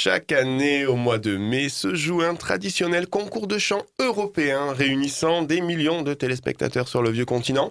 Chaque 0.00 0.30
année, 0.30 0.86
au 0.86 0.94
mois 0.94 1.18
de 1.18 1.36
mai, 1.36 1.68
se 1.68 1.96
joue 1.96 2.22
un 2.22 2.36
traditionnel 2.36 3.08
concours 3.08 3.48
de 3.48 3.58
chant 3.58 3.82
européen 3.98 4.72
réunissant 4.72 5.42
des 5.42 5.60
millions 5.60 6.02
de 6.02 6.14
téléspectateurs 6.14 6.86
sur 6.86 7.02
le 7.02 7.10
vieux 7.10 7.24
continent. 7.24 7.70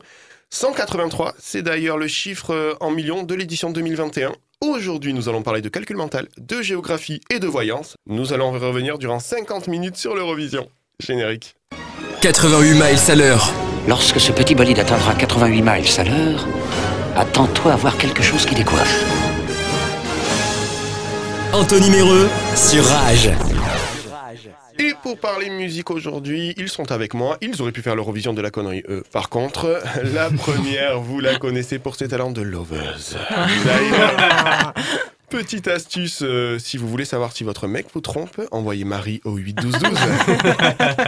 183, 0.50 1.36
c'est 1.40 1.62
d'ailleurs 1.62 1.98
le 1.98 2.10
chiffre 2.10 2.76
en 2.82 2.92
millions 2.92 3.24
de 3.24 3.34
l'édition 3.34 3.70
2021. 3.70 4.34
Aujourd'hui, 4.60 5.14
nous 5.14 5.30
allons 5.30 5.42
parler 5.42 5.62
de 5.62 5.70
calcul 5.70 5.96
mental, 5.96 6.28
de 6.38 6.62
géographie 6.62 7.22
et 7.30 7.40
de 7.40 7.48
voyance. 7.48 7.96
Nous 8.08 8.34
allons 8.34 8.52
revenir 8.52 8.98
durant 8.98 9.20
50 9.20 9.68
minutes 9.68 9.96
sur 9.96 10.14
l'Eurovision. 10.14 10.68
Générique. 11.00 11.56
88 12.20 12.74
miles 12.74 12.84
à 13.08 13.16
l'heure. 13.16 13.54
Lorsque 13.88 14.20
ce 14.20 14.34
petit 14.34 14.54
bolide 14.54 14.80
atteindra 14.80 15.16
88 15.16 15.62
miles 15.62 15.98
à 15.98 16.04
l'heure, 16.04 16.46
attends-toi 17.16 17.72
à 17.72 17.76
voir 17.78 17.98
quelque 17.98 18.22
chose 18.22 18.46
qui 18.46 18.54
décoiffe. 18.54 19.27
Anthony 21.58 21.90
Méreux 21.90 22.30
sur 22.56 22.86
Rage. 22.86 23.32
Et 24.78 24.94
pour 25.02 25.18
parler 25.18 25.50
musique 25.50 25.90
aujourd'hui, 25.90 26.54
ils 26.56 26.70
sont 26.70 26.92
avec 26.92 27.16
moi. 27.16 27.38
Ils 27.42 27.60
auraient 27.64 27.72
pu 27.72 27.82
faire 27.82 27.96
l'Eurovision 27.96 28.32
de 28.36 28.44
la 28.44 28.52
connerie, 28.52 28.84
eux. 28.88 29.04
Par 29.12 29.30
contre, 29.30 29.82
la 30.14 30.30
première, 30.30 31.00
vous 31.00 31.20
la 31.20 31.40
connaissez 31.40 31.80
pour 31.80 31.96
ses 31.96 32.10
talents 32.10 32.30
de 32.30 32.44
loveuse. 32.44 33.18
D'ailleurs, 33.66 34.74
Petite 35.30 35.68
astuce, 35.68 36.20
euh, 36.22 36.60
si 36.60 36.78
vous 36.78 36.88
voulez 36.88 37.04
savoir 37.06 37.34
si 37.34 37.44
votre 37.44 37.68
mec 37.68 37.88
vous 37.92 38.02
trompe, 38.02 38.40
envoyez 38.52 38.86
Marie 38.86 39.20
au 39.26 39.36
8 39.36 39.56
12 39.56 39.72
12. 39.74 39.82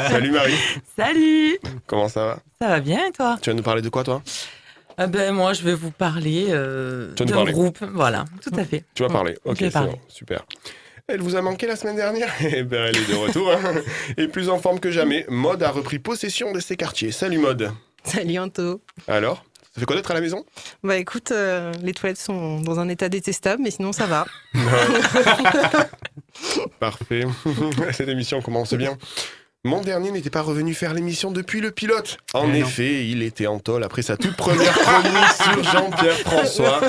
Salut 0.09 0.31
Marie, 0.31 0.55
Salut 0.97 1.59
comment 1.87 2.09
ça 2.09 2.25
va? 2.25 2.39
Ça 2.59 2.67
va 2.67 2.79
bien 2.79 3.05
et 3.07 3.11
toi? 3.11 3.37
Tu 3.41 3.49
vas 3.51 3.55
nous 3.55 3.63
parler 3.63 3.81
de 3.81 3.87
quoi 3.87 4.03
toi? 4.03 4.21
Ah 5.01 5.07
ben 5.07 5.31
Moi, 5.33 5.53
je 5.53 5.63
vais 5.63 5.73
vous 5.73 5.91
parler 5.91 6.47
euh, 6.49 7.13
d'un 7.13 7.25
parler. 7.25 7.53
groupe. 7.53 7.79
Voilà, 7.93 8.25
tout 8.43 8.51
à 8.57 8.65
fait. 8.65 8.83
Tu 8.93 9.01
vas 9.03 9.07
parler, 9.09 9.37
ok, 9.45 9.55
Je 9.55 9.61
vais 9.61 9.67
c'est 9.67 9.73
parler. 9.73 9.91
bon, 9.93 9.99
super. 10.09 10.45
Elle 11.07 11.21
vous 11.21 11.35
a 11.37 11.41
manqué 11.41 11.67
la 11.67 11.75
semaine 11.77 11.95
dernière 11.95 12.29
Eh 12.41 12.63
ben 12.63 12.85
elle 12.89 12.97
est 12.97 13.09
de 13.09 13.15
retour, 13.15 13.49
hein. 13.51 13.75
et 14.17 14.27
plus 14.27 14.49
en 14.49 14.59
forme 14.59 14.79
que 14.81 14.91
jamais. 14.91 15.25
Mode 15.29 15.63
a 15.63 15.71
repris 15.71 15.99
possession 15.99 16.51
de 16.51 16.59
ses 16.59 16.75
quartiers. 16.75 17.11
Salut 17.11 17.37
Mode. 17.39 17.71
Salut 18.03 18.37
Anto. 18.39 18.81
Alors 19.07 19.45
Ça 19.73 19.79
fait 19.79 19.85
quoi 19.85 19.95
d'être 19.95 20.11
à 20.11 20.15
la 20.15 20.21
maison? 20.21 20.45
Bah 20.83 20.97
écoute, 20.97 21.31
euh, 21.31 21.71
les 21.81 21.93
toilettes 21.93 22.19
sont 22.19 22.59
dans 22.59 22.79
un 22.79 22.89
état 22.89 23.07
détestable, 23.09 23.63
mais 23.63 23.71
sinon 23.71 23.91
ça 23.93 24.05
va. 24.05 24.25
Parfait. 26.79 27.25
Cette 27.93 28.09
émission 28.09 28.41
commence 28.41 28.73
bien. 28.73 28.97
Mon 29.65 29.81
dernier 29.81 30.11
n'était 30.11 30.29
pas 30.29 30.41
revenu 30.41 30.73
faire 30.73 30.93
l'émission 30.93 31.31
depuis 31.31 31.59
le 31.59 31.71
pilote. 31.71 32.17
En 32.33 32.45
Eh 32.45 32.47
non. 32.61 32.65
effet, 32.65 33.07
il 33.09 33.21
était 33.21 33.45
en 33.47 33.59
tôle 33.59 33.83
après 33.83 34.01
sa 34.01 34.15
toute 34.15 34.37
première 34.37 34.71
chronique 34.73 35.11
sur 35.43 35.63
Jean-Pierre 35.65 36.17
François. 36.19 36.79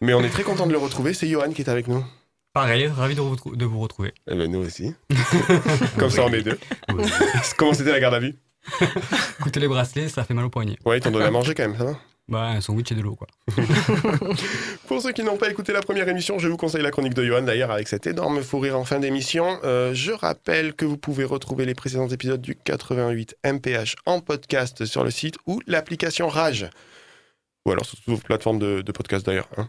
Mais 0.00 0.14
on 0.14 0.22
est 0.22 0.28
très 0.28 0.44
content 0.44 0.68
de 0.68 0.72
le 0.72 0.78
retrouver. 0.78 1.14
C'est 1.14 1.26
Johan 1.28 1.50
qui 1.50 1.62
est 1.62 1.68
avec 1.68 1.88
nous. 1.88 2.04
Pareil, 2.52 2.86
ravi 2.86 3.16
de, 3.16 3.20
vous- 3.20 3.56
de 3.56 3.64
vous 3.64 3.80
retrouver. 3.80 4.14
Eh 4.30 4.36
ben, 4.36 4.48
nous 4.48 4.60
aussi. 4.64 4.94
Comme 5.98 6.10
ça, 6.10 6.24
on 6.26 6.32
est 6.32 6.42
deux. 6.42 6.58
Oui. 6.94 7.04
Comment 7.56 7.74
c'était 7.74 7.90
la 7.90 7.98
garde 8.00 8.14
à 8.14 8.20
vue? 8.20 8.36
Écoutez 9.40 9.58
les 9.58 9.66
bracelets, 9.68 10.08
ça 10.08 10.22
fait 10.22 10.34
mal 10.34 10.44
au 10.44 10.50
poignet. 10.50 10.76
Ouais, 10.84 10.98
ils 10.98 11.00
t'ont 11.00 11.10
donné 11.10 11.24
à 11.24 11.30
manger 11.32 11.54
quand 11.56 11.64
même, 11.66 11.76
ça 11.76 11.84
va? 11.84 11.98
Bah, 12.30 12.44
un 12.46 12.60
sandwich 12.60 12.92
et 12.92 12.94
de 12.94 13.00
l'eau, 13.02 13.16
quoi. 13.16 13.26
Pour 14.86 15.02
ceux 15.02 15.10
qui 15.12 15.22
n'ont 15.24 15.36
pas 15.36 15.50
écouté 15.50 15.72
la 15.72 15.80
première 15.80 16.08
émission, 16.08 16.38
je 16.38 16.46
vous 16.48 16.56
conseille 16.56 16.82
la 16.82 16.92
chronique 16.92 17.14
de 17.14 17.24
Johan, 17.24 17.42
d'ailleurs, 17.42 17.72
avec 17.72 17.88
cet 17.88 18.06
énorme 18.06 18.40
fou 18.42 18.60
rire 18.60 18.78
en 18.78 18.84
fin 18.84 19.00
d'émission. 19.00 19.58
Euh, 19.64 19.92
je 19.94 20.12
rappelle 20.12 20.74
que 20.74 20.84
vous 20.84 20.96
pouvez 20.96 21.24
retrouver 21.24 21.66
les 21.66 21.74
précédents 21.74 22.08
épisodes 22.08 22.40
du 22.40 22.54
88 22.54 23.34
MPH 23.44 23.96
en 24.06 24.20
podcast 24.20 24.84
sur 24.84 25.02
le 25.02 25.10
site 25.10 25.36
ou 25.46 25.60
l'application 25.66 26.28
Rage. 26.28 26.70
Ou 27.66 27.72
alors 27.72 27.84
sur 27.84 27.98
toutes 27.98 28.14
vos 28.14 28.16
plateformes 28.18 28.58
de, 28.60 28.80
de 28.82 28.92
podcast, 28.92 29.26
d'ailleurs. 29.26 29.48
hein. 29.56 29.68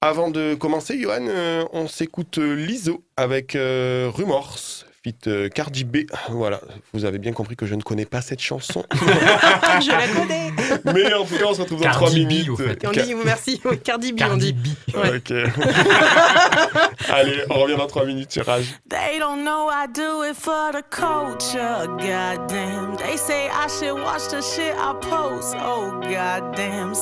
Avant 0.00 0.30
de 0.30 0.54
commencer, 0.54 1.00
Johan, 1.00 1.26
euh, 1.28 1.64
on 1.72 1.88
s'écoute 1.88 2.38
Liso 2.38 3.02
avec 3.16 3.56
euh, 3.56 4.10
Rumors, 4.14 4.58
fit 5.02 5.14
euh, 5.26 5.48
Cardi 5.48 5.84
B. 5.84 5.98
Voilà, 6.28 6.60
vous 6.92 7.04
avez 7.06 7.18
bien 7.18 7.32
compris 7.32 7.56
que 7.56 7.64
je 7.66 7.74
ne 7.74 7.82
connais 7.82 8.04
pas 8.04 8.20
cette 8.20 8.40
chanson. 8.40 8.84
je 8.92 9.90
la 9.90 10.06
connais. 10.08 10.50
Mais 10.94 11.12
en 11.14 11.24
tout 11.24 11.36
cas, 11.36 11.44
on 11.48 11.54
se 11.54 11.60
retrouve 11.62 11.78
dans 11.80 11.84
Cardi 11.84 11.98
3 11.98 12.10
B, 12.10 12.14
minutes. 12.14 12.48
au 12.50 12.56
fait. 12.56 12.86
On 12.86 12.90
dit 12.90 13.14
merci, 13.24 13.60
oui, 13.64 13.78
Cardi 13.78 14.12
B 14.12 14.20
on 14.30 14.36
dit. 14.36 14.52
B. 14.52 14.66
Ouais. 14.96 15.16
Ok. 15.16 15.32
Allez, 17.12 17.42
on 17.50 17.60
revient 17.60 17.76
dans 17.76 17.86
3 17.86 18.04
minutes 18.06 18.32
sur 18.32 18.46
Rage. 18.46 18.66
They 18.88 19.18
don't 19.18 19.42
know 19.44 19.68
I 19.70 19.86
do 19.92 20.24
it 20.24 20.36
for 20.36 20.70
the 20.72 20.82
culture, 20.90 21.86
goddamn. 21.98 22.96
They 22.96 23.16
say 23.16 23.46
I 23.48 23.68
should 23.68 23.94
watch 23.98 24.28
the 24.28 24.42
shit 24.42 24.74
I 24.76 24.94
post, 25.00 25.56
oh 25.60 25.92
goddamn. 26.02 26.92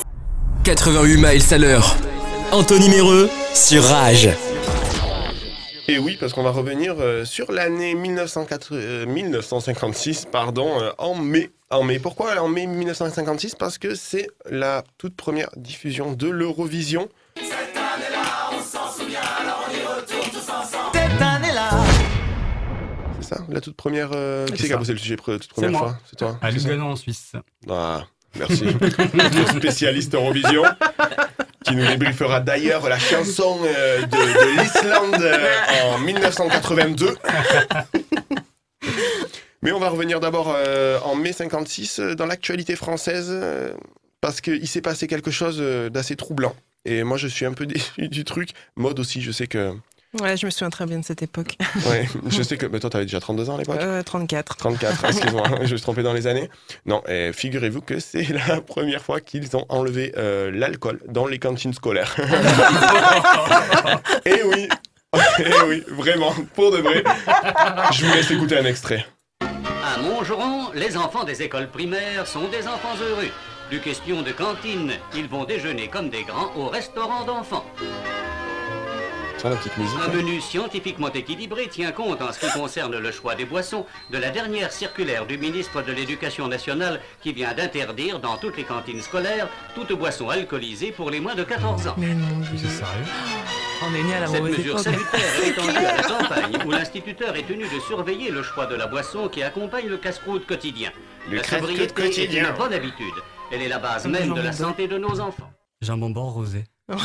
88 0.65 1.17
miles 1.19 1.43
à 1.55 1.59
l'heure. 1.59 1.97
Anthony 2.53 2.89
Méreux 2.89 3.29
sur 3.53 3.83
Rage. 3.85 4.31
Et 5.87 5.99
oui, 5.99 6.17
parce 6.19 6.33
qu'on 6.33 6.43
va 6.43 6.51
revenir 6.51 6.95
euh, 6.99 7.27
sur 7.27 7.53
l'année 7.53 7.95
1904 7.95 8.69
euh, 8.73 9.07
1956 9.07 10.27
pardon, 10.33 10.81
euh, 10.81 10.91
en 10.97 11.15
mai. 11.15 11.51
En 11.77 11.83
mai. 11.83 11.99
Pourquoi 11.99 12.41
en 12.41 12.49
mai 12.49 12.67
1956 12.67 13.55
Parce 13.57 13.79
que 13.79 13.95
c'est 13.95 14.29
la 14.51 14.83
toute 14.99 15.17
première 15.17 15.51
diffusion 15.57 16.13
de 16.13 16.29
l'Eurovision. 16.29 17.09
C'est 23.21 23.29
ça 23.35 23.37
La 23.49 23.61
toute 23.61 23.77
première. 23.77 24.11
euh, 24.13 24.47
Qui 24.47 24.53
C'est 24.53 24.67
qui 24.67 24.73
a 24.73 24.75
ça. 24.75 24.79
bossé 24.79 24.93
le 24.93 24.99
sujet 24.99 25.15
pre- 25.17 25.39
toute 25.39 25.49
première 25.49 25.71
moi. 25.71 25.81
fois 25.81 25.99
C'est 26.11 26.17
toi? 26.17 26.39
À 26.43 26.51
Lugano, 26.51 26.85
en 26.87 26.97
Suisse. 26.97 27.33
Ah, 27.71 28.03
merci. 28.39 28.65
Notre 29.15 29.49
spécialiste 29.57 30.15
Eurovision, 30.15 30.63
qui 31.65 31.75
nous 31.77 31.87
débriefera 31.87 32.41
d'ailleurs 32.41 32.89
la 32.89 32.99
chanson 32.99 33.59
euh, 33.65 34.03
de, 34.03 34.07
de 34.07 34.61
l'Islande 34.61 35.23
euh, 35.23 35.95
en 35.95 35.99
1982. 35.99 37.15
Mais 39.65 39.73
on 39.73 39.81
va 39.81 39.89
revenir 39.89 40.21
d'abord 40.21 40.55
euh, 40.55 41.01
en 41.05 41.15
mai 41.15 41.33
56 41.33 41.99
euh, 41.99 42.15
dans 42.15 42.27
l'actualité 42.27 42.77
française, 42.77 43.29
euh, 43.31 43.73
parce 44.21 44.43
qu'il 44.43 44.69
s'est 44.69 44.83
passé 44.83 45.07
quelque 45.07 45.31
chose 45.31 45.59
d'assez 45.91 46.17
troublant. 46.17 46.55
Et 46.85 47.03
moi, 47.03 47.17
je 47.17 47.27
suis 47.27 47.47
un 47.47 47.55
peu 47.55 47.65
déçu 47.75 48.09
du 48.09 48.25
truc. 48.25 48.51
Mode 48.77 49.01
aussi, 49.01 49.23
je 49.23 49.33
sais 49.33 49.47
que. 49.47 49.73
Ouais, 50.21 50.37
je 50.37 50.45
me 50.45 50.51
souviens 50.51 50.69
très 50.71 50.85
bien 50.85 50.99
de 50.99 51.05
cette 51.05 51.23
époque. 51.23 51.57
Ouais, 51.89 52.07
je 52.29 52.43
sais 52.43 52.59
que. 52.59 52.67
Mais 52.67 52.79
toi, 52.79 52.91
t'avais 52.91 53.07
déjà 53.07 53.21
32 53.21 53.49
ans 53.49 53.55
à 53.55 53.59
l'époque? 53.59 53.81
Euh, 53.81 54.03
34. 54.03 54.57
34, 54.57 55.05
excuse-moi, 55.09 55.45
je 55.57 55.61
me 55.63 55.67
suis 55.67 55.81
trompé 55.81 56.03
dans 56.03 56.13
les 56.13 56.27
années. 56.27 56.51
Non, 56.85 57.03
et 57.09 57.33
figurez-vous 57.33 57.81
que 57.81 57.99
c'est 58.01 58.29
la 58.29 58.61
première 58.61 59.03
fois 59.03 59.21
qu'ils 59.21 59.57
ont 59.57 59.65
enlevé 59.71 60.13
euh, 60.19 60.51
l'alcool 60.51 61.01
dans 61.09 61.27
les 61.27 61.39
cantines 61.39 61.73
scolaires. 61.73 62.15
Et 64.27 64.43
oui, 64.45 64.69
et 65.39 65.63
oui, 65.69 65.83
vraiment, 65.89 66.35
pour 66.55 66.71
de 66.71 66.79
vrai. 66.79 67.03
Je 67.93 68.05
vous 68.05 68.13
laisse 68.13 68.31
écouter 68.31 68.59
un 68.59 68.67
extrait. 68.67 69.07
À 69.95 69.99
Montgeron, 69.99 70.73
les 70.75 70.97
enfants 70.97 71.25
des 71.25 71.43
écoles 71.43 71.69
primaires 71.69 72.27
sont 72.27 72.49
des 72.49 72.67
enfants 72.67 72.97
heureux. 73.01 73.31
Plus 73.69 73.81
question 73.81 74.23
de 74.23 74.33
cantine, 74.33 74.93
ils 75.15 75.29
vont 75.29 75.45
déjeuner 75.45 75.89
comme 75.89 76.09
des 76.09 76.25
grands 76.25 76.53
au 76.57 76.69
restaurant 76.69 77.25
d'enfants. 77.25 77.65
Ça, 79.45 79.51
la 79.51 79.57
petite 79.57 79.77
musique. 79.77 79.99
Un 79.99 80.09
hein. 80.09 80.15
menu 80.15 80.41
scientifiquement 80.41 81.13
équilibré 81.13 81.69
tient 81.69 81.93
compte 81.93 82.23
en 82.23 82.33
ce 82.33 82.41
qui 82.41 82.51
concerne 82.59 82.97
le 82.97 83.13
choix 83.13 83.35
des 83.35 83.45
boissons 83.45 83.85
de 84.11 84.17
la 84.17 84.31
dernière 84.31 84.73
circulaire 84.73 85.27
du 85.27 85.37
ministre 85.37 85.83
de 85.83 85.93
l'Éducation 85.93 86.49
nationale 86.49 86.99
qui 87.21 87.35
vient 87.35 87.53
d'interdire 87.53 88.21
dans 88.21 88.39
toutes 88.39 88.57
les 88.57 88.65
cantines 88.65 89.03
scolaires 89.03 89.47
toute 89.75 89.93
boisson 89.93 90.31
alcoolisée 90.31 90.93
pour 90.93 91.11
les 91.11 91.21
moins 91.21 91.35
de 91.35 91.45
14 91.45 91.89
ans. 91.89 91.95
Mais 91.99 92.15
non, 92.15 92.25
C'est 92.57 92.69
sérieux 92.69 93.05
On 93.83 93.95
est 93.95 94.03
né 94.03 94.15
à 94.15 94.21
la 94.21 94.27
Cette 94.29 94.43
mesure 94.45 94.65
époque. 94.65 94.79
salutaire 94.79 95.43
est 95.43 95.49
étendue 95.51 95.77
à 95.77 95.97
la 95.97 96.03
campagne 96.05 96.67
où 96.67 96.71
l'instituteur 96.71 97.37
est 97.37 97.47
tenu 97.47 97.65
de 97.65 97.81
surveiller 97.87 98.31
le 98.31 98.43
choix 98.43 98.65
de 98.65 98.77
la 98.77 98.87
boisson 98.87 99.29
qui 99.29 99.43
accompagne 99.43 99.89
le 99.89 99.99
casse-croûte 99.99 100.47
quotidien. 100.47 100.91
Le 101.29 101.37
la 101.37 101.43
casse-croûte 101.43 101.69
sobriété 101.69 101.85
est 101.85 102.07
quotidien. 102.07 102.49
une 102.49 102.57
bonne 102.57 102.73
habitude. 102.73 103.15
Elle 103.53 103.61
est 103.61 103.69
la 103.69 103.79
base 103.79 104.05
Comme 104.05 104.13
même 104.13 104.33
de 104.33 104.41
la 104.41 104.53
santé 104.53 104.89
de 104.89 104.97
nos 104.97 105.21
enfants. 105.21 105.51
Jambon 105.83 106.09
bord 106.09 106.33
rosé. 106.33 106.65
un 106.89 106.97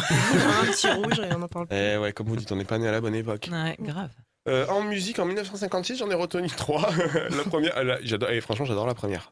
petit 0.71 0.89
rouge 0.89 1.19
et 1.19 1.33
on 1.35 1.41
en 1.41 1.47
parle 1.47 1.67
plus. 1.67 1.77
Eh 1.77 1.97
ouais, 1.97 2.11
comme 2.13 2.27
vous 2.27 2.35
dites, 2.35 2.51
on 2.51 2.55
n'est 2.55 2.65
pas 2.65 2.77
né 2.77 2.87
à 2.87 2.91
la 2.91 3.01
bonne 3.01 3.15
époque. 3.15 3.49
Ouais, 3.51 3.75
grave. 3.79 4.09
Euh, 4.47 4.65
en 4.67 4.81
musique, 4.81 5.19
en 5.19 5.25
1956, 5.25 5.97
j'en 5.99 6.09
ai 6.09 6.15
retenu 6.15 6.47
trois. 6.49 6.89
la 7.29 7.43
première, 7.43 7.77
euh, 7.77 7.83
la- 7.83 8.01
j'adore, 8.03 8.29
et 8.31 8.41
franchement, 8.41 8.65
j'adore 8.65 8.87
la 8.87 8.95
première. 8.95 9.31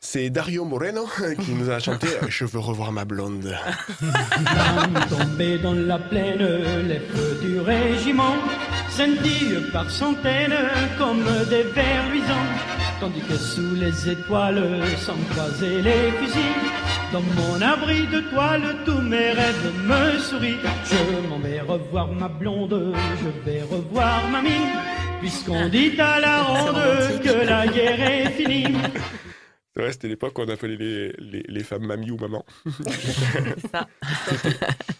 C'est 0.00 0.28
Dario 0.30 0.64
Moreno 0.64 1.06
qui 1.44 1.52
nous 1.52 1.70
a 1.70 1.78
chanté 1.78 2.08
euh, 2.08 2.26
Je 2.28 2.44
veux 2.46 2.58
revoir 2.58 2.90
ma 2.90 3.04
blonde. 3.04 3.54
Tombés 5.08 5.58
dans 5.58 5.74
la 5.74 5.98
plaine, 5.98 6.42
les 6.88 6.98
feux 7.00 7.38
du 7.42 7.60
régiment 7.60 8.34
scintillent 8.88 9.70
par 9.72 9.90
centaines 9.90 10.56
comme 10.98 11.24
des 11.48 11.62
vers 11.62 12.08
luisants. 12.10 12.34
Tandis 12.98 13.20
que 13.20 13.36
sous 13.36 13.74
les 13.74 14.08
étoiles, 14.10 14.82
sans 14.98 15.16
croiser 15.32 15.82
les 15.82 16.10
fusils, 16.12 16.40
dans 17.12 17.22
mon 17.22 17.60
abri 17.62 18.06
de 18.06 18.20
toile, 18.30 18.76
tous 18.84 19.00
mes 19.00 19.32
rêves 19.32 19.72
me 19.84 20.18
sourient. 20.18 20.58
Je 20.84 21.28
m'en 21.28 21.38
vais 21.38 21.60
revoir 21.60 22.12
ma 22.12 22.28
blonde, 22.28 22.94
je 23.20 23.28
vais 23.50 23.62
revoir 23.62 24.28
mamie, 24.28 24.66
puisqu'on 25.20 25.68
dit 25.68 25.98
à 26.00 26.20
la 26.20 26.42
ronde 26.48 27.20
que 27.22 27.46
la 27.46 27.66
guerre 27.66 28.00
est 28.00 28.30
finie. 28.30 28.76
C'est 29.74 29.82
vrai, 29.82 29.92
c'était 29.92 30.08
l'époque 30.08 30.38
où 30.38 30.42
on 30.42 30.48
appelait 30.48 30.76
les, 30.76 31.12
les, 31.18 31.44
les 31.46 31.62
femmes 31.64 31.84
mamie 31.84 32.10
ou 32.10 32.16
maman. 32.16 32.44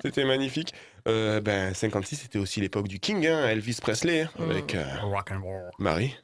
C'était 0.03 0.27
magnifique. 0.27 0.75
Euh, 1.09 1.41
ben, 1.41 1.73
56, 1.73 2.17
c'était 2.17 2.39
aussi 2.39 2.61
l'époque 2.61 2.87
du 2.87 3.01
King, 3.01 3.27
hein, 3.27 3.49
Elvis 3.49 3.79
Presley, 3.81 4.21
hein, 4.23 4.29
avec 4.39 4.75
euh, 4.75 4.85
Rock 5.03 5.33
and 5.33 5.41
roll. 5.43 5.71
Marie. 5.79 6.15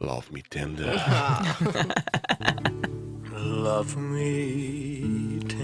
Love 0.00 0.30
me 0.32 0.40
tender. 0.40 0.90
Ah. 0.96 1.42
Love 3.36 3.96
me 3.98 4.97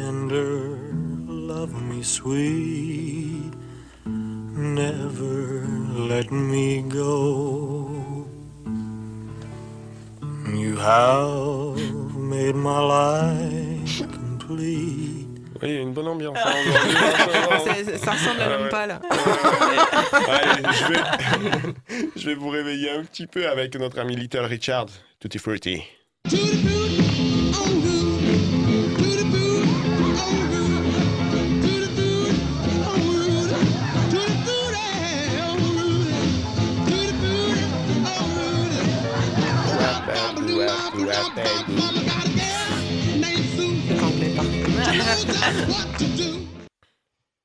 tender, 0.09 0.77
love 1.27 1.73
me 1.89 2.03
sweet, 2.03 3.53
never 4.05 5.65
let 6.11 6.31
me 6.31 6.83
go. 6.83 8.27
You 10.53 10.77
have 10.77 11.79
made 12.15 12.55
my 12.55 12.81
life 12.81 14.03
complete. 14.12 15.27
Oui, 15.62 15.69
il 15.71 15.75
y 15.75 15.79
a 15.79 15.81
une 15.81 15.95
bonne 15.95 16.09
ambiance. 16.09 16.37
hein, 16.45 16.53
aujourd'hui. 16.69 16.97
C'est- 17.65 17.85
c'est- 17.85 17.99
ça 18.05 18.11
ressemble 18.12 18.41
à 18.43 18.45
Ah 18.45 18.49
l'homme 18.59 18.69
pâle. 18.69 19.01
Allez, 20.29 20.62
je 20.81 20.93
vais, 20.93 21.03
je 22.17 22.27
vais 22.27 22.35
vous 22.35 22.51
réveiller 22.51 22.91
un 22.91 23.05
petit 23.05 23.27
peu 23.27 23.49
avec 23.49 23.75
notre 23.77 23.99
ami 24.01 24.17
Little 24.17 24.41
Richard, 24.45 24.87
Tutti 25.21 25.39
Frutti. 25.39 25.83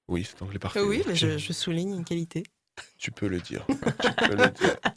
Oui, 0.08 0.28
c'est 0.28 0.42
anglais 0.42 0.58
parfait. 0.60 0.80
Oui, 0.82 1.04
mais 1.08 1.16
je, 1.16 1.38
je 1.38 1.54
souligne 1.54 1.96
une 1.98 2.04
qualité. 2.06 2.44
Tu 2.98 3.12
peux 3.12 3.28
le 3.28 3.40
dire. 3.40 3.66
Tu 3.68 3.76
peux 4.28 4.36
le 4.36 4.48
dire. 4.50 4.76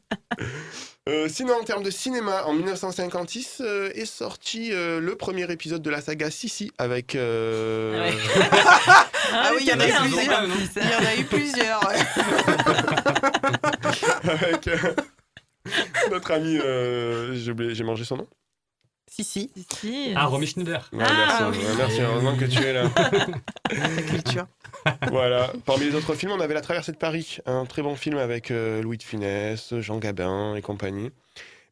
Euh, 1.09 1.27
sinon, 1.29 1.55
en 1.61 1.65
termes 1.65 1.83
de 1.83 1.91
cinéma, 1.91 2.45
en 2.47 2.53
1956 2.53 3.57
euh, 3.61 3.91
est 3.93 4.05
sorti 4.05 4.73
euh, 4.73 5.01
le 5.01 5.17
premier 5.17 5.51
épisode 5.51 5.83
de 5.83 5.91
la 5.91 6.01
saga 6.01 6.31
Sissi 6.31 6.71
avec. 6.79 7.17
euh, 7.17 8.09
Ouais. 8.09 8.15
Ah 9.33 9.51
oui, 9.53 9.63
il 9.63 9.67
y 9.67 9.73
en 9.73 9.81
a 9.81 9.89
eu 9.89 9.93
plusieurs. 10.01 10.45
Il 10.45 10.83
y 10.83 10.95
en 10.95 11.05
a 11.05 11.17
eu 11.17 11.25
plusieurs. 11.25 11.81
avec 14.31 14.69
euh, 14.69 14.95
notre 16.13 16.31
ami. 16.31 16.57
euh, 16.59 17.35
j'ai 17.35 17.51
oublié- 17.51 17.75
j'ai 17.75 17.83
mangé 17.85 18.05
son 18.05 18.19
nom. 18.19 18.29
Si, 19.15 19.25
si, 19.25 19.51
Si, 19.55 19.67
si. 19.81 20.13
Ah, 20.17 20.25
Romy 20.25 20.47
Schneider. 20.47 20.89
Ouais, 20.91 21.05
Ah, 21.07 21.13
merci, 21.43 21.59
oui. 21.61 21.67
ouais, 21.67 21.75
merci, 21.77 22.01
heureusement 22.01 22.35
que 22.35 22.47
tu 22.47 22.63
es 22.63 22.73
là. 22.73 22.85
la 23.71 24.03
culture. 24.03 24.47
voilà. 25.11 25.53
Parmi 25.67 25.85
les 25.85 25.95
autres 25.95 26.15
films, 26.15 26.33
on 26.33 26.41
avait 26.41 26.55
La 26.55 26.63
Traversée 26.63 26.93
de 26.93 26.97
Paris, 26.97 27.37
un 27.45 27.67
très 27.67 27.83
bon 27.83 27.95
film 27.95 28.17
avec 28.17 28.51
euh, 28.51 28.81
Louis 28.81 28.97
de 28.97 29.03
Funès, 29.03 29.75
Jean 29.81 29.99
Gabin 29.99 30.55
et 30.55 30.63
compagnie. 30.63 31.11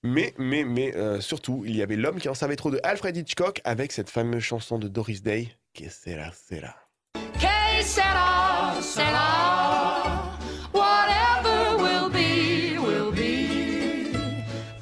Mais, 0.02 0.34
mais, 0.36 0.64
mais 0.64 0.94
euh, 0.96 1.22
surtout, 1.22 1.62
il 1.66 1.74
y 1.76 1.82
avait 1.82 1.96
L'homme 1.96 2.20
qui 2.20 2.28
en 2.28 2.34
savait 2.34 2.56
trop 2.56 2.70
de 2.70 2.78
Alfred 2.82 3.16
Hitchcock 3.16 3.62
avec 3.64 3.92
cette 3.92 4.10
fameuse 4.10 4.42
chanson 4.42 4.78
de 4.78 4.88
Doris 4.88 5.22
Day, 5.22 5.48
là, 6.06 6.30
c'est 6.34 6.60
là. 6.60 6.76
Que 7.14 7.82
sera, 7.84 8.74
sera. 8.82 10.36
Whatever 10.74 11.82
will 11.82 12.10
be, 12.10 12.78
will 12.78 13.12
be. 13.12 14.12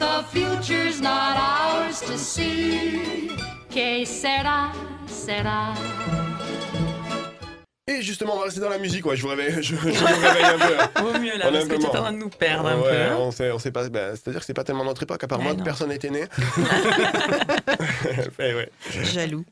The 0.00 0.24
future's 0.32 1.00
not 1.00 1.36
ours 1.36 1.67
to 2.06 2.16
see. 2.16 3.28
Que 3.70 4.04
sera, 4.04 4.72
sera. 5.06 5.74
Et 7.90 8.02
justement, 8.02 8.34
on 8.34 8.38
va 8.40 8.44
rester 8.44 8.60
dans 8.60 8.68
la 8.68 8.78
musique, 8.78 9.06
ouais, 9.06 9.16
je 9.16 9.22
vous 9.22 9.28
réveille, 9.28 9.54
je, 9.62 9.64
je 9.74 9.74
vous 9.74 9.86
réveille 9.88 10.44
un 10.44 10.58
peu. 10.58 11.02
Vaut 11.02 11.18
mieux 11.18 11.36
là, 11.38 11.46
On 11.46 11.48
est 11.48 11.52
parce 11.52 11.64
que 11.68 11.74
tu 11.76 11.82
es 11.82 11.86
en 11.86 11.90
train 11.90 12.12
de 12.12 12.18
nous 12.18 12.28
perdre 12.28 12.68
un 12.68 12.78
Ouais, 12.80 12.90
peu. 12.90 12.96
hein. 13.12 13.16
on 13.18 13.30
sait, 13.30 13.50
on 13.50 13.58
sait 13.58 13.70
pas, 13.72 13.88
bah, 13.88 14.10
c'est-à-dire 14.10 14.40
que 14.40 14.46
c'est 14.46 14.52
pas 14.54 14.64
tellement 14.64 14.84
notre 14.84 15.02
époque, 15.02 15.24
à 15.24 15.26
part 15.26 15.40
moi, 15.40 15.54
non. 15.54 15.64
personne 15.64 15.88
n'était 15.88 16.10
né. 16.10 16.24
Eh 18.38 18.54
ouais. 18.54 18.70
Jaloux. 18.90 19.44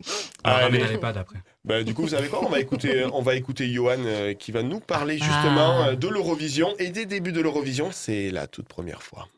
Ah, 0.44 0.56
Allez. 0.56 0.78
ramène 0.78 0.93
l'iPad 0.93 1.16
après. 1.16 1.38
Bah, 1.64 1.82
du 1.82 1.94
coup, 1.94 2.02
vous 2.02 2.08
savez 2.08 2.28
quoi 2.28 2.40
On 2.44 2.48
va 2.50 2.60
écouter, 2.60 3.06
on 3.12 3.22
va 3.22 3.34
écouter 3.37 3.72
Johan 3.72 3.96
euh, 4.04 4.34
qui 4.34 4.52
va 4.52 4.62
nous 4.62 4.81
parler 4.81 5.14
justement 5.19 5.82
Ah. 5.82 5.88
euh, 5.90 5.96
de 5.96 6.08
l'Eurovision 6.08 6.75
et 6.78 6.90
des 6.90 7.06
débuts 7.06 7.32
de 7.32 7.40
l'Eurovision. 7.40 7.88
C'est 7.93 8.31
la 8.31 8.46
toute 8.46 8.69
première 8.69 9.02
fois. 9.02 9.28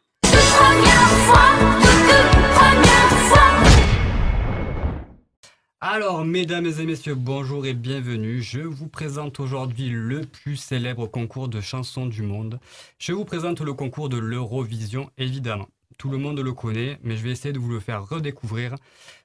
Alors, 5.80 6.24
mesdames 6.24 6.66
et 6.66 6.86
messieurs, 6.86 7.14
bonjour 7.14 7.66
et 7.66 7.74
bienvenue. 7.74 8.42
Je 8.42 8.60
vous 8.60 8.88
présente 8.88 9.40
aujourd'hui 9.40 9.88
le 9.88 10.20
plus 10.20 10.56
célèbre 10.56 11.06
concours 11.06 11.48
de 11.48 11.60
chansons 11.60 12.06
du 12.06 12.22
monde. 12.22 12.60
Je 12.98 13.12
vous 13.12 13.24
présente 13.24 13.60
le 13.60 13.72
concours 13.72 14.08
de 14.08 14.18
l'Eurovision, 14.18 15.10
évidemment. 15.18 15.68
Tout 15.96 16.10
le 16.10 16.18
monde 16.18 16.40
le 16.40 16.52
connaît, 16.52 16.98
mais 17.02 17.16
je 17.16 17.24
vais 17.24 17.30
essayer 17.30 17.52
de 17.52 17.58
vous 17.58 17.70
le 17.70 17.80
faire 17.80 18.06
redécouvrir, 18.06 18.74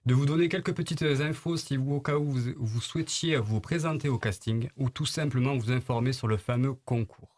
de 0.06 0.14
vous 0.14 0.26
donner 0.26 0.50
quelques 0.50 0.74
petites 0.74 1.04
infos 1.04 1.58
si 1.58 1.78
vous, 1.78 1.96
au 1.96 2.02
cas 2.02 2.18
où 2.18 2.32
vous, 2.32 2.54
vous 2.58 2.82
souhaitiez 2.82 3.38
vous 3.38 3.60
présenter 3.60 4.10
au 4.10 4.18
casting, 4.18 4.70
ou 4.78 4.90
tout 4.90 5.06
simplement 5.06 5.58
vous 5.58 5.72
informer 5.72 6.14
sur 6.14 6.28
le 6.28 6.38
fameux 6.38 6.74
concours. 6.86 7.33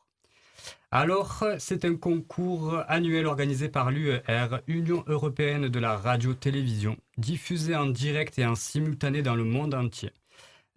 Alors, 0.97 1.43
c'est 1.59 1.83
un 1.83 1.97
concours 1.97 2.81
annuel 2.87 3.25
organisé 3.25 3.67
par 3.67 3.91
l'UER, 3.91 4.61
Union 4.67 5.03
européenne 5.07 5.67
de 5.67 5.77
la 5.79 5.97
radio-télévision, 5.97 6.95
diffusé 7.17 7.75
en 7.75 7.87
direct 7.87 8.39
et 8.39 8.45
en 8.45 8.55
simultané 8.55 9.21
dans 9.21 9.35
le 9.35 9.43
monde 9.43 9.73
entier. 9.73 10.11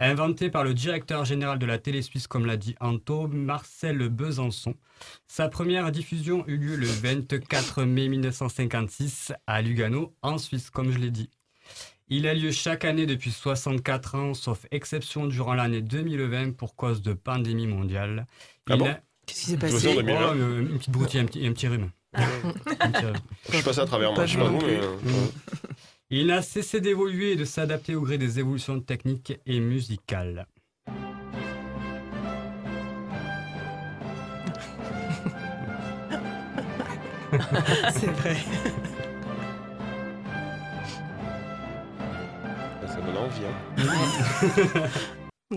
Inventé 0.01 0.51
par 0.51 0.65
le 0.65 0.75
directeur 0.75 1.25
général 1.25 1.61
de 1.61 1.67
la 1.67 1.79
télé 1.79 2.03
suisse, 2.03 2.27
comme 2.27 2.47
l'a 2.47 2.57
dit 2.57 2.75
Anto, 2.81 3.29
Marcel 3.29 4.09
Besançon, 4.09 4.75
sa 5.29 5.49
première 5.49 5.93
diffusion 5.93 6.43
eut 6.49 6.57
lieu 6.57 6.75
le 6.75 6.89
24 6.89 7.85
mai 7.85 8.09
1956 8.09 9.33
à 9.47 9.63
Lugano, 9.63 10.17
en 10.23 10.39
Suisse, 10.39 10.69
comme 10.71 10.91
je 10.91 10.99
l'ai 10.99 11.13
dit. 11.13 11.31
Il 12.09 12.27
a 12.27 12.35
lieu 12.35 12.51
chaque 12.51 12.85
année 12.85 13.07
depuis 13.07 13.31
64 13.31 14.17
ans, 14.17 14.35
sauf 14.35 14.67
exception 14.73 15.29
durant 15.29 15.55
l'année 15.55 15.81
2020 15.83 16.57
pour 16.57 16.75
cause 16.75 17.03
de 17.03 17.13
pandémie 17.13 17.69
mondiale. 17.69 18.27
Ah 18.69 18.75
Il 18.75 18.79
bon? 18.79 18.89
a- 18.89 19.01
Qu'est-ce 19.29 19.41
qui 19.41 19.47
s'est 19.51 19.57
façon, 19.59 19.75
passé 19.75 19.95
2020. 19.95 20.29
Oh, 20.31 20.35
une, 20.35 20.59
une 20.73 20.79
petite 20.79 20.91
broutille, 20.91 21.21
un 21.21 21.27
petit, 21.27 21.47
un 21.47 21.53
petit 21.53 21.69
rhume. 21.69 21.91
Un 22.15 22.23
petit 22.91 23.05
rhume. 23.05 23.17
Je 23.51 23.55
suis 23.57 23.63
passé 23.65 23.81
à 23.81 23.85
travers 23.87 24.09
moi, 24.11 24.17
Pas 24.17 24.27
je 24.27 24.33
sais 24.33 24.39
pas 24.39 24.49
moi 24.51 24.59
vous, 24.61 24.67
non 24.67 24.73
mais. 24.73 24.81
euh, 25.13 25.27
Il 26.11 26.27
n'a 26.29 26.41
cessé 26.43 26.81
d'évoluer 26.81 27.33
et 27.33 27.37
de 27.37 27.45
s'adapter 27.45 27.95
au 27.95 28.01
gré 28.01 28.17
des 28.19 28.39
évolutions 28.39 28.81
techniques 28.81 29.35
et 29.47 29.61
musicales. 29.61 30.47
C'est 37.93 38.07
vrai. 38.07 38.37
Ça 42.87 43.01
donne 43.01 43.17
envie. 43.17 43.43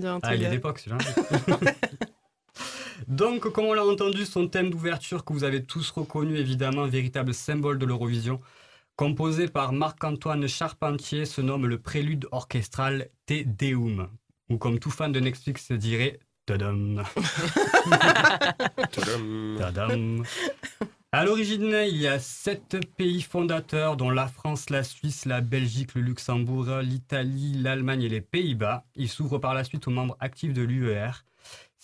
hein. 0.03 0.19
Ah, 0.23 0.35
il 0.35 0.43
est 0.43 0.49
d'époque 0.49 0.79
celui-là. 0.79 0.97
Donc, 3.11 3.51
comme 3.51 3.65
on 3.65 3.73
l'a 3.73 3.85
entendu, 3.85 4.25
son 4.25 4.47
thème 4.47 4.69
d'ouverture 4.69 5.25
que 5.25 5.33
vous 5.33 5.43
avez 5.43 5.65
tous 5.65 5.89
reconnu, 5.91 6.37
évidemment, 6.37 6.87
véritable 6.87 7.33
symbole 7.33 7.77
de 7.77 7.85
l'Eurovision, 7.85 8.39
composé 8.95 9.49
par 9.49 9.73
Marc-Antoine 9.73 10.47
Charpentier, 10.47 11.25
se 11.25 11.41
nomme 11.41 11.67
le 11.67 11.77
prélude 11.77 12.29
orchestral 12.31 13.09
Te 13.25 13.43
Deum, 13.43 14.07
ou 14.49 14.57
comme 14.57 14.79
tout 14.79 14.91
fan 14.91 15.11
de 15.11 15.19
Netflix 15.19 15.73
dirait, 15.73 16.19
Tadam. 16.45 17.03
Tadam. 18.91 19.57
Tadam. 19.59 20.23
À 21.11 21.25
l'origine, 21.25 21.83
il 21.89 21.97
y 21.97 22.07
a 22.07 22.17
sept 22.17 22.77
pays 22.95 23.21
fondateurs, 23.21 23.97
dont 23.97 24.09
la 24.09 24.27
France, 24.29 24.69
la 24.69 24.83
Suisse, 24.83 25.25
la 25.25 25.41
Belgique, 25.41 25.95
le 25.95 26.01
Luxembourg, 26.01 26.79
l'Italie, 26.81 27.55
l'Allemagne 27.57 28.03
et 28.03 28.09
les 28.09 28.21
Pays-Bas. 28.21 28.85
Il 28.95 29.09
s'ouvre 29.09 29.37
par 29.37 29.53
la 29.53 29.65
suite 29.65 29.85
aux 29.89 29.91
membres 29.91 30.15
actifs 30.21 30.53
de 30.53 30.61
l'UER. 30.61 31.11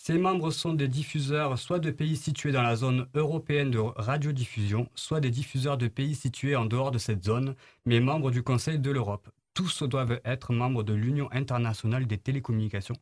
Ces 0.07 0.17
membres 0.17 0.51
sont 0.51 0.71
des 0.71 0.87
diffuseurs 0.87 1.59
soit 1.59 1.79
de 1.79 1.91
pays 1.91 2.15
situés 2.15 2.53
dans 2.53 2.61
la 2.61 2.77
zone 2.77 3.07
européenne 3.13 3.71
de 3.71 3.79
radiodiffusion, 3.79 4.87
soit 4.95 5.19
des 5.19 5.31
diffuseurs 5.31 5.77
de 5.77 5.89
pays 5.89 6.15
situés 6.15 6.55
en 6.55 6.63
dehors 6.63 6.91
de 6.91 6.97
cette 6.97 7.25
zone, 7.25 7.55
mais 7.85 7.99
membres 7.99 8.31
du 8.31 8.41
Conseil 8.41 8.79
de 8.79 8.89
l'Europe. 8.89 9.29
Tous 9.53 9.83
doivent 9.83 10.21
être 10.23 10.53
membres 10.53 10.83
de 10.83 10.93
l'Union 10.93 11.27
internationale 11.33 12.07
des 12.07 12.17
télécommunications. 12.17 12.95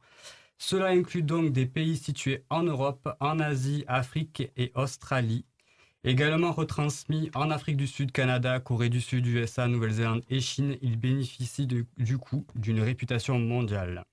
Cela 0.58 0.88
inclut 0.88 1.22
donc 1.22 1.52
des 1.52 1.68
pays 1.68 1.96
situés 1.96 2.44
en 2.50 2.64
Europe, 2.64 3.08
en 3.20 3.38
Asie, 3.38 3.84
Afrique 3.86 4.50
et 4.58 4.72
Australie. 4.74 5.46
Également 6.04 6.54
retransmis 6.54 7.30
en 7.36 7.52
Afrique 7.52 7.78
du 7.78 7.86
Sud, 7.86 8.14
Canada, 8.14 8.60
Corée 8.60 8.90
du 8.90 9.00
Sud, 9.00 9.28
USA, 9.28 9.68
Nouvelle-Zélande 9.68 10.24
et 10.32 10.40
Chine, 10.40 10.76
il 10.82 10.98
bénéficie 10.98 11.68
du 11.68 12.18
coup 12.18 12.48
d'une 12.56 12.82
réputation 12.82 13.38
mondiale. 13.38 14.06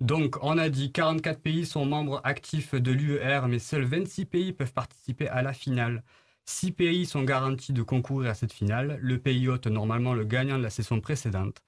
Donc, 0.00 0.36
on 0.42 0.58
a 0.58 0.68
dit 0.68 0.92
44 0.92 1.40
pays 1.40 1.66
sont 1.66 1.84
membres 1.84 2.20
actifs 2.24 2.74
de 2.74 2.92
l'UER, 2.92 3.40
mais 3.48 3.58
seuls 3.58 3.84
26 3.84 4.26
pays 4.26 4.52
peuvent 4.52 4.72
participer 4.72 5.28
à 5.28 5.42
la 5.42 5.52
finale. 5.52 6.04
Six 6.44 6.72
pays 6.72 7.04
sont 7.04 7.24
garantis 7.24 7.72
de 7.72 7.82
concourir 7.82 8.30
à 8.30 8.34
cette 8.34 8.52
finale. 8.52 8.98
Le 9.02 9.18
pays 9.18 9.48
hôte, 9.48 9.66
normalement 9.66 10.14
le 10.14 10.24
gagnant 10.24 10.56
de 10.56 10.62
la 10.62 10.70
session 10.70 11.00
précédente. 11.00 11.62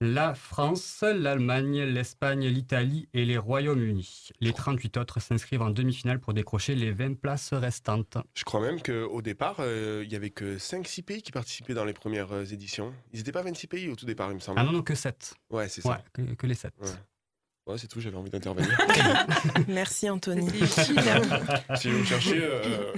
La 0.00 0.34
France, 0.34 1.02
l'Allemagne, 1.02 1.82
l'Espagne, 1.82 2.46
l'Italie 2.46 3.08
et 3.12 3.24
les 3.24 3.38
Royaumes-Unis. 3.38 4.30
Les 4.40 4.52
38 4.52 4.96
autres 4.96 5.20
s'inscrivent 5.20 5.62
en 5.62 5.70
demi-finale 5.70 6.20
pour 6.20 6.34
décrocher 6.34 6.74
les 6.74 6.90
20 6.90 7.18
places 7.18 7.52
restantes. 7.52 8.18
Je 8.34 8.44
crois 8.44 8.60
même 8.60 8.82
qu'au 8.82 9.22
départ, 9.22 9.56
euh, 9.60 10.02
il 10.04 10.12
y 10.12 10.16
avait 10.16 10.30
que 10.30 10.58
5-6 10.58 11.02
pays 11.02 11.22
qui 11.22 11.30
participaient 11.30 11.74
dans 11.74 11.84
les 11.84 11.92
premières 11.92 12.32
euh, 12.32 12.44
éditions. 12.44 12.92
Ils 13.12 13.18
n'étaient 13.18 13.32
pas 13.32 13.42
26 13.42 13.66
pays 13.66 13.88
au 13.88 13.94
tout 13.94 14.06
départ, 14.06 14.30
il 14.30 14.34
me 14.34 14.40
semble. 14.40 14.58
Ah 14.58 14.64
non, 14.64 14.72
non, 14.72 14.82
que 14.82 14.94
7. 14.94 15.34
Ouais, 15.50 15.68
c'est 15.68 15.80
ça. 15.80 15.90
Ouais, 15.90 15.98
que, 16.12 16.22
que 16.34 16.46
les 16.46 16.54
7. 16.54 16.72
Ouais. 16.80 16.88
Ouais, 17.66 17.78
c'est 17.78 17.88
tout, 17.88 17.98
j'avais 17.98 18.16
envie 18.16 18.30
d'intervenir. 18.30 18.76
Merci 19.68 20.10
Anthony. 20.10 20.50
si 21.76 21.88
vous 21.88 21.98
me 21.98 22.04
cherchez, 22.04 22.38
euh, 22.42 22.92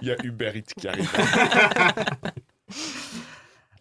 il 0.00 0.08
y 0.08 0.10
a 0.10 0.16
Uber 0.24 0.52
Eats 0.54 0.72
qui 0.76 0.88
arrive. 0.88 1.10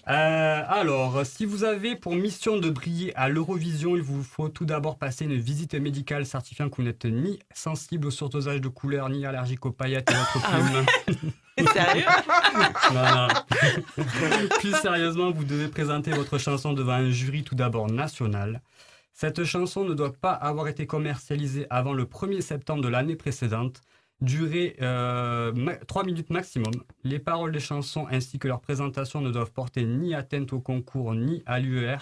Euh, 0.08 0.64
alors, 0.68 1.24
si 1.24 1.46
vous 1.46 1.64
avez 1.64 1.96
pour 1.96 2.16
mission 2.16 2.58
de 2.58 2.72
briller 2.72 3.16
à 3.16 3.30
l'Eurovision, 3.30 3.96
il 3.96 4.02
vous 4.02 4.24
faut 4.24 4.50
tout 4.50 4.66
d'abord 4.66 4.98
passer 4.98 5.26
une 5.26 5.38
visite 5.38 5.76
médicale 5.76 6.26
certifiant 6.26 6.68
que 6.68 6.78
vous 6.78 6.82
n'êtes 6.82 7.06
ni 7.06 7.38
sensible 7.54 8.08
au 8.08 8.10
surdosage 8.10 8.60
de 8.60 8.70
couleurs, 8.70 9.10
ni 9.10 9.24
allergique 9.28 9.68
aux 9.68 9.72
paillettes 9.72 10.10
et 10.10 10.16
autres 10.16 10.42
plumes. 10.50 11.68
Sérieux 11.74 12.06
Non, 12.92 13.28
non. 13.28 14.04
Plus 14.60 14.74
sérieusement, 14.82 15.30
vous 15.30 15.44
devez 15.44 15.68
présenter 15.68 16.10
votre 16.10 16.40
chanson 16.40 16.74
devant 16.74 16.94
un 16.94 17.12
jury 17.12 17.44
tout 17.44 17.54
d'abord 17.54 17.92
national. 17.92 18.62
Cette 19.22 19.44
chanson 19.44 19.84
ne 19.84 19.94
doit 19.94 20.14
pas 20.14 20.32
avoir 20.32 20.70
été 20.70 20.88
commercialisée 20.88 21.68
avant 21.70 21.92
le 21.92 22.06
1er 22.06 22.40
septembre 22.40 22.82
de 22.82 22.88
l'année 22.88 23.18
précédente. 23.18 23.82
Durer 24.22 24.78
3 24.80 26.06
minutes 26.06 26.30
maximum. 26.30 26.72
Les 27.04 27.20
paroles 27.20 27.52
des 27.52 27.60
chansons 27.60 28.08
ainsi 28.10 28.40
que 28.40 28.48
leur 28.48 28.62
présentation 28.62 29.20
ne 29.20 29.30
doivent 29.30 29.52
porter 29.52 29.84
ni 29.84 30.16
atteinte 30.16 30.54
au 30.54 30.62
concours 30.62 31.16
ni 31.16 31.44
à 31.46 31.60
l'UER. 31.60 31.98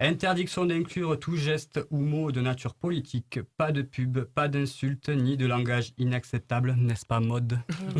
Interdiction 0.00 0.64
d'inclure 0.64 1.18
tout 1.18 1.34
geste 1.34 1.80
ou 1.90 1.98
mot 1.98 2.30
de 2.30 2.40
nature 2.40 2.74
politique. 2.74 3.40
Pas 3.56 3.72
de 3.72 3.82
pub, 3.82 4.20
pas 4.20 4.46
d'insultes 4.46 5.08
ni 5.08 5.36
de 5.36 5.44
langage 5.44 5.92
inacceptable, 5.98 6.76
n'est-ce 6.78 7.04
pas, 7.04 7.18
mode 7.18 7.58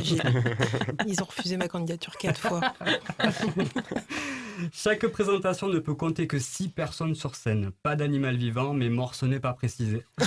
Ils 1.08 1.20
ont 1.20 1.24
refusé 1.24 1.56
ma 1.56 1.66
candidature 1.66 2.16
quatre 2.16 2.40
fois. 2.40 2.60
Chaque 4.72 5.08
présentation 5.08 5.66
ne 5.68 5.80
peut 5.80 5.94
compter 5.94 6.28
que 6.28 6.38
6 6.38 6.68
personnes 6.68 7.16
sur 7.16 7.34
scène. 7.34 7.72
Pas 7.82 7.96
d'animal 7.96 8.36
vivant, 8.36 8.74
mais 8.74 8.90
mort, 8.90 9.16
ce 9.16 9.26
n'est 9.26 9.40
pas 9.40 9.52
précisé. 9.52 10.04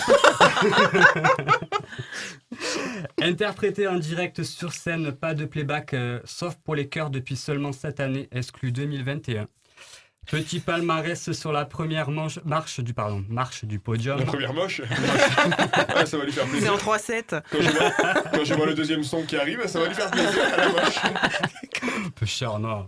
Interprété 3.22 3.88
en 3.88 3.98
direct 3.98 4.44
sur 4.44 4.74
scène, 4.74 5.14
pas 5.14 5.34
de 5.34 5.46
playback, 5.46 5.94
euh, 5.94 6.20
sauf 6.26 6.56
pour 6.56 6.76
les 6.76 6.90
chœurs 6.90 7.12
depuis 7.12 7.38
seulement 7.38 7.72
cette 7.72 8.02
année, 8.02 8.28
exclu 8.34 8.74
2021. 8.74 9.48
Petit 10.28 10.60
palmarès 10.60 11.32
sur 11.32 11.52
la 11.52 11.66
première 11.66 12.10
manche- 12.12 12.40
marche 12.46 12.80
du 12.80 12.94
pardon, 12.94 13.26
marche 13.28 13.66
du 13.66 13.80
podium. 13.80 14.20
La 14.20 14.26
première 14.26 14.54
moche. 14.54 14.82
Ah, 15.96 16.06
ça 16.06 16.18
va 16.18 16.26
lui 16.26 16.32
faire 16.32 16.46
C'est 16.46 16.52
plaisir. 16.52 16.74
en 16.74 16.78
3-7. 16.78 17.42
Quand 17.52 17.62
je, 17.62 17.70
vois, 17.70 17.92
quand 18.32 18.44
je 18.46 18.54
vois 18.54 18.66
le 18.68 18.74
deuxième 18.76 19.04
son 19.04 19.24
qui 19.24 19.36
arrive, 19.36 19.66
ça 19.68 19.80
va 19.80 19.88
lui 19.88 19.96
faire 19.96 20.12
plaisir 20.12 20.42
à 20.54 20.58
la 20.58 20.70
moche. 20.70 21.00
Un 22.06 22.10
peu 22.12 22.26
cher, 22.26 22.60
non 22.60 22.88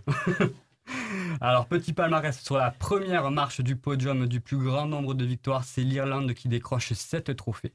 Alors, 1.40 1.66
petit 1.66 1.92
palmarès 1.92 2.40
sur 2.40 2.56
la 2.56 2.70
première 2.70 3.30
marche 3.30 3.60
du 3.60 3.74
podium 3.76 4.26
du 4.26 4.40
plus 4.40 4.58
grand 4.58 4.86
nombre 4.86 5.12
de 5.12 5.24
victoires, 5.24 5.64
c'est 5.64 5.82
l'Irlande 5.82 6.32
qui 6.34 6.48
décroche 6.48 6.92
7 6.92 7.34
trophées. 7.36 7.72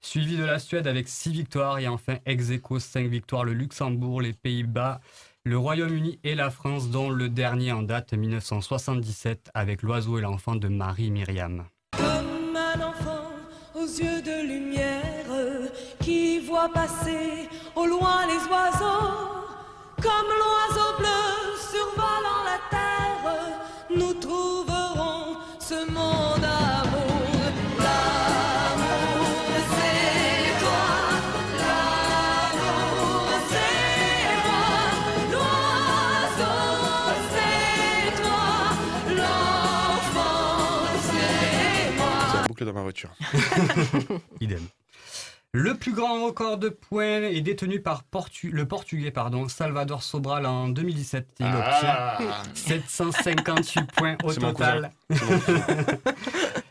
Suivi 0.00 0.36
de 0.36 0.44
la 0.44 0.58
Suède 0.58 0.86
avec 0.88 1.06
6 1.06 1.30
victoires 1.30 1.78
et 1.78 1.86
enfin 1.86 2.16
ex 2.26 2.50
aequo 2.50 2.80
5 2.80 3.06
victoires, 3.06 3.44
le 3.44 3.52
Luxembourg, 3.52 4.20
les 4.22 4.32
Pays-Bas, 4.32 5.00
le 5.44 5.58
Royaume-Uni 5.58 6.20
et 6.22 6.34
la 6.34 6.50
France, 6.50 6.90
dont 6.90 7.10
le 7.10 7.28
dernier 7.28 7.72
en 7.72 7.82
date 7.82 8.12
1977 8.12 9.50
avec 9.54 9.82
l'oiseau 9.82 10.18
et 10.18 10.20
l'enfant 10.20 10.54
de 10.54 10.68
Marie-Myriam. 10.68 11.64
Comme 11.96 12.56
un 12.56 12.80
enfant 12.80 13.26
aux 13.74 13.86
yeux 13.86 14.22
de 14.22 14.46
lumière 14.46 15.26
qui 16.00 16.38
voit 16.40 16.72
passer 16.72 17.48
au 17.74 17.86
loin 17.86 18.26
les 18.26 18.34
oiseaux. 18.34 19.32
Comme 20.00 20.28
l'oiseau 20.28 20.71
voiture. 43.08 44.20
Idem. 44.40 44.62
Le 45.54 45.74
plus 45.74 45.92
grand 45.92 46.24
record 46.24 46.56
de 46.56 46.70
points 46.70 47.22
est 47.24 47.42
détenu 47.42 47.80
par 47.82 48.04
Portu- 48.10 48.50
le 48.50 48.66
Portugais 48.66 49.10
pardon, 49.10 49.48
Salvador 49.48 50.02
Sobral 50.02 50.46
en 50.46 50.68
2017. 50.70 51.28
Il 51.40 51.46
Ah. 51.46 52.16
obtient 52.22 52.80
758 52.80 53.92
points 53.92 54.16
au 54.24 54.32
total. 54.32 54.92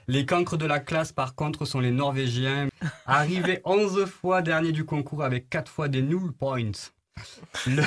Les 0.07 0.25
cancres 0.25 0.57
de 0.57 0.65
la 0.65 0.79
classe, 0.79 1.11
par 1.11 1.35
contre, 1.35 1.65
sont 1.65 1.79
les 1.79 1.91
Norvégiens, 1.91 2.69
arrivés 3.05 3.61
11 3.65 4.05
fois 4.05 4.41
dernier 4.41 4.71
du 4.71 4.83
concours 4.83 5.23
avec 5.23 5.47
4 5.49 5.71
fois 5.71 5.87
des 5.87 6.01
null 6.01 6.31
points. 6.33 6.71
Le- 7.67 7.83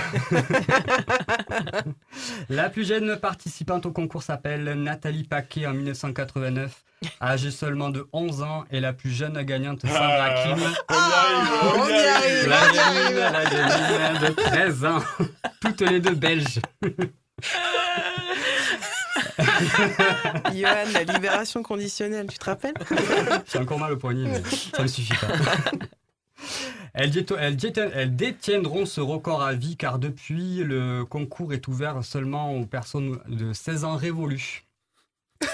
la 2.55 2.69
plus 2.71 2.87
jeune 2.87 3.17
participante 3.19 3.87
au 3.87 3.93
concours 3.93 4.23
s'appelle 4.23 4.65
Nathalie 4.83 5.25
Paquet 5.25 5.67
en 5.67 5.73
1989, 5.73 6.85
âgée 7.21 7.51
seulement 7.51 7.91
de 7.91 8.07
11 8.13 8.43
ans, 8.43 8.65
et 8.71 8.81
la 8.81 8.93
plus 8.93 9.11
jeune 9.11 9.41
gagnante 9.43 9.81
Sandra 9.83 10.27
Ah, 10.27 10.45
Kim. 10.45 10.59
on 10.91 10.99
y 10.99 11.03
arrive, 11.13 11.65
on 11.75 11.89
y 11.89 12.07
arrive. 12.07 12.49
La 12.49 12.73
gamine, 12.73 13.17
la 13.19 13.45
gamine 13.45 14.21
de 14.21 14.35
13 14.35 14.85
ans, 14.85 15.03
toutes 15.61 15.81
les 15.81 16.01
deux 16.01 16.15
belges. 16.15 16.61
Johan, 20.55 20.85
la 20.93 21.03
libération 21.05 21.63
conditionnelle, 21.63 22.27
tu 22.29 22.39
te 22.39 22.45
rappelles? 22.45 22.75
J'ai 23.51 23.59
encore 23.59 23.79
mal 23.79 23.93
au 23.93 23.97
poignet, 23.97 24.29
mais 24.29 24.43
ça 24.77 24.83
ne 24.83 24.89
suffit 24.89 25.15
pas. 25.15 25.27
Elles, 26.95 27.11
détiendront 28.17 28.87
ce 28.87 29.01
record 29.01 29.43
à 29.43 29.53
vie 29.53 29.77
car 29.77 29.99
depuis, 29.99 30.59
le 30.59 31.05
concours 31.05 31.53
est 31.53 31.67
ouvert 31.67 32.05
seulement 32.05 32.55
aux 32.57 32.67
personnes 32.67 33.19
de 33.29 33.53
16 33.53 33.85
ans 33.85 33.97
révolus. 33.97 34.65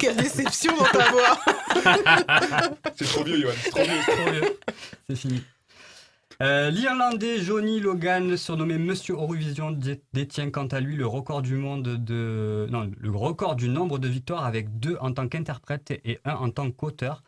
Quelle 0.00 0.16
déception 0.16 0.74
dans 0.76 0.84
ta 0.86 1.10
voix 1.10 1.38
C'est 2.96 3.04
trop 3.04 3.24
vieux, 3.24 3.40
Johan. 3.42 3.52
C'est 3.62 3.70
trop 3.70 3.82
vieux. 3.84 4.00
Trop 4.06 4.30
vieux. 4.32 4.58
C'est 5.08 5.16
fini. 5.16 5.42
Euh, 6.40 6.70
L'Irlandais 6.70 7.40
Johnny 7.40 7.80
Logan, 7.80 8.36
surnommé 8.36 8.78
Monsieur 8.78 9.14
Eurovision, 9.14 9.72
dé- 9.72 10.00
détient 10.12 10.50
quant 10.50 10.68
à 10.68 10.78
lui 10.80 10.94
le 10.96 11.06
record 11.06 11.42
du 11.42 11.56
monde 11.56 11.82
de 11.82 12.68
non, 12.70 12.88
le 12.98 13.10
record 13.10 13.56
du 13.56 13.68
nombre 13.68 13.98
de 13.98 14.06
victoires 14.08 14.44
avec 14.44 14.78
deux 14.78 14.96
en 15.00 15.12
tant 15.12 15.26
qu'interprète 15.28 15.90
et 16.04 16.20
un 16.24 16.34
en 16.34 16.50
tant 16.50 16.70
qu'auteur. 16.70 17.22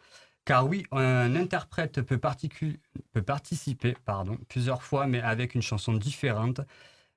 Car 0.51 0.67
oui, 0.67 0.83
un 0.91 1.37
interprète 1.37 2.03
peut, 2.03 2.17
particu- 2.17 2.81
peut 3.13 3.23
participer 3.23 3.97
pardon, 4.05 4.37
plusieurs 4.49 4.83
fois, 4.83 5.07
mais 5.07 5.21
avec 5.21 5.55
une 5.55 5.63
chanson 5.63 5.93
différente, 5.93 6.61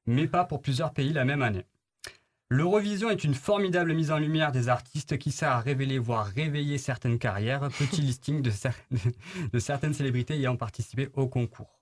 mais 0.06 0.28
pas 0.28 0.44
pour 0.46 0.62
plusieurs 0.62 0.94
pays 0.94 1.12
la 1.14 1.26
même 1.26 1.42
année. 1.42 1.66
L'Eurovision 2.50 3.10
est 3.10 3.24
une 3.24 3.34
formidable 3.34 3.94
mise 3.96 4.12
en 4.12 4.20
lumière 4.20 4.52
des 4.52 4.70
artistes 4.70 5.18
qui 5.18 5.32
sert 5.32 5.50
à 5.50 5.62
révéler, 5.62 5.98
voire 5.98 6.28
réveiller 6.28 6.78
certaines 6.78 7.18
carrières. 7.18 7.62
Petit 7.80 8.02
listing 8.04 8.44
de, 8.44 8.52
cer- 8.52 8.74
de 9.52 9.58
certaines 9.58 9.96
célébrités 9.96 10.36
ayant 10.36 10.56
participé 10.56 11.10
au 11.16 11.26
concours. 11.26 11.80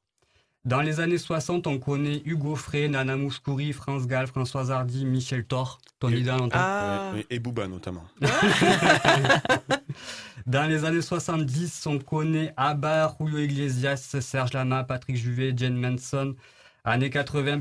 Dans 0.63 0.81
les 0.81 0.99
années 0.99 1.17
60, 1.17 1.65
on 1.65 1.79
connaît 1.79 2.21
Hugo 2.23 2.55
Frey, 2.55 2.87
Nana 2.87 3.17
Mouskouri, 3.17 3.73
France 3.73 4.05
Gall, 4.05 4.27
Françoise 4.27 4.69
Hardy, 4.71 5.05
Michel 5.05 5.43
Thor, 5.43 5.79
Tony 5.99 6.17
Et- 6.19 6.21
Dalton. 6.21 6.49
Ah, 6.53 7.11
Ouais, 7.15 7.25
Et 7.31 7.39
Booba 7.39 7.67
notamment. 7.67 8.05
Dans 10.45 10.69
les 10.69 10.85
années 10.85 11.01
70, 11.01 11.85
on 11.87 11.99
connaît 11.99 12.53
ABBA, 12.57 13.15
Julio 13.19 13.39
Iglesias, 13.39 14.17
Serge 14.19 14.53
Lama, 14.53 14.83
Patrick 14.83 15.15
Juvet, 15.17 15.53
Jane 15.55 15.75
Manson. 15.75 16.35
Années 16.83 17.11
80, 17.11 17.59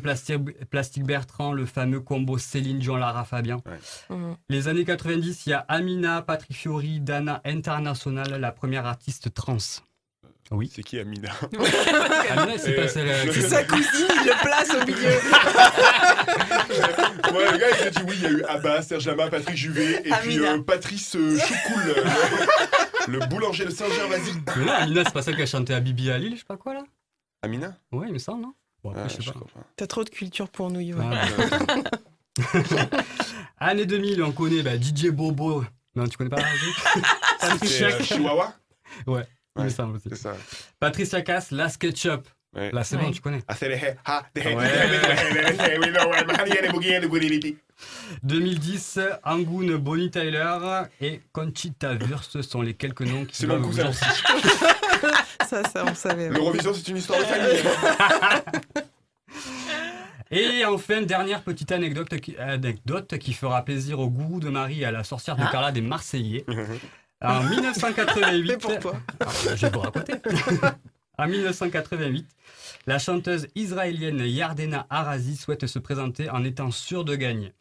Plastic, 0.71 1.05
Bertrand, 1.05 1.53
le 1.53 1.67
fameux 1.67 2.01
combo 2.01 2.39
Céline 2.39 2.79
Dion, 2.79 2.97
Lara 2.97 3.25
Fabian. 3.25 3.63
Mhm. 4.09 4.37
Les 4.49 4.69
années 4.69 4.85
90, 4.85 5.47
il 5.47 5.51
y 5.51 5.53
a 5.53 5.59
Amina, 5.69 6.23
Patrick 6.23 6.57
Fiori, 6.57 7.01
Dana 7.01 7.43
International, 7.45 8.41
la 8.41 8.51
première 8.51 8.87
artiste 8.87 9.35
trans. 9.35 9.59
Oui. 10.53 10.71
C'est 10.75 10.83
qui 10.83 10.99
Amina 10.99 11.31
Amina, 12.31 12.59
c'est 12.59 12.77
Euh, 12.77 12.83
pas 12.83 12.89
celle 12.89 13.09
euh, 13.09 13.27
qui- 13.33 13.43
sa 13.43 13.63
cousine, 13.65 13.87
il 14.21 14.27
le 14.27 14.43
place 14.43 14.71
au 14.75 14.85
milieu. 14.85 15.11
Ouais, 17.33 17.53
le 17.53 17.59
gars, 17.59 17.67
il 17.81 17.87
a 17.87 17.91
dit 17.91 18.03
oui, 18.09 18.15
il 18.17 18.23
y 18.23 18.27
a 18.27 18.31
eu 18.31 18.43
Abba, 18.45 18.83
Serge 18.83 19.07
Lama, 19.07 19.29
Patrick 19.29 19.57
Juvet, 19.57 20.01
et 20.05 20.11
puis 20.11 20.13
Amina. 20.13 20.53
euh, 20.55 20.63
Patrice 20.63 21.15
euh, 21.17 21.39
Choucoul, 21.39 21.83
euh, 21.97 22.05
le, 23.09 23.19
le 23.19 23.27
boulanger 23.27 23.65
de 23.67 23.71
Saint-Gervais. 23.71 24.19
Mais 24.57 24.65
non, 24.65 24.73
Amina, 24.73 25.05
c'est 25.05 25.13
pas 25.13 25.23
celle 25.23 25.37
qui 25.37 25.43
a 25.43 25.47
chanté 25.47 25.73
à 25.75 25.81
Bibi 25.81 26.11
à 26.11 26.19
Lille, 26.19 26.33
je 26.35 26.39
sais 26.41 26.45
pas 26.45 26.57
quoi 26.57 26.75
là? 26.75 26.83
Amina? 27.43 27.77
Ouais, 27.93 28.07
il 28.09 28.13
me 28.13 28.19
semble, 28.19 28.43
non? 28.43 28.55
Bon, 28.83 28.91
après, 28.91 29.03
Ah, 29.05 29.09
je 29.09 29.15
sais 29.17 29.23
je 29.23 29.31
pas. 29.31 29.41
T'as 29.77 29.87
trop 29.87 30.03
de 30.05 30.11
culture 30.11 30.49
pour 30.49 30.71
nous, 30.71 30.81
Yoann. 30.81 31.17
Voilà. 31.37 32.71
Année 33.59 33.87
2000, 33.87 34.23
on 34.23 34.33
connaît 34.33 34.63
bah, 34.63 34.77
DJ 34.81 35.09
Bobo. 35.11 35.65
Non, 35.95 36.07
tu 36.09 36.17
connais 36.17 36.31
pas 36.31 36.39
C'est 37.63 37.85
euh, 37.85 38.03
Chihuahua? 38.03 38.55
Ouais, 39.07 39.27
Ouais, 39.57 39.69
semble 39.71 39.97
aussi. 39.97 40.09
C'est 40.11 40.17
ça. 40.17 40.35
Patricia 40.79 41.21
Cass, 41.23 41.51
Last 41.51 41.79
Ketchup. 41.79 42.29
Ouais. 42.55 42.73
Là, 42.73 42.83
c'est 42.83 42.97
bon, 42.97 43.11
tu 43.13 43.21
connais. 43.21 43.43
Ah, 43.47 43.55
c'est 43.55 43.69
les 43.69 43.77
hé, 43.77 43.95
ha, 44.05 44.25
des 44.35 44.41
hé, 44.43 44.55
Ouais. 44.57 45.79
we 45.79 45.89
know, 45.91 46.11
ouais, 46.11 46.25
Maria, 46.25 46.61
les 46.63 46.69
boogies, 46.69 46.99
les 47.01 47.07
boogies, 47.07 47.57
2010, 48.25 48.99
Angoon, 49.25 49.77
Bonnie 49.79 50.11
Tyler 50.11 50.83
et 51.01 51.21
Conchita 51.33 51.95
Wurst 51.95 52.43
sont 52.43 52.61
les 52.63 52.75
quelques 52.75 53.03
noms 53.03 53.25
qui 53.25 53.37
C'est 53.37 53.47
mon 53.47 53.61
cousin 53.63 53.85
vous- 53.85 53.91
aussi. 53.91 54.05
Ça, 55.49 55.63
ça, 55.65 55.85
on 55.89 55.95
savait. 55.95 56.29
ouais. 56.29 56.35
L'Eurovision, 56.35 56.73
c'est 56.75 56.89
une 56.89 56.97
histoire 56.99 57.19
de 57.21 57.25
famille. 57.25 57.63
Et 60.33 60.65
enfin, 60.65 61.03
dernière 61.03 61.43
petite 61.43 61.73
anecdote 61.73 62.21
qui, 62.21 62.37
anecdote 62.37 63.19
qui 63.19 63.33
fera 63.33 63.65
plaisir 63.65 63.99
au 63.99 64.09
gourou 64.09 64.39
de 64.39 64.49
Marie 64.49 64.83
et 64.83 64.85
à 64.85 64.93
la 64.93 65.03
sorcière 65.03 65.35
de 65.37 65.43
Ah. 65.45 65.49
Carla 65.51 65.73
des 65.73 65.81
Marseillais. 65.81 66.45
En 67.23 67.43
1988, 67.51 68.49
Mais 68.49 68.57
pourquoi 68.57 69.01
Ah, 69.21 69.27
je 69.55 69.67
vais 69.67 69.71
vous 69.71 69.81
raconter. 69.81 70.15
en 71.19 71.29
1988, 71.29 72.29
la 72.87 72.99
chanteuse 72.99 73.47
israélienne 73.55 74.21
Yardena 74.21 74.87
Arazi 74.89 75.37
souhaite 75.37 75.67
se 75.67 75.79
présenter 75.79 76.31
en 76.31 76.45
étant 76.45 76.71
sûre 76.71 77.05
de 77.05 77.15
gagner. 77.15 77.53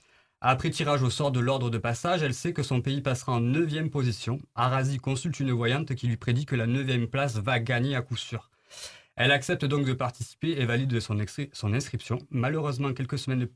Après 0.41 0.69
tirage 0.69 1.03
au 1.03 1.09
sort 1.09 1.33
de 1.33 1.41
l'ordre 1.41 1.69
de 1.69 1.77
passage, 1.77 2.23
elle 2.23 2.33
sait 2.33 2.53
que 2.53 2.63
son 2.63 2.81
pays 2.81 3.01
passera 3.01 3.33
en 3.33 3.41
9 3.41 3.89
position. 3.89 4.39
Arazi 4.55 4.97
consulte 4.97 5.41
une 5.41 5.51
voyante 5.51 5.93
qui 5.95 6.07
lui 6.07 6.15
prédit 6.15 6.45
que 6.45 6.55
la 6.55 6.65
9 6.65 7.07
place 7.07 7.35
va 7.35 7.59
gagner 7.59 7.95
à 7.95 8.01
coup 8.01 8.15
sûr. 8.15 8.49
Elle 9.17 9.33
accepte 9.33 9.65
donc 9.65 9.85
de 9.85 9.91
participer 9.91 10.51
et 10.51 10.65
valide 10.65 10.97
son, 11.01 11.19
inscription. 11.73 12.19
Malheureusement, 12.29 12.93
quelques 12.93 13.19
semaines 13.19 13.49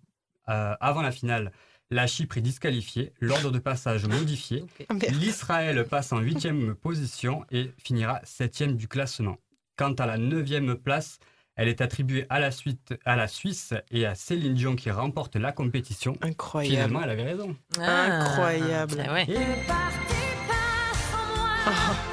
euh, 0.50 0.75
avant 0.81 1.01
la 1.01 1.13
finale, 1.13 1.53
la 1.92 2.08
Chypre 2.08 2.38
est 2.38 2.42
disqualifiée, 2.42 3.13
l'ordre 3.20 3.52
de 3.52 3.60
passage 3.60 4.06
modifié. 4.06 4.66
Ah. 4.90 4.94
L'Israël 5.12 5.86
passe 5.86 6.12
en 6.12 6.20
huitième 6.20 6.75
position 6.75 7.46
et 7.52 7.72
finira 7.78 8.20
septième 8.24 8.75
du 8.75 8.88
classement. 8.88 9.38
Quant 9.75 9.94
à 9.94 10.06
la 10.06 10.18
neuvième 10.18 10.75
place, 10.75 11.20
elle 11.56 11.68
est 11.68 11.82
attribuée 11.82 12.25
à 12.30 12.40
la, 12.40 12.52
suite, 12.52 12.96
à 13.06 13.16
la 13.16 13.28
Suisse 13.28 13.74
et 13.92 14.06
à 14.06 14.16
Céline 14.16 14.56
Dion 14.56 14.75
qui 14.75 14.90
remporte 14.90 15.36
la 15.36 15.52
compétition. 15.52 16.18
Incroyable. 16.22 16.75
Finalement, 16.75 17.02
elle 17.04 17.10
avait 17.12 17.24
raison. 17.24 17.56
Incroyable. 17.78 19.04
Ah, 19.08 19.13
ouais. 19.13 19.25
Ne 19.28 19.36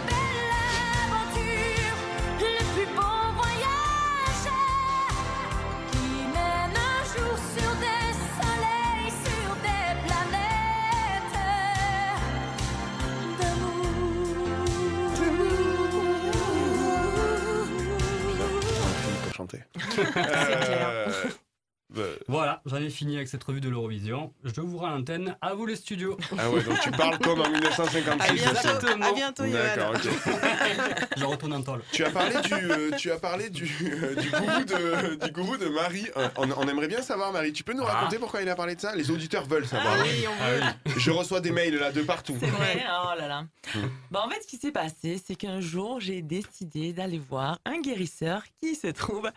fini 23.01 23.15
avec 23.15 23.27
cette 23.29 23.43
revue 23.43 23.61
de 23.61 23.67
l'Eurovision. 23.69 24.31
Je 24.43 24.61
vous 24.61 24.77
rends 24.77 24.91
l'antenne. 24.91 25.35
À 25.41 25.55
vous 25.55 25.65
les 25.65 25.75
studios. 25.75 26.17
Ah 26.37 26.51
ouais, 26.51 26.61
donc 26.61 26.79
tu 26.81 26.91
parles 26.91 27.17
comme 27.17 27.41
en 27.41 27.49
1956. 27.49 28.29
À 28.29 28.31
bientôt, 28.31 28.51
Exactement. 28.59 29.05
à 29.07 29.11
bientôt. 29.13 29.43
D'accord, 29.47 29.93
ok. 29.95 31.07
Je 31.17 31.25
retourne 31.25 31.53
en 31.53 31.63
tôle. 31.63 31.81
Tu 31.91 32.05
as 32.05 32.11
parlé 32.11 32.35
du, 32.41 32.53
euh, 32.53 32.91
tu 32.95 33.11
as 33.11 33.17
parlé 33.17 33.49
du, 33.49 33.63
euh, 33.81 34.13
du, 34.13 34.29
gourou 34.29 34.63
de, 34.63 35.15
du 35.25 35.31
gourou 35.31 35.57
de 35.57 35.65
Marie. 35.69 36.07
Euh, 36.15 36.29
on, 36.37 36.51
on 36.51 36.67
aimerait 36.67 36.87
bien 36.87 37.01
savoir, 37.01 37.31
Marie. 37.31 37.53
Tu 37.53 37.63
peux 37.63 37.73
nous 37.73 37.83
Ah. 37.87 37.93
raconter 37.93 38.19
pourquoi 38.19 38.43
il 38.43 38.49
a 38.49 38.55
parlé 38.55 38.75
de 38.75 38.81
ça? 38.81 38.95
Les 38.95 39.09
auditeurs 39.09 39.45
veulent 39.47 39.65
savoir. 39.65 39.95
Ah 39.97 40.03
oui, 40.03 40.25
on 40.27 40.31
Ah 40.39 40.51
veut. 40.51 40.61
oui. 40.85 40.93
Je 40.97 41.09
reçois 41.09 41.41
des 41.41 41.51
mails 41.51 41.77
là 41.77 41.91
de 41.91 42.03
partout. 42.03 42.37
C'est 42.39 42.45
vrai, 42.51 42.83
oh 42.87 43.17
là 43.17 43.27
là. 43.27 43.41
Mm. 43.73 43.79
Bah, 44.11 44.21
en 44.23 44.29
fait, 44.29 44.43
ce 44.43 44.47
qui 44.47 44.57
s'est 44.57 44.71
passé, 44.71 45.19
c'est 45.25 45.35
qu'un 45.35 45.59
jour, 45.59 45.99
j'ai 45.99 46.21
décidé 46.21 46.93
d'aller 46.93 47.17
voir 47.17 47.57
un 47.65 47.81
guérisseur 47.81 48.43
qui 48.59 48.75
se 48.75 48.87
trouve 48.87 49.27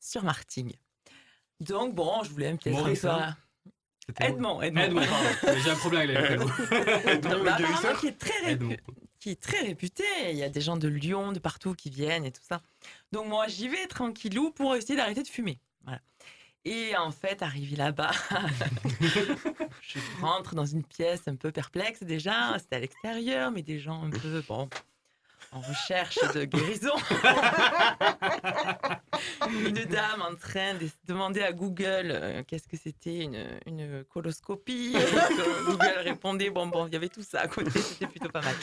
sur 0.00 0.24
Martigues. 0.24 0.74
Donc, 1.62 1.94
bon, 1.94 2.22
je 2.24 2.30
voulais 2.30 2.48
un 2.48 2.56
petit 2.56 2.70
Maurice, 2.70 3.04
hein 3.04 3.36
C'était 4.06 4.26
Edmond, 4.30 4.60
Edmond. 4.62 4.80
Edmond, 4.82 5.00
pardon. 5.06 5.58
J'ai 5.64 5.70
un 5.70 5.76
problème 5.76 6.16
avec 6.16 6.30
les. 6.30 6.34
Edmond, 7.12 7.44
Bah, 7.44 7.54
apparemment, 7.58 7.98
qui 8.00 8.06
est 8.08 8.18
très 8.18 8.40
répu- 8.44 8.50
Edmond. 8.72 8.76
qui 9.20 9.30
est 9.30 9.40
très 9.40 9.60
réputé. 9.60 10.04
Il 10.30 10.36
y 10.36 10.42
a 10.42 10.48
des 10.48 10.60
gens 10.60 10.76
de 10.76 10.88
Lyon, 10.88 11.32
de 11.32 11.38
partout 11.38 11.74
qui 11.74 11.90
viennent 11.90 12.24
et 12.24 12.32
tout 12.32 12.42
ça. 12.48 12.60
Donc 13.12 13.26
moi, 13.28 13.46
j'y 13.48 13.68
vais 13.68 13.86
tranquillou 13.86 14.50
pour 14.50 14.74
essayer 14.74 14.96
d'arrêter 14.96 15.22
de 15.22 15.28
fumer. 15.28 15.58
Voilà. 15.84 16.00
Et 16.64 16.96
en 16.96 17.10
fait, 17.10 17.42
arrivé 17.42 17.74
là-bas, 17.76 18.10
je 19.82 19.98
rentre 20.20 20.54
dans 20.54 20.66
une 20.66 20.84
pièce 20.84 21.22
un 21.26 21.34
peu 21.36 21.50
perplexe 21.52 22.02
déjà. 22.02 22.56
C'était 22.58 22.76
à 22.76 22.78
l'extérieur, 22.80 23.50
mais 23.50 23.62
des 23.62 23.78
gens 23.80 24.04
un 24.04 24.10
peu, 24.10 24.42
bon, 24.48 24.68
en 25.52 25.60
recherche 25.60 26.18
de 26.34 26.44
guérison. 26.44 26.94
une 29.52 29.84
dame 29.84 30.22
en 30.22 30.34
train 30.34 30.74
de 30.74 30.88
demander 31.06 31.42
à 31.42 31.52
Google 31.52 32.10
euh, 32.10 32.42
qu'est-ce 32.46 32.68
que 32.68 32.76
c'était 32.76 33.24
une, 33.66 34.04
coloscopie. 34.04 34.94
Euh, 34.96 35.64
Google 35.66 35.98
répondait, 35.98 36.50
bon, 36.50 36.66
bon, 36.66 36.86
il 36.86 36.92
y 36.92 36.96
avait 36.96 37.08
tout 37.08 37.22
ça 37.22 37.40
à 37.40 37.48
côté, 37.48 37.70
c'était 37.80 38.06
plutôt 38.06 38.28
pas 38.28 38.42
mal. 38.42 38.54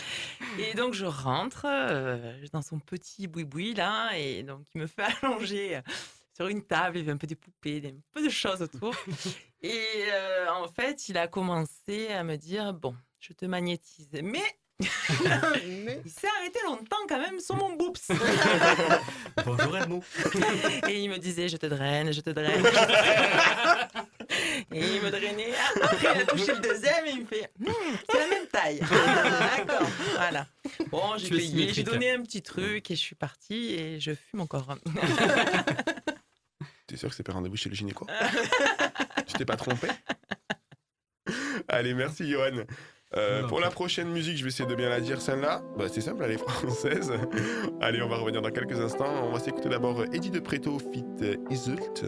Et 0.57 0.73
donc 0.73 0.93
je 0.93 1.05
rentre 1.05 1.65
euh, 1.65 2.33
dans 2.51 2.61
son 2.61 2.79
petit 2.79 3.27
boui-boui 3.27 3.73
là, 3.73 4.11
et 4.17 4.43
donc 4.43 4.65
il 4.73 4.81
me 4.81 4.87
fait 4.87 5.03
allonger 5.21 5.81
sur 6.33 6.47
une 6.47 6.63
table, 6.63 6.97
il 6.97 7.01
y 7.01 7.03
avait 7.03 7.11
un 7.11 7.17
peu 7.17 7.27
des 7.27 7.35
poupées, 7.35 7.81
un 7.85 7.99
peu 8.11 8.23
de 8.23 8.29
choses 8.29 8.61
autour. 8.61 8.95
Et 9.61 9.83
en 10.49 10.67
fait, 10.69 11.09
il 11.09 11.17
a 11.17 11.27
commencé 11.27 12.07
à 12.07 12.23
me 12.23 12.37
dire, 12.37 12.73
bon, 12.73 12.95
je 13.19 13.33
te 13.33 13.45
magnétise, 13.45 14.09
Mais- 14.23 14.58
il 14.81 16.09
s'est 16.09 16.27
arrêté 16.39 16.59
longtemps 16.65 16.95
quand 17.07 17.19
même 17.19 17.39
sur 17.39 17.55
mon 17.55 17.75
boops. 17.75 18.07
Bonjour 19.45 19.77
Edmond. 19.77 20.01
Et 20.87 21.01
il 21.01 21.09
me 21.09 21.17
disait, 21.17 21.49
je 21.49 21.57
te 21.57 21.65
draine, 21.65 22.13
je 22.13 22.21
te 22.21 22.29
draine. 22.29 22.65
et 24.71 24.79
il 24.79 25.01
me 25.01 25.09
drainait. 25.09 25.53
Après, 25.81 26.07
il 26.15 26.21
a 26.21 26.25
touché 26.25 26.53
le 26.53 26.59
deuxième 26.59 27.05
et 27.07 27.11
il 27.11 27.21
me 27.21 27.25
fait, 27.25 27.51
Hmm, 27.59 27.95
c'est 28.09 28.19
la 28.19 28.27
même 28.27 28.47
taille. 28.47 28.79
D'accord, 28.79 29.87
voilà. 30.15 30.47
Bon, 30.89 31.17
j'ai 31.17 31.29
payé, 31.29 31.73
j'ai 31.73 31.83
donné 31.83 32.11
un 32.11 32.21
petit 32.21 32.41
truc 32.41 32.89
et 32.89 32.95
je 32.95 33.01
suis 33.01 33.15
partie 33.15 33.73
et 33.73 33.99
je 33.99 34.13
fume 34.13 34.41
encore. 34.41 34.75
T'es 36.87 36.95
sûr 36.95 37.09
que 37.09 37.15
c'est 37.15 37.23
pas 37.23 37.33
rendez-vous 37.33 37.57
chez 37.57 37.69
le 37.69 37.75
gynéco 37.75 38.07
Tu 39.27 39.33
t'es 39.33 39.45
pas 39.45 39.57
trompé? 39.57 39.87
Allez, 41.67 41.93
merci 41.93 42.29
Johan. 42.29 42.63
Euh, 43.17 43.47
pour 43.47 43.59
la 43.59 43.71
prochaine 43.71 44.09
musique, 44.09 44.37
je 44.37 44.43
vais 44.43 44.49
essayer 44.49 44.69
de 44.69 44.75
bien 44.75 44.89
la 44.89 44.99
dire 45.01 45.19
celle-là. 45.19 45.63
Bah, 45.77 45.85
c'est 45.91 46.01
simple, 46.01 46.23
elle 46.23 46.31
est 46.31 46.37
française. 46.47 47.11
Allez, 47.81 48.01
on 48.03 48.07
va 48.07 48.17
revenir 48.17 48.41
dans 48.41 48.51
quelques 48.51 48.79
instants. 48.79 49.11
On 49.23 49.31
va 49.31 49.39
s'écouter 49.39 49.69
d'abord 49.69 50.03
Eddie 50.13 50.29
de 50.29 50.39
Preto 50.39 50.77
fit 50.79 51.03
Isult. 51.49 52.05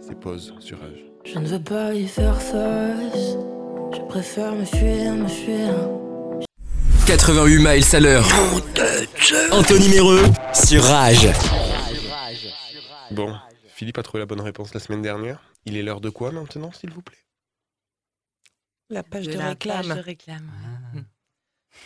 C'est 0.00 0.18
pause 0.20 0.54
sur 0.60 0.78
Rage. 0.80 1.04
Je 1.24 1.38
ne 1.38 1.46
veux 1.46 1.62
pas 1.62 1.94
y 1.94 2.06
faire 2.06 2.40
face. 2.40 3.36
Je 3.94 4.00
préfère 4.08 4.52
me 4.54 4.64
fuir, 4.66 5.12
me 5.14 5.28
fuir. 5.28 5.72
88 7.06 7.58
miles 7.58 7.84
à 7.96 8.00
l'heure. 8.00 8.26
Anthony 9.50 9.88
Méreux 9.88 10.22
sur 10.52 10.82
Rage. 10.82 11.28
Bon, 13.10 13.34
Philippe 13.68 13.96
a 13.98 14.02
trouvé 14.02 14.20
la 14.20 14.26
bonne 14.26 14.40
réponse 14.42 14.74
la 14.74 14.80
semaine 14.80 15.00
dernière. 15.02 15.40
Il 15.64 15.76
est 15.78 15.82
l'heure 15.82 16.00
de 16.02 16.10
quoi 16.10 16.32
maintenant, 16.32 16.70
s'il 16.72 16.90
vous 16.90 17.00
plaît? 17.00 17.16
La 18.94 19.02
page 19.02 19.26
de, 19.26 19.36
la 19.36 19.48
réclame. 19.48 19.88
page 19.88 19.96
de 19.96 20.02
réclame. 20.02 20.50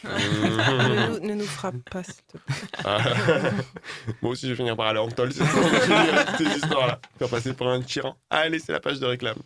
ne, 0.04 1.18
nous, 1.18 1.26
ne 1.26 1.34
nous 1.36 1.46
frappe 1.46 1.82
pas, 1.90 2.02
s'il 2.04 2.16
te 2.16 2.36
plaît. 2.36 2.54
Ah. 2.84 2.98
Moi 4.22 4.32
aussi, 4.32 4.44
je 4.44 4.50
vais 4.50 4.56
finir 4.56 4.76
par 4.76 4.88
aller 4.88 4.98
en 4.98 5.08
tôle. 5.08 5.32
C'est 5.32 5.42
cette 5.42 6.56
histoire-là. 6.56 7.00
Faire 7.18 7.30
passer 7.30 7.54
pour 7.54 7.68
un 7.68 7.80
tyran. 7.80 8.14
Allez, 8.28 8.58
c'est 8.58 8.72
la 8.72 8.80
page 8.80 9.00
de 9.00 9.06
réclame. 9.06 9.38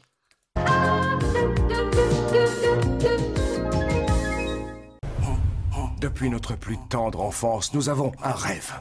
Depuis 6.01 6.31
notre 6.31 6.57
plus 6.57 6.79
tendre 6.89 7.21
enfance, 7.21 7.75
nous 7.75 7.89
avons 7.89 8.11
un 8.25 8.33
rêve. 8.33 8.73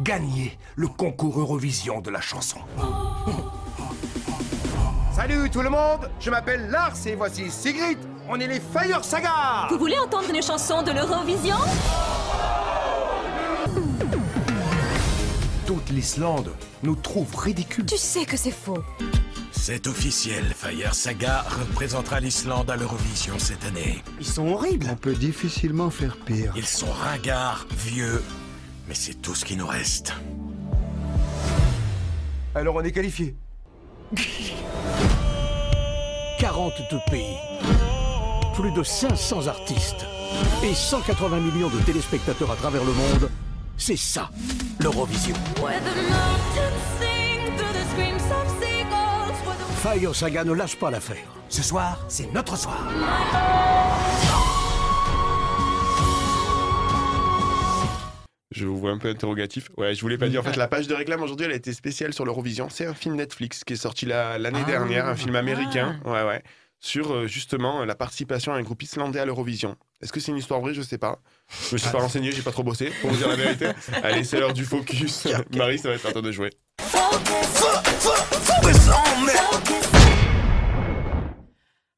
Gagner 0.00 0.58
le 0.74 0.88
concours 0.88 1.38
Eurovision 1.38 2.00
de 2.00 2.10
la 2.10 2.20
chanson. 2.20 2.58
Salut 5.20 5.50
tout 5.50 5.60
le 5.60 5.68
monde, 5.68 6.08
je 6.18 6.30
m'appelle 6.30 6.70
Lars 6.70 6.96
et 7.04 7.14
voici 7.14 7.50
Sigrid. 7.50 7.98
On 8.26 8.40
est 8.40 8.46
les 8.46 8.58
Fire 8.58 9.04
Saga. 9.04 9.66
Vous 9.68 9.78
voulez 9.78 9.98
entendre 9.98 10.30
une 10.34 10.42
chanson 10.42 10.80
de 10.82 10.92
l'Eurovision? 10.92 11.56
Toute 15.66 15.90
l'Islande 15.90 16.50
nous 16.82 16.96
trouve 16.96 17.36
ridicules. 17.36 17.84
Tu 17.84 17.98
sais 17.98 18.24
que 18.24 18.38
c'est 18.38 18.50
faux. 18.50 18.82
C'est 19.52 19.86
officiel, 19.88 20.42
Fire 20.56 20.94
Saga 20.94 21.44
représentera 21.50 22.18
l'Islande 22.20 22.70
à 22.70 22.76
l'Eurovision 22.76 23.38
cette 23.38 23.66
année. 23.66 24.02
Ils 24.20 24.26
sont 24.26 24.48
horribles. 24.48 24.86
On 24.90 24.96
peut 24.96 25.12
difficilement 25.12 25.90
faire 25.90 26.16
pire. 26.16 26.54
Ils 26.56 26.64
sont 26.64 26.90
ringards, 26.90 27.66
vieux, 27.76 28.24
mais 28.88 28.94
c'est 28.94 29.20
tout 29.20 29.34
ce 29.34 29.44
qui 29.44 29.58
nous 29.58 29.66
reste. 29.66 30.14
Alors 32.54 32.76
on 32.76 32.80
est 32.80 32.92
qualifié. 32.92 33.36
42 36.38 36.98
pays. 37.10 37.36
Plus 38.54 38.72
de 38.72 38.82
500 38.82 39.46
artistes. 39.46 40.04
Et 40.64 40.74
180 40.74 41.38
millions 41.38 41.68
de 41.68 41.78
téléspectateurs 41.80 42.50
à 42.50 42.56
travers 42.56 42.82
le 42.84 42.92
monde. 42.92 43.30
C'est 43.76 43.96
ça, 43.96 44.30
l'Eurovision. 44.80 45.36
Fire 49.76 50.14
Saga 50.14 50.44
ne 50.44 50.52
lâche 50.52 50.76
pas 50.76 50.90
l'affaire. 50.90 51.28
Ce 51.48 51.62
soir, 51.62 51.98
c'est 52.08 52.32
notre 52.32 52.56
soir. 52.56 52.84
Je 58.60 58.66
vous 58.66 58.76
vois 58.78 58.90
un 58.90 58.98
peu 58.98 59.08
interrogatif. 59.08 59.70
Ouais, 59.78 59.94
je 59.94 60.00
voulais 60.02 60.18
pas 60.18 60.28
dire. 60.28 60.40
En 60.40 60.44
fait, 60.44 60.56
la 60.56 60.68
page 60.68 60.86
de 60.86 60.94
réclame 60.94 61.22
aujourd'hui, 61.22 61.46
elle 61.46 61.52
a 61.52 61.56
été 61.56 61.72
spéciale 61.72 62.12
sur 62.12 62.26
l'Eurovision. 62.26 62.68
C'est 62.68 62.84
un 62.84 62.92
film 62.92 63.14
Netflix 63.16 63.64
qui 63.64 63.72
est 63.72 63.76
sorti 63.76 64.04
la- 64.04 64.38
l'année 64.38 64.60
Ah. 64.64 64.70
dernière, 64.70 65.06
un 65.06 65.16
film 65.16 65.34
américain. 65.34 65.98
Ouais, 66.04 66.22
ouais. 66.24 66.42
Sur 66.78 67.12
euh, 67.14 67.26
justement 67.26 67.80
euh, 67.80 67.84
la 67.86 67.94
participation 67.94 68.52
à 68.52 68.56
un 68.56 68.62
groupe 68.62 68.82
islandais 68.82 69.18
à 69.18 69.24
l'Eurovision. 69.24 69.76
Est-ce 70.02 70.12
que 70.12 70.20
c'est 70.20 70.30
une 70.32 70.36
histoire 70.38 70.60
vraie 70.60 70.74
Je 70.74 70.82
sais 70.82 70.98
pas. 70.98 71.20
Je 71.68 71.74
me 71.74 71.78
suis 71.78 71.88
Ah. 71.88 71.92
pas 71.92 72.00
renseigné, 72.02 72.32
j'ai 72.32 72.42
pas 72.42 72.52
trop 72.52 72.62
bossé, 72.62 72.92
pour 73.00 73.10
vous 73.10 73.16
dire 73.16 73.28
la 73.28 73.36
vérité. 73.36 73.68
Allez, 74.02 74.24
c'est 74.24 74.38
l'heure 74.38 74.52
du 74.52 74.64
focus. 74.66 75.26
Marie, 75.56 75.78
ça 75.78 75.88
va 75.88 75.94
être 75.94 76.06
à 76.06 76.12
toi 76.12 76.20
de 76.22 76.32
jouer. 76.32 76.50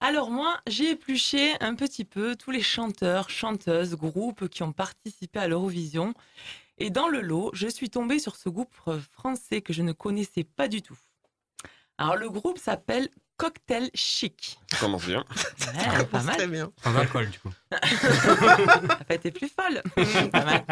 Alors 0.02 0.32
moi, 0.32 0.60
j'ai 0.66 0.90
épluché 0.90 1.54
un 1.60 1.76
petit 1.76 2.04
peu 2.04 2.34
tous 2.34 2.50
les 2.50 2.60
chanteurs, 2.60 3.30
chanteuses, 3.30 3.94
groupes 3.94 4.48
qui 4.48 4.64
ont 4.64 4.72
participé 4.72 5.38
à 5.38 5.46
l'Eurovision. 5.46 6.12
Et 6.78 6.90
dans 6.90 7.06
le 7.06 7.20
lot, 7.20 7.52
je 7.54 7.68
suis 7.68 7.88
tombée 7.88 8.18
sur 8.18 8.34
ce 8.34 8.48
groupe 8.48 8.74
français 9.12 9.60
que 9.62 9.72
je 9.72 9.82
ne 9.82 9.92
connaissais 9.92 10.42
pas 10.42 10.66
du 10.66 10.82
tout. 10.82 10.98
Alors 11.98 12.16
le 12.16 12.28
groupe 12.28 12.58
s'appelle 12.58 13.10
Cocktail 13.36 13.90
Chic. 13.94 14.58
Ça 14.72 14.78
commence 14.78 15.06
bien. 15.06 15.24
Ouais, 15.72 16.04
pas 16.06 16.22
mal. 16.24 16.36
Très 16.36 16.48
bien. 16.48 16.72
Sans 16.82 16.96
alcool, 16.96 17.30
du 17.30 17.38
coup. 17.38 17.50
La 17.70 18.98
fête 19.06 19.26
est 19.26 19.30
plus 19.30 19.48
folle. 19.48 19.82
Pas 20.30 20.44
mal. 20.44 20.64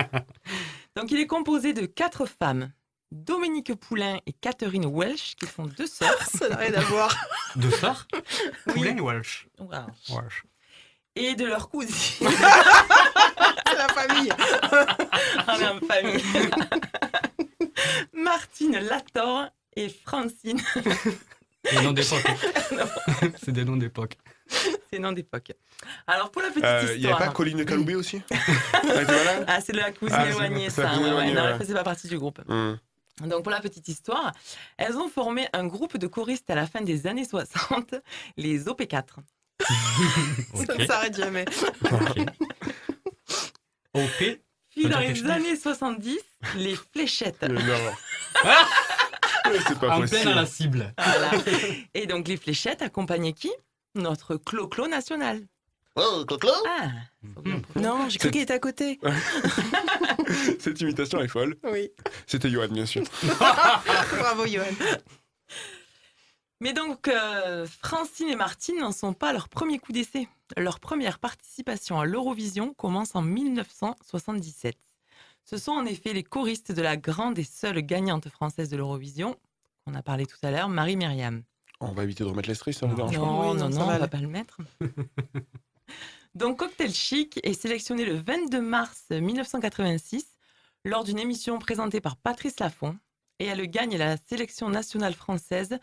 Donc, 0.96 1.10
il 1.10 1.20
est 1.20 1.26
composé 1.26 1.72
de 1.72 1.86
quatre 1.86 2.26
femmes. 2.26 2.72
Dominique 3.12 3.74
Poulain 3.74 4.18
et 4.26 4.32
Catherine 4.32 4.86
Welsh, 4.86 5.34
qui 5.36 5.46
sont 5.46 5.66
deux 5.66 5.86
sœurs. 5.86 6.16
Ça 6.38 6.48
n'a 6.48 6.56
rien 6.56 6.74
à 6.74 6.80
voir. 6.80 7.14
Deux 7.56 7.70
sœurs? 7.70 8.06
Oui. 8.68 8.72
Poulain 8.74 8.96
et 8.96 9.00
Welsh. 9.00 9.48
Wow. 9.58 9.68
Welsh. 10.10 10.44
Et 11.16 11.34
de 11.34 11.44
leur 11.44 11.68
cousine. 11.68 11.94
C'est 12.20 13.76
la 13.76 13.88
famille. 13.88 14.32
On 15.48 15.54
est 15.60 15.66
en 15.66 15.80
famille. 15.80 16.22
Martine 18.12 18.78
Lator 18.78 19.48
et 19.74 19.88
Francine. 19.88 20.60
Des 21.70 21.82
noms 21.82 21.92
d'époque. 21.92 22.24
C'est 23.42 23.52
des 23.52 23.64
noms 23.64 23.76
d'époque. 23.76 24.16
C'est 24.92 24.98
nom 24.98 25.12
d'époque. 25.12 25.52
Alors, 26.06 26.30
pour 26.30 26.42
la 26.42 26.48
petite 26.48 26.64
Euh, 26.64 26.80
Il 26.94 27.00
n'y 27.00 27.06
avait 27.06 27.12
histoire. 27.12 27.18
pas 27.18 27.28
Colline 27.28 27.64
Caloubet 27.64 27.94
aussi? 27.94 28.22
Ah, 29.46 29.60
c'est 29.60 29.72
la 29.72 29.92
cousine 29.92 30.16
Ah, 30.18 30.28
éloignée, 30.28 30.64
la 30.64 30.70
ça. 30.70 30.88
cousine 30.88 31.04
ouais, 31.14 31.32
Non, 31.32 31.42
ouais. 31.42 31.50
elle 31.52 31.58
faisait 31.58 31.74
pas 31.74 31.84
partie 31.84 32.08
du 32.08 32.18
groupe. 32.18 32.40
Hum. 32.48 32.78
Donc, 33.26 33.42
pour 33.42 33.50
la 33.52 33.60
petite 33.60 33.88
histoire, 33.88 34.32
elles 34.76 34.96
ont 34.96 35.08
formé 35.08 35.46
un 35.52 35.66
groupe 35.66 35.96
de 35.96 36.06
choristes 36.06 36.48
à 36.50 36.54
la 36.54 36.66
fin 36.66 36.80
des 36.80 37.06
années 37.06 37.24
60, 37.24 37.94
les 38.36 38.64
OP4. 38.64 39.04
Ça 40.66 40.74
ne 40.76 40.84
s'arrête 40.86 41.16
jamais. 41.16 41.44
OP 43.94 44.38
Puis 44.70 44.88
dans 44.88 45.00
les 45.00 45.24
années 45.28 45.56
70, 45.56 46.16
les 46.56 46.76
fléchettes. 46.76 47.42
Non. 47.42 47.60
C'est 49.66 49.78
pas 49.80 49.96
En 49.96 50.00
possible. 50.00 50.20
pleine 50.20 50.28
à 50.28 50.34
la 50.42 50.46
cible. 50.46 50.94
Voilà. 50.96 51.30
Et 51.94 52.06
donc, 52.06 52.28
les 52.28 52.36
fléchettes 52.36 52.82
accompagnaient 52.82 53.32
qui? 53.32 53.50
Notre 53.96 54.36
Clo-Clo 54.36 54.86
national. 54.86 55.42
Oh, 55.96 56.24
Clo-Clo 56.26 56.52
Ah 56.66 56.90
Non, 57.76 58.08
j'ai 58.08 58.18
cru 58.18 58.30
qu'il 58.30 58.40
était 58.42 58.54
à 58.54 58.58
côté. 58.58 59.00
Cette 60.60 60.80
imitation 60.80 61.20
est 61.20 61.28
folle. 61.28 61.56
Oui. 61.64 61.90
C'était 62.26 62.50
Johan, 62.50 62.68
bien 62.68 62.86
sûr. 62.86 63.02
Bravo, 63.22 64.46
Johan. 64.46 64.64
Mais 66.60 66.72
donc, 66.72 67.08
euh, 67.08 67.66
Francine 67.82 68.28
et 68.28 68.36
Martine 68.36 68.78
n'en 68.80 68.92
sont 68.92 69.14
pas 69.14 69.30
à 69.30 69.32
leur 69.32 69.48
premier 69.48 69.78
coup 69.78 69.92
d'essai. 69.92 70.28
Leur 70.56 70.78
première 70.78 71.18
participation 71.18 71.98
à 71.98 72.04
l'Eurovision 72.04 72.74
commence 72.74 73.14
en 73.14 73.22
1977. 73.22 74.76
Ce 75.44 75.56
sont 75.56 75.72
en 75.72 75.86
effet 75.86 76.12
les 76.12 76.22
choristes 76.22 76.70
de 76.70 76.82
la 76.82 76.96
grande 76.96 77.38
et 77.38 77.44
seule 77.44 77.80
gagnante 77.80 78.28
française 78.28 78.68
de 78.68 78.76
l'Eurovision, 78.76 79.36
qu'on 79.84 79.94
a 79.94 80.02
parlé 80.02 80.26
tout 80.26 80.36
à 80.42 80.50
l'heure, 80.50 80.68
Marie-Myriam. 80.68 81.42
On 81.80 81.92
va 81.92 82.04
éviter 82.04 82.24
de 82.24 82.28
remettre 82.28 82.48
les 82.50 82.54
stress, 82.54 82.76
ça 82.76 82.86
vous 82.86 82.94
dérange 82.94 83.14
pas 83.14 83.18
Non, 83.18 83.54
non, 83.54 83.70
non, 83.70 83.80
on 83.80 83.98
va 83.98 84.06
pas 84.06 84.18
le 84.18 84.28
mettre. 84.28 84.58
Donc, 86.34 86.58
Cocktail 86.58 86.92
Chic 86.92 87.40
est 87.42 87.54
sélectionné 87.54 88.04
le 88.04 88.14
22 88.14 88.60
mars 88.60 89.06
1986 89.10 90.24
lors 90.84 91.04
d'une 91.04 91.18
émission 91.18 91.58
présentée 91.58 92.00
par 92.00 92.16
Patrice 92.16 92.60
Laffont 92.60 92.98
et 93.40 93.46
elle 93.46 93.66
gagne 93.66 93.96
la 93.96 94.16
sélection 94.16 94.68
nationale 94.68 95.14
française 95.14 95.78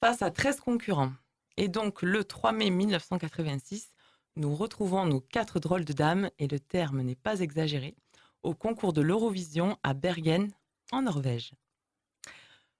face 0.00 0.22
à 0.22 0.30
13 0.30 0.60
concurrents. 0.60 1.12
Et 1.56 1.68
donc, 1.68 2.02
le 2.02 2.24
3 2.24 2.52
mai 2.52 2.70
1986, 2.70 3.92
nous 4.36 4.54
retrouvons 4.54 5.06
nos 5.06 5.20
quatre 5.20 5.60
drôles 5.60 5.84
de 5.84 5.92
dames, 5.92 6.30
et 6.38 6.48
le 6.48 6.58
terme 6.58 7.02
n'est 7.02 7.16
pas 7.16 7.40
exagéré, 7.40 7.94
au 8.42 8.54
concours 8.54 8.92
de 8.92 9.02
l'Eurovision 9.02 9.76
à 9.82 9.94
Bergen, 9.94 10.50
en 10.92 11.02
Norvège. 11.02 11.52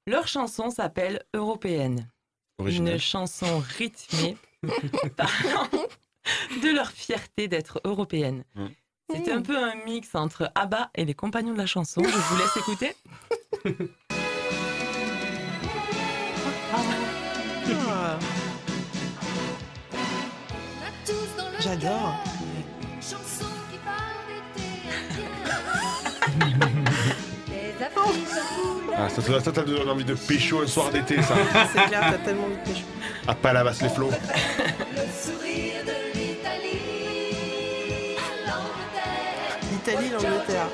Leur 0.07 0.27
chanson 0.27 0.71
s'appelle 0.71 1.25
Européenne. 1.35 2.11
Original. 2.59 2.95
Une 2.95 3.01
chanson 3.01 3.59
rythmée 3.79 4.37
parlant 5.17 5.69
de 6.63 6.75
leur 6.75 6.91
fierté 6.91 7.49
d'être 7.49 7.81
européenne. 7.85 8.45
Mm. 8.55 8.67
C'est 9.13 9.33
un 9.33 9.43
peu 9.43 9.57
un 9.59 9.75
mix 9.85 10.15
entre 10.15 10.51
ABBA 10.55 10.91
et 10.95 11.05
les 11.05 11.15
compagnons 11.15 11.53
de 11.53 11.59
la 11.59 11.67
chanson. 11.67 12.01
Je 12.05 12.09
vous 12.09 12.37
laisse 12.39 12.57
écouter. 12.57 12.95
Ah, 16.73 18.19
J'adore. 21.61 22.15
Ah, 28.97 29.09
ça 29.09 29.23
ça- 29.23 29.41
ça 29.41 29.53
t'a 29.53 29.63
donné 29.63 29.89
envie 29.91 30.05
de 30.05 30.15
pécho 30.15 30.61
un 30.63 30.67
soir 30.67 30.91
d'été, 30.91 31.23
ça. 31.23 31.35
C'est 31.73 31.85
clair, 31.87 32.01
t'as 32.11 32.19
tellement 32.19 32.45
envie 32.45 32.57
de 32.57 32.63
pêcher. 32.69 32.85
À 33.27 33.35
Palavas 33.35 33.79
les 33.83 33.89
flots. 33.89 34.11
L'Italie, 39.91 40.11
l'Angleterre. 40.11 40.67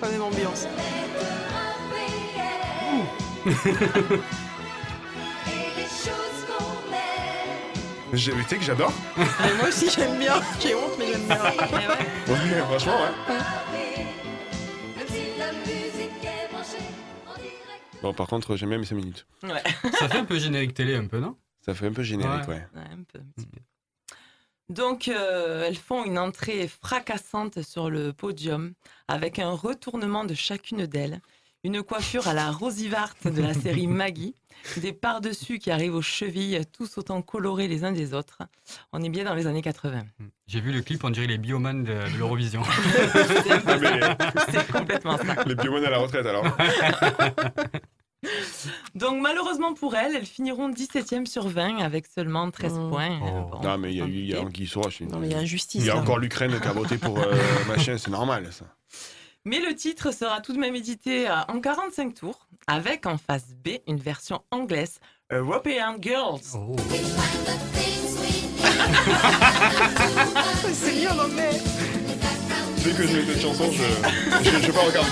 Pas 0.00 0.08
même 0.08 0.22
ambiance. 0.22 0.66
J'ai- 8.12 8.32
Tu 8.32 8.42
sais 8.44 8.56
que 8.58 8.64
j'adore 8.64 8.92
Mais 9.16 9.54
moi 9.58 9.68
aussi, 9.68 9.88
j'aime 9.90 10.18
bien. 10.18 10.34
J'ai 10.60 10.74
honte, 10.74 10.92
mais 10.98 11.06
j'aime 11.06 11.26
bien. 11.26 11.38
Ouais, 12.28 12.60
franchement, 12.68 12.96
ouais. 13.02 13.34
Bon, 18.02 18.12
par 18.12 18.26
contre, 18.26 18.56
j'aime 18.56 18.68
bien 18.70 18.78
mes 18.78 18.84
5 18.84 18.96
minutes. 18.96 19.26
Ouais. 19.42 19.62
Ça 19.98 20.08
fait 20.08 20.18
un 20.18 20.24
peu 20.24 20.38
générique 20.38 20.74
télé, 20.74 20.96
un 20.96 21.06
peu, 21.06 21.20
non? 21.20 21.36
Ça 21.64 21.72
fait 21.74 21.86
un 21.86 21.92
peu 21.92 22.02
générique, 22.02 22.48
ouais. 22.48 22.66
Ouais, 22.74 22.80
un 22.92 23.02
peu, 23.10 23.18
un 23.20 23.32
petit 23.36 23.46
peu. 23.46 23.58
Donc, 24.72 25.08
euh, 25.08 25.64
elles 25.66 25.76
font 25.76 26.02
une 26.04 26.18
entrée 26.18 26.66
fracassante 26.66 27.60
sur 27.62 27.90
le 27.90 28.14
podium 28.14 28.72
avec 29.06 29.38
un 29.38 29.50
retournement 29.50 30.24
de 30.24 30.32
chacune 30.32 30.86
d'elles, 30.86 31.20
une 31.62 31.82
coiffure 31.82 32.26
à 32.26 32.32
la 32.32 32.50
Rosivart 32.50 33.14
de 33.24 33.42
la 33.42 33.52
série 33.52 33.86
Maggie, 34.02 34.34
des 34.78 34.94
par-dessus 34.94 35.58
qui 35.58 35.70
arrivent 35.70 35.94
aux 35.94 36.00
chevilles, 36.02 36.62
tous 36.72 36.96
autant 36.96 37.20
colorés 37.20 37.68
les 37.68 37.84
uns 37.84 37.92
des 37.92 38.14
autres. 38.14 38.38
On 38.94 39.02
est 39.02 39.10
bien 39.10 39.24
dans 39.24 39.34
les 39.34 39.46
années 39.46 39.60
80. 39.60 40.04
J'ai 40.46 40.60
vu 40.60 40.72
le 40.72 40.80
clip, 40.80 41.04
on 41.04 41.10
dirait 41.10 41.26
les 41.26 41.38
bioman 41.38 41.84
de, 41.84 41.92
de 41.92 42.16
l'Eurovision. 42.18 42.62
Ah, 43.66 44.44
C'est 44.50 44.72
complètement 44.72 45.18
ça. 45.18 45.44
les 45.44 45.54
biomones 45.54 45.84
à 45.84 45.90
la 45.90 45.98
retraite, 45.98 46.24
alors. 46.24 46.44
Donc, 48.94 49.20
malheureusement 49.20 49.74
pour 49.74 49.94
elles, 49.96 50.14
elles 50.16 50.26
finiront 50.26 50.70
17e 50.70 51.26
sur 51.26 51.48
20 51.48 51.78
avec 51.78 52.06
seulement 52.06 52.50
13 52.50 52.72
Oh. 52.76 52.88
points. 52.90 53.18
Oh. 53.22 53.50
Bon, 53.52 53.60
Non, 53.62 53.78
mais 53.78 53.92
il 53.92 53.98
y 53.98 54.02
a 54.02 54.06
eu 54.06 54.10
il 54.10 54.26
y 54.30 54.34
a 54.34 54.40
Anguille 54.40 54.66
sous 54.66 54.80
roche. 54.80 55.00
Non, 55.02 55.18
mais 55.18 55.28
il 55.28 55.32
y 55.32 55.34
a 55.34 55.38
injustice. 55.38 55.82
Il 55.82 55.86
y 55.86 55.90
a 55.90 55.94
là. 55.94 56.00
encore 56.00 56.18
l'Ukraine 56.18 56.58
qui 56.60 56.68
a 56.68 56.72
voté 56.72 56.98
pour 56.98 57.18
euh, 57.18 57.34
machin, 57.68 57.96
c'est 57.98 58.10
normal, 58.10 58.48
ça. 58.52 58.64
Mais 59.44 59.58
le 59.60 59.74
titre 59.74 60.12
sera 60.14 60.40
tout 60.40 60.52
de 60.52 60.58
même 60.58 60.74
édité 60.76 61.28
en 61.48 61.60
45 61.60 62.14
tours, 62.14 62.46
avec 62.68 63.06
en 63.06 63.18
face 63.18 63.46
B 63.64 63.70
une 63.88 63.98
version 63.98 64.40
anglaise, 64.52 65.00
European 65.32 65.96
Girls. 66.00 66.40
C'est 70.72 70.92
bien 70.92 71.10
en 71.12 71.24
anglais. 71.24 71.50
Dès 72.84 72.90
que 72.92 73.06
je 73.06 73.16
mets 73.16 73.24
cette 73.32 73.42
chanson, 73.42 73.70
je, 73.70 74.44
je, 74.44 74.50
je 74.50 74.66
vais 74.66 74.72
pas 74.72 74.80
regarder 74.80 75.10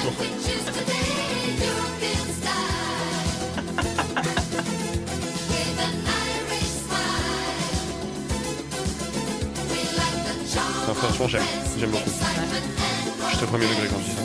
Non, 10.91 10.97
franchement, 10.97 11.29
j'aime. 11.29 11.45
J'aime 11.79 11.93
beaucoup. 11.93 12.11
Je 12.11 13.39
te 13.39 13.45
premier 13.45 13.65
degré 13.65 13.87
quand 13.87 14.01
je 14.01 14.07
dis 14.07 14.11
ça. 14.11 14.23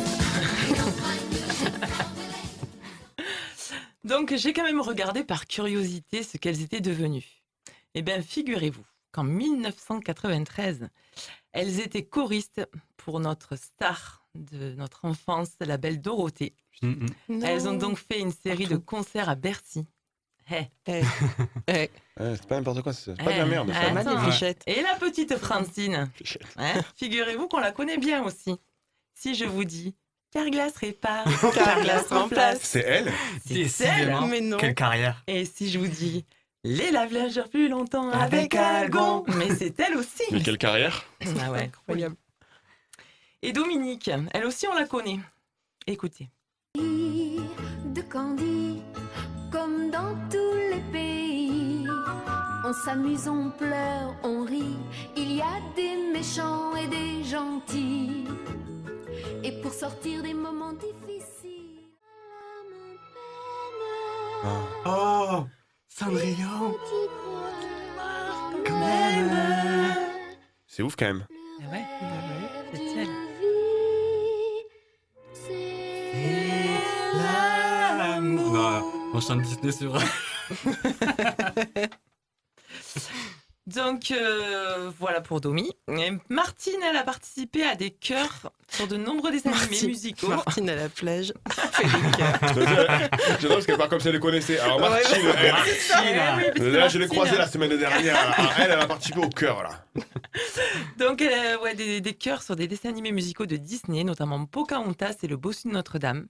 Donc 4.03 4.33
j'ai 4.35 4.51
quand 4.51 4.63
même 4.63 4.81
regardé 4.81 5.23
par 5.23 5.45
curiosité 5.45 6.23
ce 6.23 6.37
qu'elles 6.37 6.63
étaient 6.63 6.81
devenues. 6.81 7.43
Eh 7.93 8.01
bien, 8.01 8.19
figurez-vous 8.19 8.83
qu'en 9.11 9.23
1993, 9.23 10.89
elles 11.51 11.81
étaient 11.81 12.07
choristes 12.07 12.67
pour 12.97 13.19
notre 13.19 13.57
star 13.57 14.25
de 14.33 14.73
notre 14.73 15.05
enfance, 15.05 15.51
la 15.59 15.77
belle 15.77 16.01
Dorothée. 16.01 16.55
Mm, 16.81 17.05
mm. 17.29 17.43
Elles 17.43 17.67
ont 17.67 17.77
donc 17.77 17.99
fait 17.99 18.19
une 18.19 18.33
série 18.33 18.65
de 18.65 18.77
concerts 18.77 19.29
à 19.29 19.35
Bercy. 19.35 19.85
Eh. 20.51 20.67
Eh. 20.87 21.01
Eh. 21.67 21.89
C'est 22.17 22.47
pas 22.47 22.55
n'importe 22.55 22.81
quoi, 22.81 22.93
c'est 22.93 23.17
pas 23.17 23.33
de 23.33 23.37
la 23.37 23.45
merde. 23.45 23.71
ça. 23.73 23.99
attends. 23.99 24.29
Et 24.67 24.81
la 24.81 24.95
petite 24.95 25.37
Francine 25.37 26.09
hein, 26.57 26.73
Figurez-vous 26.95 27.47
qu'on 27.47 27.59
la 27.59 27.71
connaît 27.71 27.97
bien 27.97 28.23
aussi. 28.23 28.55
Si 29.13 29.35
je 29.35 29.45
vous 29.45 29.63
dis 29.63 29.95
Carglass 30.31 30.75
répare, 30.77 31.25
Carglass 31.53 32.07
remplace. 32.09 32.59
C'est 32.61 32.81
elle 32.81 33.11
C'est 33.45 33.67
celle 33.67 33.95
Décidément, 33.95 34.27
Mais 34.27 34.41
non. 34.41 34.57
Quelle 34.57 34.75
carrière. 34.75 35.23
Et 35.27 35.45
si 35.45 35.69
je 35.69 35.79
vous 35.79 35.87
dis 35.87 36.25
les 36.63 36.91
lave-linges 36.91 37.43
plus 37.49 37.69
longtemps 37.69 38.09
avec 38.11 38.55
Algon 38.55 39.23
Mais 39.37 39.53
c'est 39.55 39.79
elle 39.79 39.97
aussi 39.97 40.23
Mais 40.31 40.41
quelle 40.41 40.57
carrière 40.57 41.05
Ah 41.41 41.51
ouais, 41.51 41.63
incroyable. 41.63 42.15
Et 43.41 43.53
Dominique, 43.53 44.09
elle 44.33 44.45
aussi 44.45 44.67
on 44.67 44.73
la 44.73 44.85
connaît. 44.85 45.19
Écoutez. 45.87 46.29
On 52.67 52.73
s'amuse, 52.73 53.27
on 53.27 53.51
pleure, 53.51 54.15
on 54.23 54.43
rit. 54.43 54.75
Il 55.15 55.33
y 55.33 55.41
a 55.41 55.61
des 55.75 55.97
méchants 56.11 56.75
et 56.75 56.87
des 56.87 57.23
gentils. 57.23 58.25
Et 59.43 59.51
pour 59.61 59.71
sortir 59.71 60.23
des 60.23 60.33
moments 60.33 60.73
difficiles, 60.73 61.91
Oh, 64.87 65.45
Cendrillon. 65.87 66.75
Quand 68.65 68.79
même. 68.79 69.29
C'est 70.65 70.81
ouf 70.81 70.95
quand 70.95 71.05
même. 71.05 71.27
Ah 71.61 71.69
ouais, 71.71 71.85
c'est 72.73 72.97
elle. 72.97 73.09
Non, 78.21 78.81
on 79.13 79.21
chante 79.21 79.43
Disney 79.43 79.71
sur. 79.71 79.93
Donc 83.67 84.11
euh, 84.11 84.91
voilà 84.99 85.21
pour 85.21 85.41
Domi. 85.41 85.71
Et 85.87 86.11
Martine, 86.29 86.79
elle 86.87 86.95
a 86.97 87.03
participé 87.03 87.63
à 87.63 87.73
des 87.73 87.89
chœurs 87.89 88.51
sur 88.69 88.87
de 88.87 88.95
nombreux 88.95 89.31
dessins 89.31 89.51
animés 89.51 89.87
musicaux. 89.87 90.27
Martine 90.27 90.69
à 90.69 90.75
la 90.75 90.87
plage. 90.87 91.33
fait 91.71 91.83
des 91.85 92.17
cœurs. 92.17 92.39
J'adore 93.39 93.55
parce 93.55 93.65
qu'elle 93.65 93.77
parle 93.77 93.89
comme 93.89 93.99
si 93.99 94.07
elle 94.09 94.13
les 94.13 94.19
connaissait. 94.19 94.59
Alors 94.59 94.79
Martine, 94.79 95.25
Ouais, 95.25 95.33
elle- 95.39 95.51
Martine. 95.51 96.53
oui, 96.63 96.71
là 96.73 96.87
je 96.89 96.99
l'ai 96.99 97.07
croisée 97.07 97.37
la 97.37 97.47
semaine 97.47 97.75
dernière. 97.75 98.15
Alors, 98.15 98.53
elle, 98.59 98.71
elle 98.71 98.79
a 98.79 98.85
participé 98.85 99.17
au 99.19 99.29
cœur 99.29 99.63
là. 99.63 99.83
Donc 100.99 101.23
euh, 101.23 101.57
ouais, 101.63 101.73
des, 101.73 102.01
des 102.01 102.13
chœurs 102.13 102.43
sur 102.43 102.55
des 102.55 102.67
dessins 102.67 102.89
animés 102.89 103.11
musicaux 103.11 103.47
de 103.47 103.55
Disney, 103.57 104.03
notamment 104.03 104.45
Pocahontas 104.45 105.15
et 105.23 105.27
Le 105.27 105.37
Bossu 105.37 105.69
de 105.69 105.73
Notre-Dame. 105.73 106.27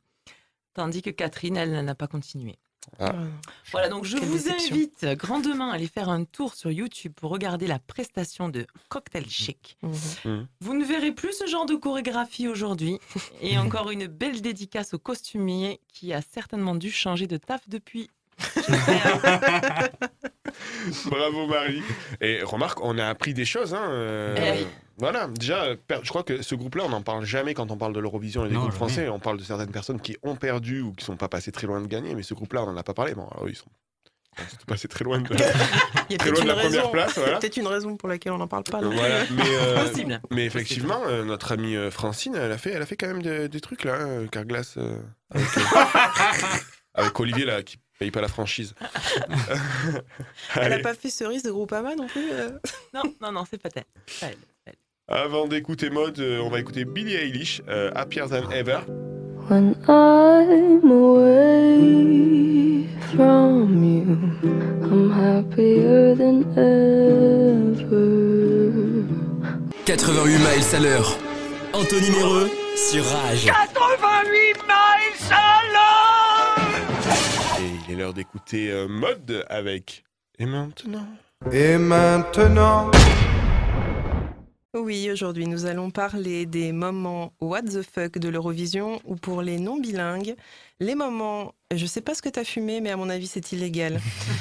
Tandis 0.73 1.01
que 1.01 1.09
Catherine, 1.09 1.57
elle 1.57 1.83
n'a 1.83 1.95
pas 1.95 2.07
continué. 2.07 2.57
Ah. 2.99 3.13
Voilà, 3.71 3.89
donc 3.89 4.05
je 4.05 4.17
Quelle 4.17 4.27
vous 4.27 4.37
déception. 4.37 4.75
invite 4.75 5.05
grandement 5.17 5.71
à 5.71 5.75
aller 5.75 5.87
faire 5.87 6.09
un 6.09 6.23
tour 6.23 6.53
sur 6.53 6.71
YouTube 6.71 7.13
pour 7.15 7.31
regarder 7.31 7.67
la 7.67 7.79
prestation 7.79 8.49
de 8.49 8.65
Cocktail 8.89 9.29
Chic. 9.29 9.77
Mhm. 9.81 10.47
Vous 10.61 10.73
ne 10.73 10.83
verrez 10.85 11.11
plus 11.11 11.33
ce 11.33 11.47
genre 11.47 11.65
de 11.65 11.75
chorégraphie 11.75 12.47
aujourd'hui. 12.47 12.99
Et 13.41 13.57
encore 13.57 13.91
une 13.91 14.07
belle 14.07 14.41
dédicace 14.41 14.93
au 14.93 14.99
costumier 14.99 15.79
qui 15.93 16.13
a 16.13 16.21
certainement 16.21 16.75
dû 16.75 16.91
changer 16.91 17.27
de 17.27 17.37
taf 17.37 17.67
depuis. 17.67 18.09
Bravo 21.05 21.47
Marie. 21.47 21.81
Et 22.21 22.41
remarque, 22.43 22.79
on 22.83 22.97
a 22.97 23.05
appris 23.07 23.33
des 23.33 23.45
choses. 23.45 23.73
Hein, 23.73 23.87
euh, 23.89 24.35
Eh 24.37 24.61
oui. 24.61 24.67
Voilà, 24.97 25.27
déjà, 25.27 25.73
je 26.03 26.09
crois 26.09 26.23
que 26.23 26.41
ce 26.41 26.55
groupe-là, 26.55 26.83
on 26.85 26.89
n'en 26.89 27.01
parle 27.01 27.25
jamais 27.25 27.53
quand 27.53 27.69
on 27.69 27.75
parle 27.77 27.91
de 27.93 27.99
l'Eurovision 27.99 28.45
et 28.45 28.47
des 28.47 28.53
Non, 28.53 28.61
groupes 28.61 28.71
jamais. 28.71 28.91
français. 28.91 29.09
On 29.09 29.19
parle 29.19 29.37
de 29.37 29.43
certaines 29.43 29.71
personnes 29.71 29.99
qui 29.99 30.15
ont 30.23 30.35
perdu 30.37 30.79
ou 30.81 30.93
qui 30.93 31.03
sont 31.03 31.17
pas 31.17 31.27
passées 31.27 31.51
très 31.51 31.67
loin 31.67 31.81
de 31.81 31.87
gagner, 31.87 32.15
mais 32.15 32.23
ce 32.23 32.33
groupe-là, 32.33 32.63
on 32.63 32.67
n'en 32.71 32.77
a 32.77 32.83
pas 32.83 32.93
parlé. 32.93 33.13
Bon, 33.13 33.27
alors, 33.27 33.49
ils 33.49 33.55
sont 33.55 33.65
ils 34.37 34.43
sont 34.49 34.65
passés 34.67 34.87
très 34.89 35.03
loin 35.05 35.19
de, 35.19 35.33
Il 36.09 36.13
y 36.13 36.15
a 36.15 36.17
très 36.17 36.29
loin 36.29 36.39
de 36.39 36.41
une 36.43 36.47
la 36.47 36.53
première 36.55 36.71
raison. 36.81 36.91
place. 36.91 37.17
Voilà. 37.17 37.37
peut-être 37.39 37.55
une 37.57 37.67
raison 37.67 37.95
pour 37.97 38.07
laquelle 38.09 38.31
on 38.33 38.37
n'en 38.37 38.47
parle 38.47 38.63
pas. 38.65 38.81
non 38.81 38.89
Voilà, 38.91 39.23
mais, 39.31 39.43
euh, 39.47 39.85
Possible. 39.87 40.21
mais 40.31 40.45
effectivement, 40.45 41.01
euh, 41.07 41.23
notre 41.25 41.51
amie 41.53 41.75
Francine, 41.91 42.35
elle 42.35 42.51
a 42.51 42.57
fait, 42.57 42.71
elle 42.71 42.81
a 42.81 42.85
fait 42.85 42.95
quand 42.97 43.07
même 43.07 43.21
de- 43.21 43.47
des 43.47 43.61
trucs 43.61 43.83
là, 43.85 43.95
hein, 43.97 44.27
Carglass, 44.31 44.75
euh, 44.77 44.97
avec, 45.33 45.47
euh, 45.57 45.61
avec 46.95 47.19
Olivier 47.19 47.45
là, 47.45 47.63
qui 47.63 47.77
paye 47.99 48.11
pas 48.11 48.21
la 48.21 48.27
franchise. 48.27 48.73
Elle 50.55 50.69
n'a 50.69 50.79
pas 50.79 50.93
fait 50.93 51.09
cerise 51.09 51.43
de 51.43 51.51
Groupama 51.51 51.95
non 51.95 52.07
plus 52.07 52.31
euh 52.31 52.51
Non, 52.93 53.03
non, 53.21 53.31
non, 53.31 53.43
c'est 53.49 53.61
pas 53.61 53.69
elle. 53.75 53.83
Pas 54.19 54.27
elle. 54.65 54.73
avant 55.07 55.47
d'écouter 55.47 55.89
mode, 55.89 56.19
euh, 56.19 56.39
on 56.39 56.49
va 56.49 56.59
écouter 56.59 56.85
Billie 56.85 57.15
Eilish, 57.15 57.61
euh, 57.67 57.91
Happier 57.95 58.25
Than 58.29 58.49
Ever. 58.51 58.79
When 59.47 59.75
I'm 59.87 60.89
away 60.91 62.87
from 63.15 63.83
you, 63.83 64.17
I'm 64.83 65.11
happier 65.11 66.15
than 66.15 66.43
ever. 66.57 68.15
88 69.85 70.39
miles 70.39 70.75
à 70.75 70.79
l'heure. 70.79 71.15
Anthony 71.73 72.09
Méreux 72.09 72.49
sur 72.75 73.05
Rage. 73.05 73.45
88 73.45 74.57
miles 74.67 74.84
est 77.95 77.97
l'heure 77.97 78.13
d'écouter 78.13 78.71
euh, 78.71 78.87
mode 78.87 79.45
avec. 79.49 80.03
Et 80.37 80.45
maintenant? 80.45 81.07
Et 81.51 81.77
maintenant 81.77 82.91
Oui, 84.73 85.09
aujourd'hui 85.11 85.47
nous 85.47 85.65
allons 85.65 85.91
parler 85.91 86.45
des 86.45 86.71
moments 86.71 87.33
what 87.39 87.61
the 87.63 87.81
fuck 87.83 88.17
de 88.17 88.27
l'Eurovision 88.29 89.01
ou 89.05 89.15
pour 89.15 89.41
les 89.41 89.59
non 89.59 89.79
bilingues, 89.79 90.35
les 90.79 90.95
moments 90.95 91.53
je 91.73 91.85
sais 91.85 92.01
pas 92.01 92.13
ce 92.13 92.21
que 92.21 92.29
tu 92.29 92.39
as 92.39 92.43
fumé 92.43 92.81
mais 92.81 92.91
à 92.91 92.97
mon 92.97 93.09
avis 93.09 93.27
c'est 93.27 93.51
illégal. 93.53 93.99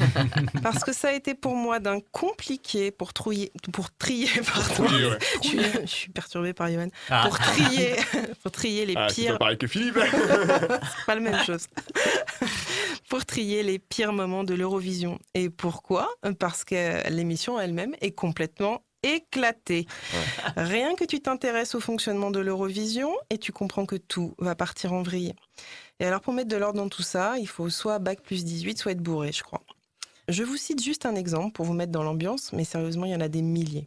Parce 0.62 0.82
que 0.82 0.92
ça 0.92 1.08
a 1.08 1.12
été 1.12 1.34
pour 1.34 1.54
moi 1.54 1.78
d'un 1.78 2.00
compliqué 2.12 2.90
pour 2.90 3.12
trouiller 3.12 3.52
pour 3.72 3.94
trier 3.94 4.28
pardon. 4.52 4.92
Oui, 4.92 5.04
ouais. 5.04 5.18
Je 5.42 5.48
suis, 5.48 5.58
je 5.82 5.86
suis 5.86 6.10
perturbée 6.10 6.54
par 6.54 6.70
Johan. 6.70 6.88
Ah. 7.08 7.24
Pour 7.26 7.38
trier 7.38 7.94
pour 8.42 8.50
trier 8.50 8.86
les 8.86 8.94
Ah, 8.96 9.08
c'est 9.08 9.22
pires 9.22 9.32
pas 9.34 9.38
pareil 9.38 9.58
que 9.58 9.66
Philippe 9.66 9.98
c'est 10.02 11.06
pas 11.06 11.14
la 11.14 11.20
même 11.20 11.44
chose. 11.44 11.68
Pour 13.14 13.26
trier 13.26 13.62
les 13.62 13.78
pires 13.78 14.12
moments 14.12 14.42
de 14.42 14.54
l'Eurovision. 14.54 15.20
Et 15.34 15.48
pourquoi? 15.48 16.12
Parce 16.40 16.64
que 16.64 17.08
l'émission 17.10 17.60
elle-même 17.60 17.94
est 18.00 18.10
complètement 18.10 18.82
éclatée. 19.04 19.86
Rien 20.56 20.96
que 20.96 21.04
tu 21.04 21.20
t'intéresses 21.20 21.76
au 21.76 21.80
fonctionnement 21.80 22.32
de 22.32 22.40
l'Eurovision 22.40 23.14
et 23.30 23.38
tu 23.38 23.52
comprends 23.52 23.86
que 23.86 23.94
tout 23.94 24.34
va 24.38 24.56
partir 24.56 24.92
en 24.92 25.04
vrille. 25.04 25.32
Et 26.00 26.06
alors 26.06 26.22
pour 26.22 26.34
mettre 26.34 26.48
de 26.48 26.56
l'ordre 26.56 26.78
dans 26.80 26.88
tout 26.88 27.04
ça, 27.04 27.38
il 27.38 27.46
faut 27.46 27.70
soit 27.70 28.00
bac 28.00 28.20
plus 28.20 28.44
18, 28.44 28.78
soit 28.78 28.90
être 28.90 29.00
bourré, 29.00 29.30
je 29.30 29.44
crois. 29.44 29.62
Je 30.26 30.42
vous 30.42 30.56
cite 30.56 30.82
juste 30.82 31.06
un 31.06 31.14
exemple 31.14 31.52
pour 31.52 31.66
vous 31.66 31.72
mettre 31.72 31.92
dans 31.92 32.02
l'ambiance, 32.02 32.52
mais 32.52 32.64
sérieusement, 32.64 33.04
il 33.04 33.12
y 33.12 33.16
en 33.16 33.20
a 33.20 33.28
des 33.28 33.42
milliers. 33.42 33.86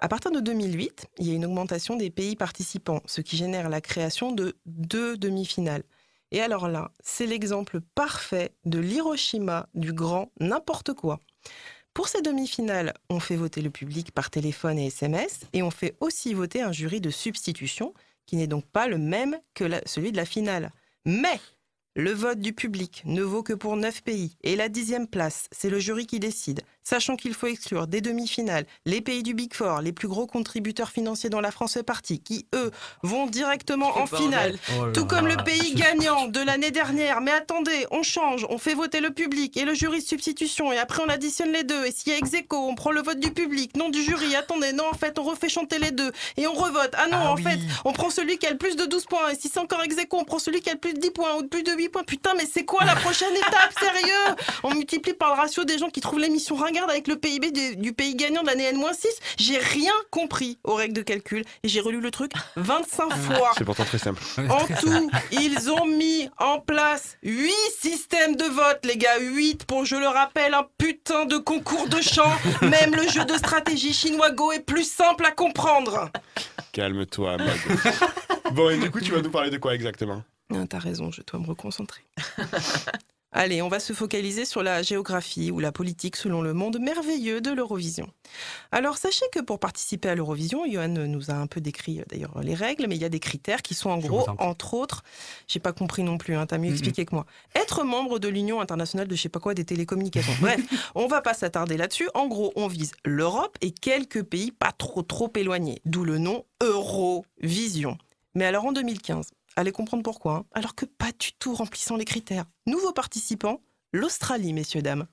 À 0.00 0.08
partir 0.08 0.30
de 0.30 0.40
2008, 0.40 1.06
il 1.18 1.28
y 1.28 1.32
a 1.32 1.34
une 1.34 1.44
augmentation 1.44 1.96
des 1.96 2.08
pays 2.08 2.34
participants, 2.34 3.02
ce 3.04 3.20
qui 3.20 3.36
génère 3.36 3.68
la 3.68 3.82
création 3.82 4.32
de 4.32 4.56
deux 4.64 5.18
demi-finales. 5.18 5.82
Et 6.30 6.40
alors 6.40 6.68
là, 6.68 6.92
c'est 7.02 7.26
l'exemple 7.26 7.80
parfait 7.94 8.52
de 8.64 8.78
l'Hiroshima 8.78 9.68
du 9.74 9.92
grand 9.92 10.30
n'importe 10.40 10.92
quoi. 10.92 11.20
Pour 11.94 12.08
ces 12.08 12.22
demi-finales, 12.22 12.94
on 13.10 13.18
fait 13.18 13.36
voter 13.36 13.60
le 13.60 13.70
public 13.70 14.12
par 14.12 14.30
téléphone 14.30 14.78
et 14.78 14.86
SMS, 14.86 15.40
et 15.52 15.62
on 15.62 15.70
fait 15.70 15.96
aussi 16.00 16.34
voter 16.34 16.62
un 16.62 16.70
jury 16.70 17.00
de 17.00 17.10
substitution, 17.10 17.94
qui 18.26 18.36
n'est 18.36 18.46
donc 18.46 18.66
pas 18.66 18.86
le 18.86 18.98
même 18.98 19.38
que 19.54 19.64
celui 19.86 20.12
de 20.12 20.16
la 20.16 20.26
finale. 20.26 20.70
Mais 21.06 21.40
le 21.96 22.12
vote 22.12 22.38
du 22.38 22.52
public 22.52 23.02
ne 23.06 23.22
vaut 23.22 23.42
que 23.42 23.54
pour 23.54 23.76
9 23.76 24.02
pays, 24.02 24.36
et 24.42 24.54
la 24.54 24.68
dixième 24.68 25.08
place, 25.08 25.48
c'est 25.50 25.70
le 25.70 25.80
jury 25.80 26.06
qui 26.06 26.20
décide. 26.20 26.60
Sachant 26.88 27.16
qu'il 27.16 27.34
faut 27.34 27.46
exclure 27.48 27.86
des 27.86 28.00
demi-finales 28.00 28.64
les 28.86 29.00
pays 29.00 29.22
du 29.22 29.34
Big 29.34 29.52
Four, 29.52 29.80
les 29.82 29.92
plus 29.92 30.08
gros 30.08 30.26
contributeurs 30.26 30.88
financiers 30.90 31.28
dont 31.30 31.40
la 31.40 31.50
France 31.50 31.74
fait 31.74 31.82
partie, 31.82 32.20
qui 32.20 32.46
eux 32.54 32.70
vont 33.02 33.26
directement 33.26 33.88
en 33.98 34.04
bordel. 34.04 34.18
finale, 34.18 34.58
Oh 34.80 34.86
tout 34.92 35.04
comme 35.04 35.26
le 35.26 35.36
pays 35.44 35.74
gagnant 35.74 36.26
de 36.26 36.40
l'année 36.40 36.70
dernière. 36.70 37.20
Mais 37.20 37.30
attendez, 37.32 37.86
on 37.90 38.02
change, 38.02 38.46
on 38.48 38.58
fait 38.58 38.74
voter 38.74 39.00
le 39.00 39.10
public 39.10 39.56
et 39.56 39.64
le 39.64 39.74
jury 39.74 40.00
de 40.00 40.06
substitution, 40.06 40.72
et 40.72 40.78
après 40.78 41.02
on 41.04 41.08
additionne 41.08 41.52
les 41.52 41.64
deux. 41.64 41.84
Et 41.84 41.92
s'il 41.92 42.12
y 42.12 42.14
a 42.14 42.18
ex 42.18 42.32
aequo, 42.34 42.56
on 42.56 42.74
prend 42.74 42.90
le 42.90 43.02
vote 43.02 43.20
du 43.20 43.32
public, 43.32 43.76
non 43.76 43.88
du 43.90 44.02
jury. 44.02 44.34
Attendez, 44.34 44.72
non, 44.72 44.84
en 44.90 44.96
fait, 44.96 45.18
on 45.18 45.22
refait 45.24 45.48
chanter 45.48 45.78
les 45.78 45.90
deux 45.90 46.10
et 46.36 46.46
on 46.46 46.52
revote. 46.54 46.92
Ah 46.96 47.06
non, 47.10 47.18
Ah 47.20 47.30
en 47.32 47.34
oui. 47.36 47.42
fait, 47.42 47.58
on 47.84 47.92
prend 47.92 48.08
celui 48.10 48.38
qui 48.38 48.46
a 48.46 48.50
le 48.50 48.58
plus 48.58 48.76
de 48.76 48.84
12 48.86 49.04
points. 49.04 49.28
Et 49.30 49.34
si 49.36 49.48
c'est 49.48 49.60
encore 49.60 49.82
ex 49.82 49.96
aequo, 49.98 50.18
on 50.18 50.24
prend 50.24 50.38
celui 50.38 50.60
qui 50.60 50.70
a 50.70 50.74
le 50.74 50.78
plus 50.78 50.94
de 50.94 51.00
10 51.00 51.10
points 51.10 51.34
ou 51.36 51.42
de 51.42 51.48
plus 51.48 51.62
de 51.62 51.72
8 51.72 51.88
points. 51.90 52.04
Putain, 52.04 52.32
mais 52.36 52.46
c'est 52.50 52.64
quoi 52.64 52.84
la 52.84 52.96
prochaine 52.96 53.32
étape 53.36 53.72
Sérieux? 53.78 54.36
On 54.62 54.74
multiplie 54.74 55.14
par 55.14 55.34
le 55.34 55.40
ratio 55.40 55.64
des 55.64 55.76
gens 55.78 55.90
qui 55.90 56.00
trouvent 56.00 56.20
l'émission 56.20 56.56
ringarde 56.78 56.90
avec 56.90 57.08
le 57.08 57.16
PIB 57.16 57.50
du, 57.50 57.76
du 57.76 57.92
pays 57.92 58.14
gagnant 58.14 58.42
de 58.42 58.46
l'année 58.46 58.64
N-6. 58.64 59.06
J'ai 59.38 59.58
rien 59.58 59.92
compris 60.10 60.58
aux 60.64 60.74
règles 60.74 60.94
de 60.94 61.02
calcul 61.02 61.44
et 61.62 61.68
j'ai 61.68 61.80
relu 61.80 62.00
le 62.00 62.10
truc 62.10 62.32
25 62.56 63.14
fois. 63.16 63.52
C'est 63.56 63.64
pourtant 63.64 63.84
très 63.84 63.98
simple. 63.98 64.22
En 64.48 64.66
tout, 64.80 65.10
ils 65.32 65.70
ont 65.70 65.86
mis 65.86 66.28
en 66.38 66.60
place 66.60 67.16
8 67.22 67.52
systèmes 67.80 68.36
de 68.36 68.44
vote, 68.44 68.80
les 68.84 68.96
gars. 68.96 69.18
8 69.18 69.64
pour, 69.64 69.84
je 69.84 69.96
le 69.96 70.08
rappelle, 70.08 70.54
un 70.54 70.66
putain 70.78 71.26
de 71.26 71.36
concours 71.36 71.88
de 71.88 72.00
chant. 72.00 72.32
Même 72.62 72.94
le 72.94 73.08
jeu 73.08 73.24
de 73.24 73.34
stratégie 73.34 73.92
chinois 73.92 74.30
Go 74.30 74.52
est 74.52 74.60
plus 74.60 74.88
simple 74.88 75.24
à 75.24 75.30
comprendre. 75.30 76.10
Calme-toi, 76.72 77.38
bon, 78.52 78.70
et 78.70 78.78
du 78.78 78.90
coup, 78.90 79.00
tu 79.00 79.12
vas 79.12 79.20
nous 79.20 79.30
parler 79.30 79.50
de 79.50 79.58
quoi 79.58 79.74
exactement? 79.74 80.22
Ah, 80.54 80.64
T'as 80.68 80.78
raison, 80.78 81.10
je 81.10 81.22
dois 81.22 81.40
me 81.40 81.46
reconcentrer. 81.46 82.02
Allez, 83.30 83.60
on 83.60 83.68
va 83.68 83.78
se 83.78 83.92
focaliser 83.92 84.46
sur 84.46 84.62
la 84.62 84.82
géographie 84.82 85.50
ou 85.50 85.60
la 85.60 85.70
politique 85.70 86.16
selon 86.16 86.40
le 86.40 86.54
monde 86.54 86.78
merveilleux 86.80 87.42
de 87.42 87.50
l'Eurovision. 87.50 88.10
Alors 88.72 88.96
sachez 88.96 89.26
que 89.32 89.40
pour 89.40 89.58
participer 89.58 90.08
à 90.08 90.14
l'Eurovision, 90.14 90.64
Johan 90.66 90.88
nous 90.88 91.30
a 91.30 91.34
un 91.34 91.46
peu 91.46 91.60
décrit 91.60 92.00
euh, 92.00 92.04
d'ailleurs 92.08 92.40
les 92.40 92.54
règles, 92.54 92.86
mais 92.88 92.96
il 92.96 93.02
y 93.02 93.04
a 93.04 93.10
des 93.10 93.20
critères 93.20 93.60
qui 93.60 93.74
sont 93.74 93.90
en 93.90 94.00
Je 94.00 94.06
gros, 94.06 94.26
en 94.30 94.36
entre 94.38 94.72
autres, 94.72 95.02
j'ai 95.46 95.60
pas 95.60 95.74
compris 95.74 96.04
non 96.04 96.16
plus, 96.16 96.36
hein, 96.36 96.46
t'as 96.46 96.56
mieux 96.56 96.70
expliqué 96.70 97.04
que 97.04 97.14
moi, 97.14 97.26
être 97.54 97.84
membre 97.84 98.18
de 98.18 98.28
l'Union 98.28 98.62
internationale 98.62 99.06
de 99.06 99.14
je 99.14 99.20
sais 99.20 99.28
pas 99.28 99.40
quoi 99.40 99.52
des 99.52 99.64
télécommunications. 99.66 100.32
Bref, 100.40 100.60
on 100.94 101.06
va 101.06 101.20
pas 101.20 101.34
s'attarder 101.34 101.76
là-dessus. 101.76 102.08
En 102.14 102.28
gros, 102.28 102.52
on 102.56 102.66
vise 102.66 102.92
l'Europe 103.04 103.58
et 103.60 103.72
quelques 103.72 104.22
pays 104.22 104.52
pas 104.52 104.72
trop 104.72 105.02
trop 105.02 105.30
éloignés, 105.36 105.82
d'où 105.84 106.02
le 106.02 106.16
nom 106.16 106.46
Eurovision. 106.62 107.98
Mais 108.34 108.46
alors 108.46 108.64
en 108.64 108.72
2015, 108.72 109.30
allez 109.58 109.72
comprendre 109.72 110.02
pourquoi, 110.02 110.34
hein, 110.34 110.44
alors 110.52 110.74
que 110.74 110.84
pas 110.84 111.10
du 111.18 111.32
tout 111.38 111.54
remplissant 111.54 111.96
les 111.96 112.04
critères. 112.04 112.44
Nouveau 112.66 112.92
participant, 112.92 113.60
l'Australie, 113.92 114.52
messieurs, 114.52 114.82
dames. 114.82 115.06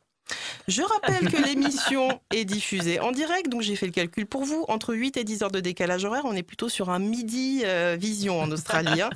Je 0.68 0.82
rappelle 0.82 1.32
que 1.32 1.38
l'émission 1.44 2.20
est 2.34 2.46
diffusée 2.46 3.00
en 3.00 3.12
direct, 3.12 3.50
donc 3.50 3.62
j'ai 3.62 3.76
fait 3.76 3.86
le 3.86 3.92
calcul 3.92 4.26
pour 4.26 4.44
vous. 4.44 4.66
Entre 4.68 4.96
8 4.96 5.18
et 5.18 5.24
10 5.24 5.44
heures 5.44 5.52
de 5.52 5.60
décalage 5.60 6.06
horaire, 6.06 6.24
on 6.26 6.34
est 6.34 6.44
plutôt 6.44 6.70
sur 6.70 6.90
un 6.90 7.00
midi 7.00 7.62
euh, 7.64 7.96
vision 8.00 8.40
en 8.40 8.50
Australie. 8.52 9.02
hein. 9.02 9.10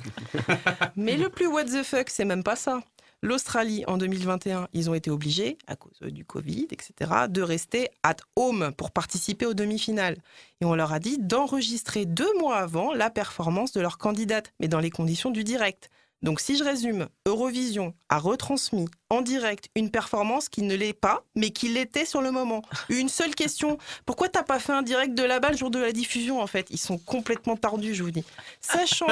Mais 0.96 1.16
le 1.16 1.28
plus 1.28 1.46
what 1.46 1.64
the 1.64 1.82
fuck, 1.82 2.10
c'est 2.10 2.24
même 2.24 2.44
pas 2.44 2.56
ça. 2.56 2.80
L'Australie, 3.22 3.84
en 3.86 3.98
2021, 3.98 4.68
ils 4.72 4.88
ont 4.88 4.94
été 4.94 5.10
obligés, 5.10 5.58
à 5.66 5.76
cause 5.76 5.98
euh, 6.02 6.10
du 6.10 6.24
Covid, 6.24 6.68
etc., 6.70 6.92
de 7.28 7.42
rester 7.42 7.88
at 8.02 8.16
home 8.34 8.72
pour 8.78 8.92
participer 8.92 9.44
aux 9.44 9.52
demi-finales. 9.52 10.16
Et 10.62 10.64
on 10.64 10.74
leur 10.74 10.92
a 10.92 11.00
dit 11.00 11.18
d'enregistrer 11.18 12.06
deux 12.06 12.38
mois 12.38 12.56
avant 12.56 12.94
la 12.94 13.10
performance 13.10 13.72
de 13.72 13.80
leur 13.82 13.98
candidate, 13.98 14.52
mais 14.58 14.68
dans 14.68 14.80
les 14.80 14.90
conditions 14.90 15.30
du 15.30 15.44
direct. 15.44 15.90
Donc 16.22 16.40
si 16.40 16.56
je 16.56 16.64
résume, 16.64 17.08
Eurovision 17.26 17.94
a 18.08 18.18
retransmis 18.18 18.88
en 19.08 19.22
direct 19.22 19.68
une 19.74 19.90
performance 19.90 20.48
qui 20.48 20.62
ne 20.62 20.74
l'est 20.74 20.92
pas, 20.92 21.24
mais 21.34 21.50
qui 21.50 21.68
l'était 21.68 22.04
sur 22.04 22.20
le 22.20 22.30
moment. 22.30 22.62
Une 22.90 23.08
seule 23.08 23.34
question, 23.34 23.78
pourquoi 24.04 24.28
t'as 24.28 24.42
pas 24.42 24.58
fait 24.58 24.72
un 24.72 24.82
direct 24.82 25.14
de 25.14 25.22
là-bas 25.22 25.50
le 25.50 25.56
jour 25.56 25.70
de 25.70 25.78
la 25.78 25.92
diffusion 25.92 26.40
en 26.40 26.46
fait? 26.46 26.66
Ils 26.70 26.78
sont 26.78 26.98
complètement 26.98 27.56
tordus, 27.56 27.94
je 27.94 28.02
vous 28.02 28.10
dis. 28.10 28.24
Sachant 28.60 29.08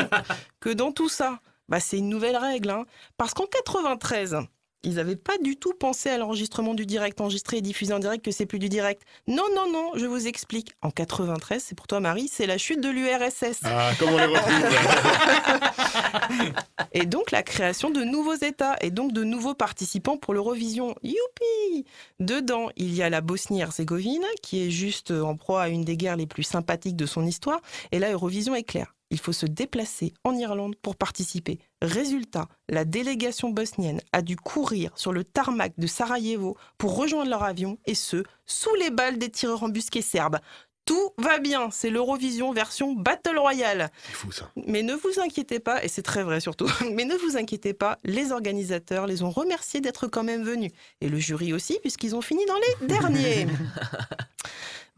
que 0.60 0.70
dans 0.70 0.92
tout 0.92 1.08
ça, 1.08 1.40
bah, 1.68 1.80
c'est 1.80 1.98
une 1.98 2.08
nouvelle 2.08 2.36
règle. 2.36 2.70
hein. 2.70 2.84
Parce 3.16 3.34
qu'en 3.34 3.46
93, 3.46 4.36
ils 4.84 4.94
n'avaient 4.94 5.16
pas 5.16 5.36
du 5.38 5.56
tout 5.56 5.72
pensé 5.74 6.08
à 6.08 6.18
l'enregistrement 6.18 6.72
du 6.72 6.86
direct, 6.86 7.20
enregistré 7.20 7.56
et 7.56 7.60
diffusé 7.60 7.92
en 7.92 7.98
direct, 7.98 8.24
que 8.24 8.30
c'est 8.30 8.46
plus 8.46 8.60
du 8.60 8.68
direct. 8.68 9.02
Non, 9.26 9.42
non, 9.54 9.70
non, 9.72 9.90
je 9.96 10.06
vous 10.06 10.28
explique. 10.28 10.70
En 10.82 10.90
93, 10.92 11.60
c'est 11.62 11.74
pour 11.74 11.88
toi 11.88 11.98
Marie, 11.98 12.28
c'est 12.32 12.46
la 12.46 12.58
chute 12.58 12.80
de 12.80 12.88
l'URSS. 12.88 13.60
Ah, 13.64 13.90
comment 13.98 14.12
on 14.12 14.18
les 14.18 14.26
retrouve 14.26 14.52
Et 16.92 17.06
donc 17.06 17.32
la 17.32 17.42
création 17.42 17.90
de 17.90 18.02
nouveaux 18.04 18.36
États 18.36 18.76
et 18.80 18.90
donc 18.90 19.12
de 19.12 19.24
nouveaux 19.24 19.54
participants 19.54 20.16
pour 20.16 20.32
l'Eurovision. 20.32 20.94
Youpi 21.02 21.84
Dedans, 22.20 22.68
il 22.76 22.94
y 22.94 23.02
a 23.02 23.10
la 23.10 23.20
Bosnie-Herzégovine, 23.20 24.24
qui 24.42 24.64
est 24.64 24.70
juste 24.70 25.10
en 25.10 25.36
proie 25.36 25.62
à 25.62 25.68
une 25.68 25.84
des 25.84 25.96
guerres 25.96 26.16
les 26.16 26.26
plus 26.26 26.44
sympathiques 26.44 26.96
de 26.96 27.06
son 27.06 27.26
histoire. 27.26 27.60
Et 27.90 27.98
là, 27.98 28.12
Eurovision 28.12 28.54
est 28.54 28.62
clair. 28.62 28.94
Il 29.10 29.18
faut 29.18 29.32
se 29.32 29.46
déplacer 29.46 30.12
en 30.24 30.34
Irlande 30.34 30.76
pour 30.76 30.96
participer. 30.96 31.58
Résultat, 31.80 32.48
la 32.68 32.84
délégation 32.84 33.50
bosnienne 33.50 34.00
a 34.12 34.20
dû 34.20 34.36
courir 34.36 34.90
sur 34.96 35.12
le 35.12 35.24
tarmac 35.24 35.72
de 35.78 35.86
Sarajevo 35.86 36.56
pour 36.76 36.96
rejoindre 36.96 37.30
leur 37.30 37.42
avion, 37.42 37.78
et 37.86 37.94
ce, 37.94 38.22
sous 38.44 38.74
les 38.74 38.90
balles 38.90 39.18
des 39.18 39.30
tireurs 39.30 39.62
embusqués 39.62 40.02
serbes. 40.02 40.38
Tout 40.84 41.10
va 41.18 41.38
bien, 41.38 41.70
c'est 41.70 41.90
l'Eurovision 41.90 42.50
version 42.50 42.94
Battle 42.94 43.38
Royale. 43.38 43.90
C'est 44.06 44.14
fou 44.14 44.32
ça. 44.32 44.50
Mais 44.66 44.82
ne 44.82 44.94
vous 44.94 45.20
inquiétez 45.20 45.60
pas, 45.60 45.84
et 45.84 45.88
c'est 45.88 46.02
très 46.02 46.22
vrai 46.22 46.40
surtout, 46.40 46.66
mais 46.92 47.04
ne 47.04 47.14
vous 47.14 47.36
inquiétez 47.36 47.74
pas, 47.74 47.98
les 48.04 48.32
organisateurs 48.32 49.06
les 49.06 49.22
ont 49.22 49.30
remerciés 49.30 49.82
d'être 49.82 50.06
quand 50.06 50.24
même 50.24 50.42
venus. 50.42 50.72
Et 51.02 51.10
le 51.10 51.18
jury 51.18 51.52
aussi, 51.52 51.78
puisqu'ils 51.80 52.16
ont 52.16 52.22
fini 52.22 52.44
dans 52.46 52.56
les 52.56 52.86
derniers. 52.88 53.46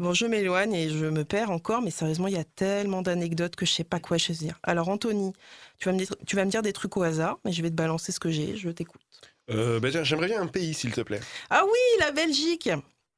Bon, 0.01 0.15
je 0.15 0.25
m'éloigne 0.25 0.73
et 0.73 0.89
je 0.89 1.05
me 1.05 1.27
perds 1.27 1.51
encore, 1.51 1.83
mais 1.83 1.91
sérieusement, 1.91 2.27
il 2.27 2.33
y 2.33 2.39
a 2.39 2.45
tellement 2.45 3.03
d'anecdotes 3.03 3.55
que 3.55 3.67
je 3.67 3.73
sais 3.73 3.85
pas 3.85 4.01
quoi 4.01 4.17
choisir. 4.17 4.59
Alors, 4.63 4.89
Anthony, 4.89 5.35
tu 5.79 5.91
vas, 5.91 5.93
me 5.93 5.99
dire, 5.99 6.09
tu 6.27 6.37
vas 6.37 6.47
me 6.47 6.51
dire 6.51 6.63
des 6.63 6.73
trucs 6.73 6.97
au 6.97 7.03
hasard, 7.03 7.39
mais 7.45 7.53
je 7.53 7.61
vais 7.61 7.69
te 7.69 7.75
balancer 7.75 8.11
ce 8.11 8.19
que 8.19 8.31
j'ai, 8.31 8.57
je 8.57 8.71
t'écoute. 8.71 9.03
Euh, 9.51 9.79
bah, 9.79 9.89
J'aimerais 10.03 10.29
bien 10.29 10.41
un 10.41 10.47
pays, 10.47 10.73
s'il 10.73 10.93
te 10.93 11.03
plaît. 11.03 11.21
Ah 11.51 11.65
oui, 11.67 12.01
la 12.01 12.13
Belgique 12.13 12.71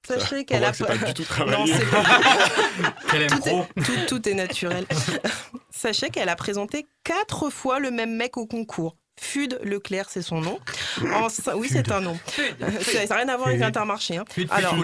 Sachez 0.04 0.44
qu'elle 0.44 0.64
a 0.64 0.72
que 0.72 0.78
c'est 0.78 0.84
pas 0.84 0.98
du 0.98 1.14
tout 1.14 1.22
Non, 1.22 1.64
travaillé. 1.64 1.74
pas. 1.84 2.94
Quelle 3.12 3.26
tout, 3.28 3.48
est, 3.48 3.82
tout, 3.84 4.06
tout 4.08 4.28
est 4.28 4.34
naturel. 4.34 4.84
Sachez 5.70 6.10
qu'elle 6.10 6.28
a 6.28 6.34
présenté 6.34 6.88
quatre 7.04 7.48
fois 7.48 7.78
le 7.78 7.92
même 7.92 8.16
mec 8.16 8.36
au 8.36 8.46
concours. 8.46 8.96
Fud 9.20 9.60
Leclerc, 9.62 10.10
c'est 10.10 10.22
son 10.22 10.40
nom. 10.40 10.58
En 11.14 11.28
oui, 11.54 11.68
c'est 11.70 11.92
un 11.92 12.00
nom. 12.00 12.18
Ça 12.82 13.06
n'a 13.06 13.14
rien 13.14 13.28
à 13.28 13.36
voir 13.36 13.50
avec. 13.50 13.62
Intermarché. 13.62 14.16
hein. 14.16 14.24
Fud, 14.28 14.48
Fud, 14.48 14.64
Alors. 14.64 14.74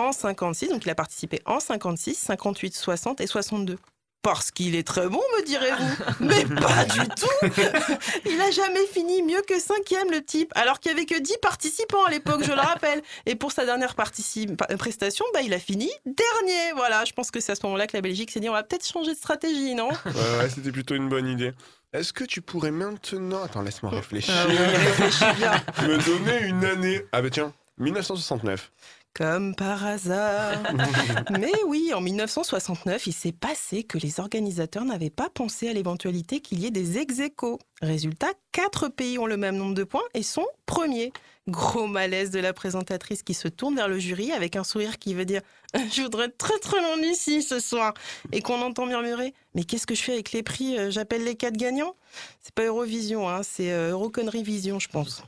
En 0.00 0.12
56, 0.12 0.68
donc 0.70 0.84
il 0.84 0.90
a 0.90 0.94
participé 0.94 1.40
en 1.44 1.60
56, 1.60 2.14
58, 2.14 2.74
60 2.74 3.20
et 3.20 3.26
62. 3.26 3.78
Parce 4.22 4.50
qu'il 4.50 4.74
est 4.74 4.86
très 4.86 5.08
bon, 5.08 5.22
me 5.38 5.44
direz-vous. 5.46 6.04
Mais 6.20 6.44
pas 6.44 6.84
du 6.84 7.00
tout 7.08 7.56
Il 8.26 8.38
a 8.38 8.50
jamais 8.50 8.84
fini 8.92 9.22
mieux 9.22 9.40
que 9.48 9.58
cinquième, 9.58 10.10
le 10.10 10.22
type, 10.22 10.52
alors 10.56 10.78
qu'il 10.78 10.92
y 10.92 10.94
avait 10.94 11.06
que 11.06 11.18
10 11.18 11.38
participants 11.40 12.04
à 12.04 12.10
l'époque, 12.10 12.42
je 12.44 12.52
le 12.52 12.60
rappelle. 12.60 13.00
Et 13.24 13.34
pour 13.34 13.50
sa 13.50 13.64
dernière 13.64 13.94
prestation, 13.94 15.24
bah, 15.32 15.40
il 15.40 15.54
a 15.54 15.58
fini 15.58 15.90
dernier. 16.04 16.72
Voilà, 16.76 17.06
je 17.06 17.12
pense 17.12 17.30
que 17.30 17.40
c'est 17.40 17.52
à 17.52 17.54
ce 17.54 17.64
moment-là 17.64 17.86
que 17.86 17.96
la 17.96 18.02
Belgique 18.02 18.30
s'est 18.30 18.40
dit 18.40 18.48
on 18.50 18.52
va 18.52 18.62
peut-être 18.62 18.86
changer 18.86 19.12
de 19.12 19.16
stratégie, 19.16 19.74
non? 19.74 19.88
Ouais, 19.88 20.38
ouais, 20.38 20.50
c'était 20.54 20.72
plutôt 20.72 20.94
une 20.94 21.08
bonne 21.08 21.26
idée. 21.26 21.52
Est-ce 21.94 22.12
que 22.12 22.24
tu 22.24 22.42
pourrais 22.42 22.70
maintenant. 22.70 23.42
Attends, 23.42 23.62
laisse-moi 23.62 23.90
réfléchir. 23.90 24.34
Ah 24.36 24.46
oui, 24.48 24.56
réfléchis 24.56 25.24
bien. 25.38 25.52
Me 25.88 25.96
donner 26.04 26.46
une 26.46 26.64
année. 26.64 27.06
Ah, 27.12 27.22
bah 27.22 27.30
tiens, 27.30 27.54
1969. 27.78 28.70
Comme 29.14 29.54
par 29.56 29.84
hasard. 29.84 30.62
Mais 31.30 31.52
oui, 31.66 31.92
en 31.92 32.00
1969, 32.00 33.08
il 33.08 33.12
s'est 33.12 33.32
passé 33.32 33.82
que 33.82 33.98
les 33.98 34.20
organisateurs 34.20 34.84
n'avaient 34.84 35.10
pas 35.10 35.28
pensé 35.28 35.68
à 35.68 35.72
l'éventualité 35.72 36.40
qu'il 36.40 36.60
y 36.60 36.66
ait 36.66 36.70
des 36.70 36.96
ex 36.96 37.18
aequo. 37.18 37.58
Résultat, 37.82 38.28
quatre 38.52 38.88
pays 38.88 39.18
ont 39.18 39.26
le 39.26 39.36
même 39.36 39.56
nombre 39.56 39.74
de 39.74 39.84
points 39.84 40.04
et 40.14 40.22
sont 40.22 40.46
premiers. 40.64 41.12
Gros 41.48 41.88
malaise 41.88 42.30
de 42.30 42.38
la 42.38 42.52
présentatrice 42.52 43.22
qui 43.24 43.34
se 43.34 43.48
tourne 43.48 43.74
vers 43.74 43.88
le 43.88 43.98
jury 43.98 44.30
avec 44.30 44.54
un 44.54 44.62
sourire 44.62 44.98
qui 44.98 45.14
veut 45.14 45.24
dire 45.24 45.42
Je 45.74 46.02
voudrais 46.02 46.26
être 46.26 46.38
très 46.38 46.58
très 46.58 46.80
loin 46.80 46.96
ici 47.02 47.42
ce 47.42 47.58
soir. 47.58 47.94
Et 48.30 48.42
qu'on 48.42 48.62
entend 48.62 48.86
murmurer 48.86 49.34
Mais 49.54 49.64
qu'est-ce 49.64 49.86
que 49.86 49.94
je 49.96 50.02
fais 50.02 50.12
avec 50.12 50.30
les 50.32 50.44
prix? 50.44 50.78
Euh, 50.78 50.90
J'appelle 50.90 51.24
les 51.24 51.34
quatre 51.34 51.56
gagnants? 51.56 51.96
C'est 52.40 52.54
pas 52.54 52.64
Eurovision, 52.64 53.28
hein, 53.28 53.42
c'est 53.42 53.72
euh, 53.72 53.90
Euroconnerie 53.90 54.44
Vision, 54.44 54.78
je 54.78 54.88
pense. 54.88 55.22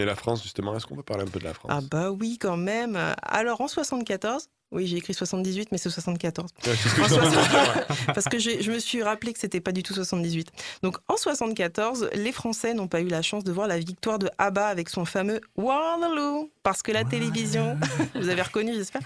Et 0.00 0.06
la 0.06 0.16
France, 0.16 0.42
justement, 0.42 0.74
est-ce 0.74 0.86
qu'on 0.86 0.96
peut 0.96 1.02
parler 1.02 1.24
un 1.24 1.26
peu 1.26 1.38
de 1.38 1.44
la 1.44 1.52
France? 1.52 1.70
Ah 1.74 1.80
bah 1.82 2.10
oui, 2.10 2.38
quand 2.40 2.56
même. 2.56 2.98
Alors 3.20 3.60
en 3.60 3.68
74, 3.68 4.48
oui, 4.72 4.86
j'ai 4.86 4.96
écrit 4.96 5.12
78, 5.12 5.68
mais 5.72 5.76
c'est 5.76 5.90
74. 5.90 6.48
Ouais, 6.66 6.72
c'est 6.74 6.88
ce 6.88 6.94
que 6.94 7.02
En 7.02 7.08
je 7.08 7.14
t'en 7.16 7.22
ai 7.22 7.28
dit, 7.28 7.34
60 7.34 7.76
ouais. 7.76 7.96
Parce 8.14 8.24
que 8.24 8.38
je 8.38 8.70
me 8.72 8.78
suis 8.78 9.02
rappelé 9.02 9.34
que 9.34 9.38
c'était 9.38 9.60
pas 9.60 9.72
du 9.72 9.82
tout 9.82 9.92
78. 9.92 10.48
Donc 10.82 10.96
en 11.08 11.18
74, 11.18 12.08
les 12.14 12.32
Français 12.32 12.72
n'ont 12.72 12.88
pas 12.88 13.02
eu 13.02 13.08
la 13.08 13.20
chance 13.20 13.44
de 13.44 13.52
voir 13.52 13.66
la 13.66 13.78
victoire 13.78 14.18
de 14.18 14.30
ABBA 14.38 14.66
avec 14.68 14.88
son 14.88 15.04
fameux 15.04 15.42
Waterloo. 15.56 16.50
Parce 16.62 16.82
que 16.82 16.92
la 16.92 17.04
télévision, 17.04 17.76
vous 18.14 18.30
avez 18.30 18.40
reconnu, 18.40 18.72
j'espère, 18.72 19.02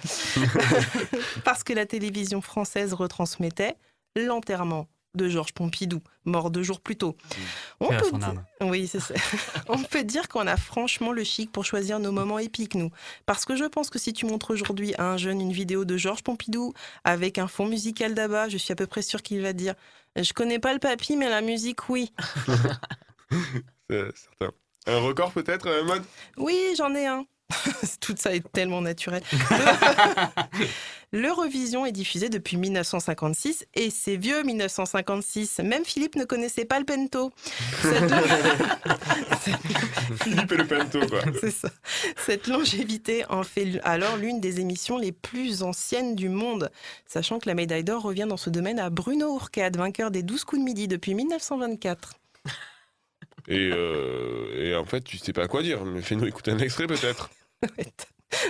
parce 1.44 1.64
que 1.64 1.72
la 1.72 1.86
télévision 1.86 2.40
française 2.40 2.94
retransmettait 2.94 3.74
l'enterrement 4.14 4.86
de 5.14 5.28
Georges 5.28 5.52
Pompidou, 5.52 6.00
mort 6.24 6.50
deux 6.50 6.62
jours 6.62 6.80
plus 6.80 6.96
tôt. 6.96 7.16
On 7.80 7.88
Paix 7.88 7.94
à 7.96 7.98
peut 8.00 8.08
son 8.10 8.18
di- 8.18 8.24
âme? 8.24 8.44
Oui, 8.62 8.86
c'est 8.86 9.00
ça. 9.00 9.14
On 9.68 9.78
peut 9.82 10.04
dire 10.04 10.28
qu'on 10.28 10.46
a 10.46 10.56
franchement 10.56 11.12
le 11.12 11.22
chic 11.24 11.50
pour 11.52 11.64
choisir 11.64 11.98
nos 12.00 12.12
moments 12.12 12.38
épiques, 12.38 12.74
nous. 12.74 12.90
Parce 13.26 13.44
que 13.44 13.56
je 13.56 13.64
pense 13.64 13.90
que 13.90 13.98
si 13.98 14.12
tu 14.12 14.26
montres 14.26 14.50
aujourd'hui 14.50 14.94
à 14.96 15.04
un 15.12 15.16
jeune 15.16 15.40
une 15.40 15.52
vidéo 15.52 15.84
de 15.84 15.96
Georges 15.96 16.22
Pompidou 16.22 16.72
avec 17.04 17.38
un 17.38 17.46
fond 17.48 17.66
musical 17.66 18.14
d'Abba, 18.14 18.48
je 18.48 18.56
suis 18.58 18.72
à 18.72 18.76
peu 18.76 18.86
près 18.86 19.02
sûre 19.02 19.22
qu'il 19.22 19.40
va 19.42 19.52
dire 19.52 19.74
Je 20.16 20.32
connais 20.32 20.58
pas 20.58 20.72
le 20.72 20.78
papy, 20.78 21.16
mais 21.16 21.28
la 21.28 21.40
musique, 21.42 21.88
oui. 21.88 22.12
C'est 23.90 24.10
certain. 24.16 24.54
Un 24.86 24.98
record 24.98 25.32
peut-être, 25.32 25.66
euh, 25.66 25.84
mode 25.84 26.04
Oui, 26.36 26.58
j'en 26.76 26.94
ai 26.94 27.06
un. 27.06 27.24
Tout 28.00 28.14
ça 28.16 28.34
est 28.34 28.44
tellement 28.52 28.80
naturel. 28.80 29.22
L'Eurovision 31.12 31.86
est 31.86 31.92
diffusée 31.92 32.28
depuis 32.28 32.56
1956 32.56 33.66
et 33.74 33.90
c'est 33.90 34.16
vieux 34.16 34.42
1956. 34.42 35.60
Même 35.60 35.84
Philippe 35.84 36.16
ne 36.16 36.24
connaissait 36.24 36.64
pas 36.64 36.80
le 36.80 36.84
pento. 36.84 37.32
Philippe 40.22 40.52
et 40.52 40.56
le 40.56 40.66
Pento, 40.66 41.06
quoi. 41.06 41.20
C'est 41.40 41.50
ça. 41.50 41.68
Cette 42.26 42.48
longévité 42.48 43.24
en 43.28 43.44
fait 43.44 43.80
alors 43.84 44.16
l'une 44.16 44.40
des 44.40 44.60
émissions 44.60 44.98
les 44.98 45.12
plus 45.12 45.62
anciennes 45.62 46.16
du 46.16 46.28
monde, 46.28 46.70
sachant 47.06 47.38
que 47.38 47.48
la 47.48 47.54
médaille 47.54 47.84
d'or 47.84 48.02
revient 48.02 48.26
dans 48.28 48.36
ce 48.36 48.50
domaine 48.50 48.80
à 48.80 48.90
Bruno 48.90 49.28
Ourcade, 49.34 49.76
vainqueur 49.76 50.10
des 50.10 50.22
12 50.22 50.44
coups 50.44 50.60
de 50.60 50.64
midi 50.64 50.88
depuis 50.88 51.14
1924. 51.14 52.14
Et, 53.48 53.70
euh, 53.72 54.70
et 54.70 54.74
en 54.74 54.84
fait, 54.84 55.02
tu 55.02 55.18
sais 55.18 55.32
pas 55.32 55.48
quoi 55.48 55.62
dire, 55.62 55.84
mais 55.84 56.00
fais-nous 56.00 56.26
écouter 56.26 56.50
un 56.50 56.58
extrait 56.58 56.86
peut-être. 56.86 57.30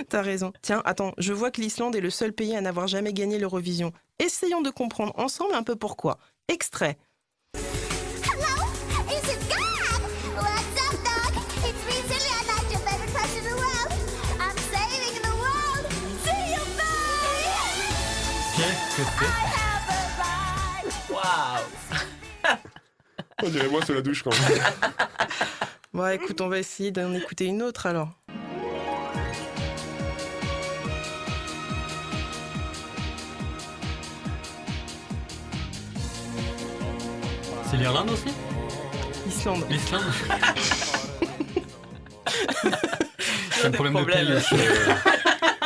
T'as 0.09 0.21
raison. 0.21 0.51
Tiens, 0.61 0.81
attends, 0.85 1.13
je 1.17 1.33
vois 1.33 1.51
que 1.51 1.61
l'Islande 1.61 1.95
est 1.95 2.01
le 2.01 2.09
seul 2.09 2.33
pays 2.33 2.55
à 2.55 2.61
n'avoir 2.61 2.87
jamais 2.87 3.13
gagné 3.13 3.37
l'Eurovision. 3.37 3.91
Essayons 4.19 4.61
de 4.61 4.69
comprendre 4.69 5.13
ensemble 5.17 5.53
un 5.53 5.63
peu 5.63 5.75
pourquoi. 5.75 6.17
Extrait. 6.47 6.97
Is 18.97 19.01
it 19.01 19.07
God? 19.19 19.44
On 23.43 23.49
dirait 23.49 23.67
moi 23.67 23.83
sous 23.85 23.93
la 23.93 24.01
douche 24.01 24.23
quand 24.23 24.31
même. 24.31 24.59
Bon, 25.93 26.07
écoute, 26.11 26.41
on 26.41 26.49
va 26.49 26.59
essayer 26.59 26.91
d'en 26.91 27.13
écouter 27.13 27.45
une 27.45 27.61
autre 27.61 27.85
alors. 27.85 28.09
C'est 37.69 37.77
l'Irlande 37.77 38.09
aussi? 38.11 38.29
Islande. 39.27 39.63
L'Islande 39.69 40.03
C'est 43.51 43.67
un 43.67 43.71
problème, 43.71 43.93
problème. 43.93 44.27
de 44.27 44.33
pays. 44.33 44.59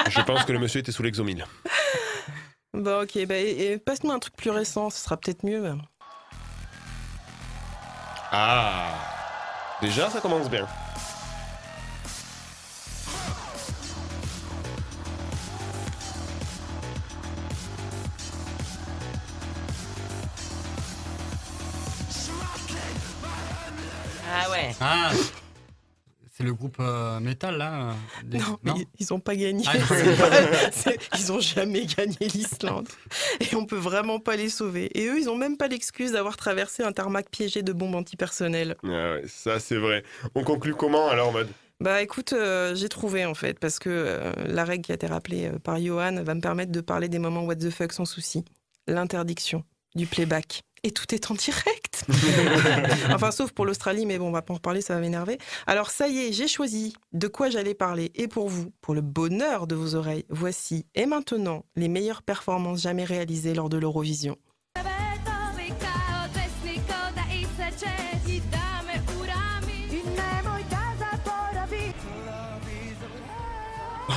Je 0.10 0.22
pense 0.22 0.46
que 0.46 0.52
le 0.54 0.60
monsieur 0.60 0.80
était 0.80 0.92
sous 0.92 1.04
l'exomile. 1.04 1.46
Bah 2.74 3.02
ok, 3.04 3.26
bah, 3.26 3.36
passe-nous 3.86 4.12
un 4.12 4.20
truc 4.20 4.36
plus 4.38 4.52
récent, 4.52 4.90
ce 4.90 5.04
sera 5.04 5.18
peut-être 5.18 5.44
mieux. 5.46 5.74
Ah 8.32 8.90
Déjà, 9.82 10.10
ça 10.10 10.20
commence 10.22 10.50
bien. 10.50 10.68
Ah 24.32 24.50
ouais. 24.52 24.76
Ah 24.80 25.12
C'est 26.40 26.46
le 26.46 26.54
groupe 26.54 26.78
euh, 26.80 27.20
métal 27.20 27.58
là 27.58 27.94
des- 28.24 28.38
Non, 28.38 28.58
mais 28.64 28.72
ils 28.98 29.14
ont 29.14 29.20
pas 29.20 29.36
gagné. 29.36 29.66
Ah, 29.68 29.74
pas- 29.90 30.92
ils 31.20 31.32
ont 31.34 31.42
jamais 31.42 31.86
gagné 31.86 32.16
l'Islande. 32.34 32.88
Et 33.42 33.56
on 33.56 33.66
peut 33.66 33.76
vraiment 33.76 34.20
pas 34.22 34.38
les 34.38 34.48
sauver. 34.48 34.90
Et 34.98 35.08
eux, 35.08 35.20
ils 35.20 35.30
ont 35.30 35.36
même 35.36 35.58
pas 35.58 35.68
l'excuse 35.68 36.14
d'avoir 36.14 36.38
traversé 36.38 36.82
un 36.82 36.94
tarmac 36.94 37.30
piégé 37.30 37.62
de 37.62 37.74
bombes 37.74 37.96
antipersonnelles. 37.96 38.78
Ah 38.84 38.88
ouais, 38.88 39.24
ça 39.28 39.60
c'est 39.60 39.76
vrai. 39.78 40.04
On 40.34 40.44
conclut 40.46 40.76
comment 40.76 41.10
alors, 41.10 41.34
mode 41.34 41.50
Bah 41.82 42.02
écoute, 42.02 42.32
euh, 42.32 42.74
j'ai 42.74 42.88
trouvé 42.88 43.26
en 43.26 43.34
fait, 43.36 43.60
parce 43.60 43.78
que 43.78 43.90
euh, 43.90 44.32
la 44.48 44.64
règle 44.64 44.86
qui 44.86 44.94
a 44.94 44.96
été 44.96 45.08
rappelée 45.08 45.48
euh, 45.48 45.60
par 45.60 45.78
Johan 45.78 46.24
va 46.24 46.36
me 46.36 46.42
permettre 46.42 46.72
de 46.72 46.80
parler 46.82 47.10
des 47.10 47.20
moments 47.20 47.44
what 47.44 47.56
the 47.58 47.70
fuck 47.70 47.92
sans 47.92 48.06
souci. 48.06 48.46
L'interdiction 48.88 49.64
du 49.96 50.06
playback. 50.08 50.64
Et 50.84 50.92
tout 50.92 51.14
est 51.14 51.30
en 51.30 51.34
direct. 51.34 52.06
enfin, 53.14 53.32
sauf 53.32 53.52
pour 53.52 53.66
l'Australie, 53.66 54.06
mais 54.06 54.18
bon, 54.18 54.28
on 54.28 54.32
va 54.32 54.42
pas 54.42 54.54
en 54.54 54.58
reparler, 54.58 54.82
ça 54.82 54.96
va 54.96 55.02
m'énerver. 55.02 55.38
Alors 55.68 55.90
ça 55.90 56.08
y 56.08 56.20
est, 56.20 56.32
j'ai 56.32 56.48
choisi 56.48 56.94
de 57.12 57.28
quoi 57.28 57.50
j'allais 57.50 57.74
parler. 57.74 58.12
Et 58.16 58.28
pour 58.28 58.48
vous, 58.48 58.72
pour 58.82 58.94
le 58.94 59.02
bonheur 59.02 59.68
de 59.68 59.76
vos 59.76 59.96
oreilles, 59.96 60.26
voici 60.30 60.86
et 60.96 61.06
maintenant 61.06 61.66
les 61.76 61.90
meilleures 61.90 62.24
performances 62.24 62.82
jamais 62.82 63.04
réalisées 63.04 63.54
lors 63.54 63.70
de 63.70 63.78
l'Eurovision. 63.78 64.38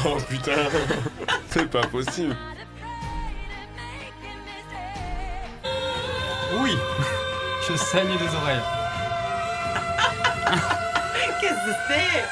Oh 0.04 0.16
putain 0.28 0.68
C'est 1.50 1.70
pas 1.70 1.86
possible 1.86 2.36
Oui. 6.60 6.76
Je 7.68 7.76
saigne 7.76 8.16
des 8.18 8.34
oreilles. 8.34 8.60
Qu'est-ce 11.40 11.66
que 11.66 11.72
c'est? 11.88 12.24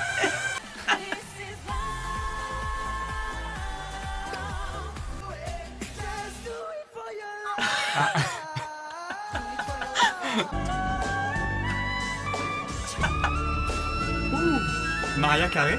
Maria 15.18 15.48
Carré? 15.48 15.78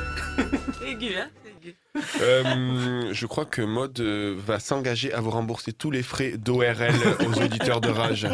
Aigu, 0.85 1.15
hein 1.17 1.29
Euh, 2.21 3.13
Je 3.13 3.25
crois 3.25 3.45
que 3.45 3.61
Mode 3.61 3.99
euh, 3.99 4.35
va 4.37 4.59
s'engager 4.59 5.13
à 5.13 5.21
vous 5.21 5.31
rembourser 5.31 5.73
tous 5.73 5.91
les 5.91 6.03
frais 6.03 6.37
d'ORL 6.37 6.93
aux 7.27 7.41
auditeurs 7.41 7.81
de 7.81 7.89
Rage. 7.89 8.27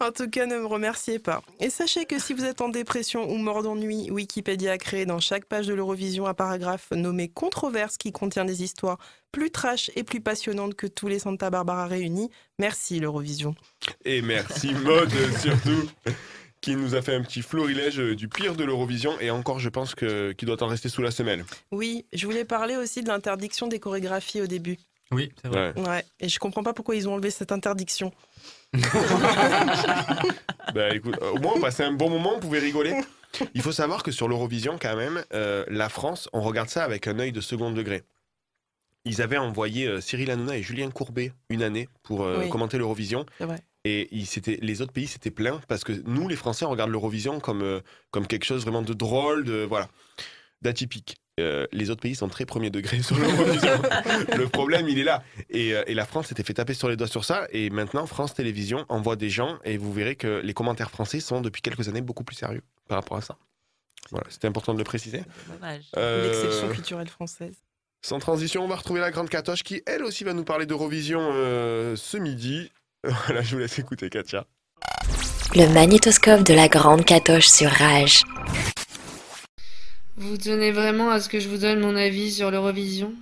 En 0.00 0.10
tout 0.10 0.28
cas, 0.28 0.46
ne 0.46 0.56
me 0.56 0.66
remerciez 0.66 1.20
pas. 1.20 1.42
Et 1.60 1.70
sachez 1.70 2.06
que 2.06 2.18
si 2.18 2.34
vous 2.34 2.44
êtes 2.44 2.60
en 2.60 2.68
dépression 2.68 3.30
ou 3.30 3.36
mort 3.36 3.62
d'ennui, 3.62 4.10
Wikipédia 4.10 4.72
a 4.72 4.78
créé 4.78 5.06
dans 5.06 5.20
chaque 5.20 5.44
page 5.44 5.68
de 5.68 5.74
l'Eurovision 5.74 6.26
un 6.26 6.34
paragraphe 6.34 6.90
nommé 6.90 7.28
Controverse 7.28 7.98
qui 7.98 8.10
contient 8.10 8.44
des 8.44 8.64
histoires 8.64 8.98
plus 9.30 9.52
trash 9.52 9.92
et 9.94 10.02
plus 10.02 10.20
passionnantes 10.20 10.74
que 10.74 10.88
tous 10.88 11.06
les 11.06 11.20
Santa 11.20 11.50
Barbara 11.50 11.86
réunis. 11.86 12.30
Merci 12.58 12.98
l'Eurovision. 12.98 13.54
Et 14.04 14.22
merci 14.22 14.74
Mode 14.74 15.12
surtout 15.38 15.88
qui 16.62 16.74
nous 16.76 16.94
a 16.94 17.02
fait 17.02 17.14
un 17.14 17.20
petit 17.22 17.42
florilège 17.42 18.00
euh, 18.00 18.14
du 18.16 18.28
pire 18.28 18.54
de 18.56 18.64
l'Eurovision 18.64 19.12
et 19.20 19.30
encore 19.30 19.58
je 19.58 19.68
pense 19.68 19.94
que 19.94 20.32
qu'il 20.32 20.46
doit 20.46 20.62
en 20.62 20.68
rester 20.68 20.88
sous 20.88 21.02
la 21.02 21.10
semelle. 21.10 21.44
Oui, 21.72 22.06
je 22.14 22.24
voulais 22.26 22.44
parler 22.46 22.76
aussi 22.76 23.02
de 23.02 23.08
l'interdiction 23.08 23.66
des 23.68 23.78
chorégraphies 23.80 24.40
au 24.40 24.46
début. 24.46 24.78
Oui, 25.10 25.30
c'est 25.42 25.48
vrai. 25.48 25.74
Ouais. 25.76 25.86
Ouais, 25.88 26.04
et 26.20 26.28
je 26.30 26.38
comprends 26.38 26.62
pas 26.62 26.72
pourquoi 26.72 26.96
ils 26.96 27.06
ont 27.06 27.12
enlevé 27.12 27.30
cette 27.30 27.52
interdiction. 27.52 28.10
Bah 30.74 30.94
écoute, 30.94 31.16
euh, 31.20 31.32
au 31.32 31.38
moins 31.38 31.52
on 31.56 31.60
passait 31.60 31.84
un 31.84 31.92
bon 31.92 32.08
moment, 32.08 32.34
on 32.36 32.40
pouvait 32.40 32.60
rigoler. 32.60 32.94
Il 33.54 33.60
faut 33.62 33.72
savoir 33.72 34.02
que 34.02 34.10
sur 34.10 34.28
l'Eurovision 34.28 34.78
quand 34.80 34.96
même, 34.96 35.22
euh, 35.34 35.64
la 35.68 35.88
France, 35.88 36.28
on 36.32 36.40
regarde 36.40 36.68
ça 36.68 36.84
avec 36.84 37.06
un 37.06 37.18
œil 37.18 37.32
de 37.32 37.40
second 37.40 37.70
degré. 37.72 38.02
Ils 39.04 39.20
avaient 39.20 39.36
envoyé 39.38 39.86
euh, 39.86 40.00
Cyril 40.00 40.30
Hanouna 40.30 40.56
et 40.56 40.62
Julien 40.62 40.90
Courbet 40.90 41.32
une 41.50 41.62
année 41.62 41.88
pour 42.04 42.22
euh, 42.22 42.38
Oui. 42.42 42.48
commenter 42.50 42.78
l'Eurovision. 42.78 43.26
Et 43.84 44.08
ils 44.12 44.26
s'étaient- 44.26 44.58
les 44.62 44.80
autres 44.80 44.92
pays 44.92 45.06
s'étaient 45.08 45.30
plaints 45.32 45.60
parce 45.68 45.82
que 45.84 45.92
nous, 46.06 46.28
les 46.28 46.36
Français, 46.36 46.64
on 46.64 46.70
regarde 46.70 46.90
l'Eurovision 46.90 47.40
comme, 47.40 47.62
euh, 47.62 47.80
comme 48.10 48.26
quelque 48.26 48.44
chose 48.44 48.62
vraiment 48.62 48.82
de 48.82 48.92
drôle, 48.94 49.44
de 49.44 49.64
voilà, 49.68 49.88
d'atypique. 50.60 51.16
Euh, 51.40 51.66
les 51.72 51.88
autres 51.90 52.02
pays 52.02 52.14
sont 52.14 52.28
très 52.28 52.44
premier 52.44 52.70
degré 52.70 53.02
sur 53.02 53.18
l'Eurovision. 53.18 53.70
le 54.36 54.46
problème, 54.48 54.88
il 54.88 54.98
est 54.98 55.02
là. 55.04 55.24
Et, 55.50 55.74
euh, 55.74 55.82
et 55.86 55.94
la 55.94 56.04
France 56.04 56.28
s'était 56.28 56.42
fait 56.44 56.54
taper 56.54 56.74
sur 56.74 56.88
les 56.90 56.96
doigts 56.96 57.08
sur 57.08 57.24
ça. 57.24 57.48
Et 57.50 57.70
maintenant, 57.70 58.06
France 58.06 58.34
Télévisions 58.34 58.84
envoie 58.88 59.16
des 59.16 59.30
gens 59.30 59.58
et 59.64 59.78
vous 59.78 59.92
verrez 59.92 60.14
que 60.14 60.40
les 60.44 60.54
commentaires 60.54 60.90
français 60.90 61.20
sont 61.20 61.40
depuis 61.40 61.62
quelques 61.62 61.88
années 61.88 62.02
beaucoup 62.02 62.22
plus 62.22 62.36
sérieux 62.36 62.62
par 62.86 62.98
rapport 62.98 63.16
à 63.16 63.22
ça. 63.22 63.36
Voilà, 64.10 64.26
c'était 64.28 64.46
important 64.46 64.74
de 64.74 64.78
le 64.78 64.84
préciser. 64.84 65.22
Dommage. 65.48 65.84
Euh, 65.96 66.28
L'exception 66.28 66.68
culturelle 66.72 67.08
française. 67.08 67.56
sans 68.02 68.18
transition, 68.18 68.62
on 68.64 68.68
va 68.68 68.76
retrouver 68.76 69.00
la 69.00 69.10
grande 69.10 69.30
Katoche 69.30 69.62
qui, 69.62 69.82
elle 69.86 70.02
aussi, 70.04 70.22
va 70.24 70.34
nous 70.34 70.44
parler 70.44 70.66
d'Eurovision 70.66 71.20
euh, 71.32 71.96
ce 71.96 72.18
midi. 72.18 72.70
Voilà, 73.26 73.42
je 73.42 73.54
vous 73.54 73.58
laisse 73.58 73.78
écouter, 73.78 74.08
Katia. 74.08 74.46
Le 75.54 75.66
magnétoscope 75.72 76.44
de 76.44 76.54
la 76.54 76.68
grande 76.68 77.04
catoche 77.04 77.48
sur 77.48 77.68
Rage. 77.68 78.22
Vous 80.16 80.36
tenez 80.36 80.70
vraiment 80.70 81.10
à 81.10 81.20
ce 81.20 81.28
que 81.28 81.40
je 81.40 81.48
vous 81.48 81.58
donne 81.58 81.80
mon 81.80 81.96
avis 81.96 82.30
sur 82.30 82.50
l'Eurovision? 82.50 83.12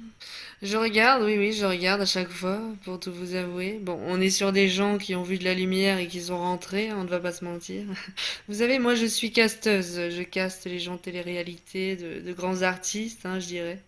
Je 0.63 0.77
regarde, 0.77 1.23
oui, 1.23 1.39
oui, 1.39 1.55
je 1.55 1.65
regarde 1.65 2.03
à 2.03 2.07
chaque 2.07 2.29
fois, 2.29 2.61
pour 2.85 3.01
tout 3.01 3.11
vous 3.11 3.35
avouer. 3.35 3.79
Bon, 3.81 3.99
on 4.07 4.21
est 4.21 4.29
sur 4.29 4.53
des 4.53 4.69
gens 4.69 4.99
qui 4.99 5.15
ont 5.15 5.23
vu 5.23 5.39
de 5.39 5.45
la 5.45 5.55
lumière 5.55 5.97
et 5.97 6.07
qui 6.07 6.21
sont 6.21 6.37
rentrés, 6.37 6.93
on 6.93 7.03
ne 7.03 7.09
va 7.09 7.19
pas 7.19 7.33
se 7.33 7.47
mentir. 7.47 7.85
Vous 8.49 8.57
savez, 8.59 8.79
moi, 8.79 8.95
je 8.95 9.07
suis 9.07 9.33
casteuse. 9.33 10.11
Je 10.11 10.23
caste 10.23 10.67
les 10.67 10.79
gens 10.79 10.99
télé-réalité, 10.99 11.97
de, 11.97 12.21
de 12.21 12.33
grands 12.35 12.61
artistes, 12.61 13.25
hein, 13.25 13.41
je 13.41 13.47
dirais. 13.47 13.79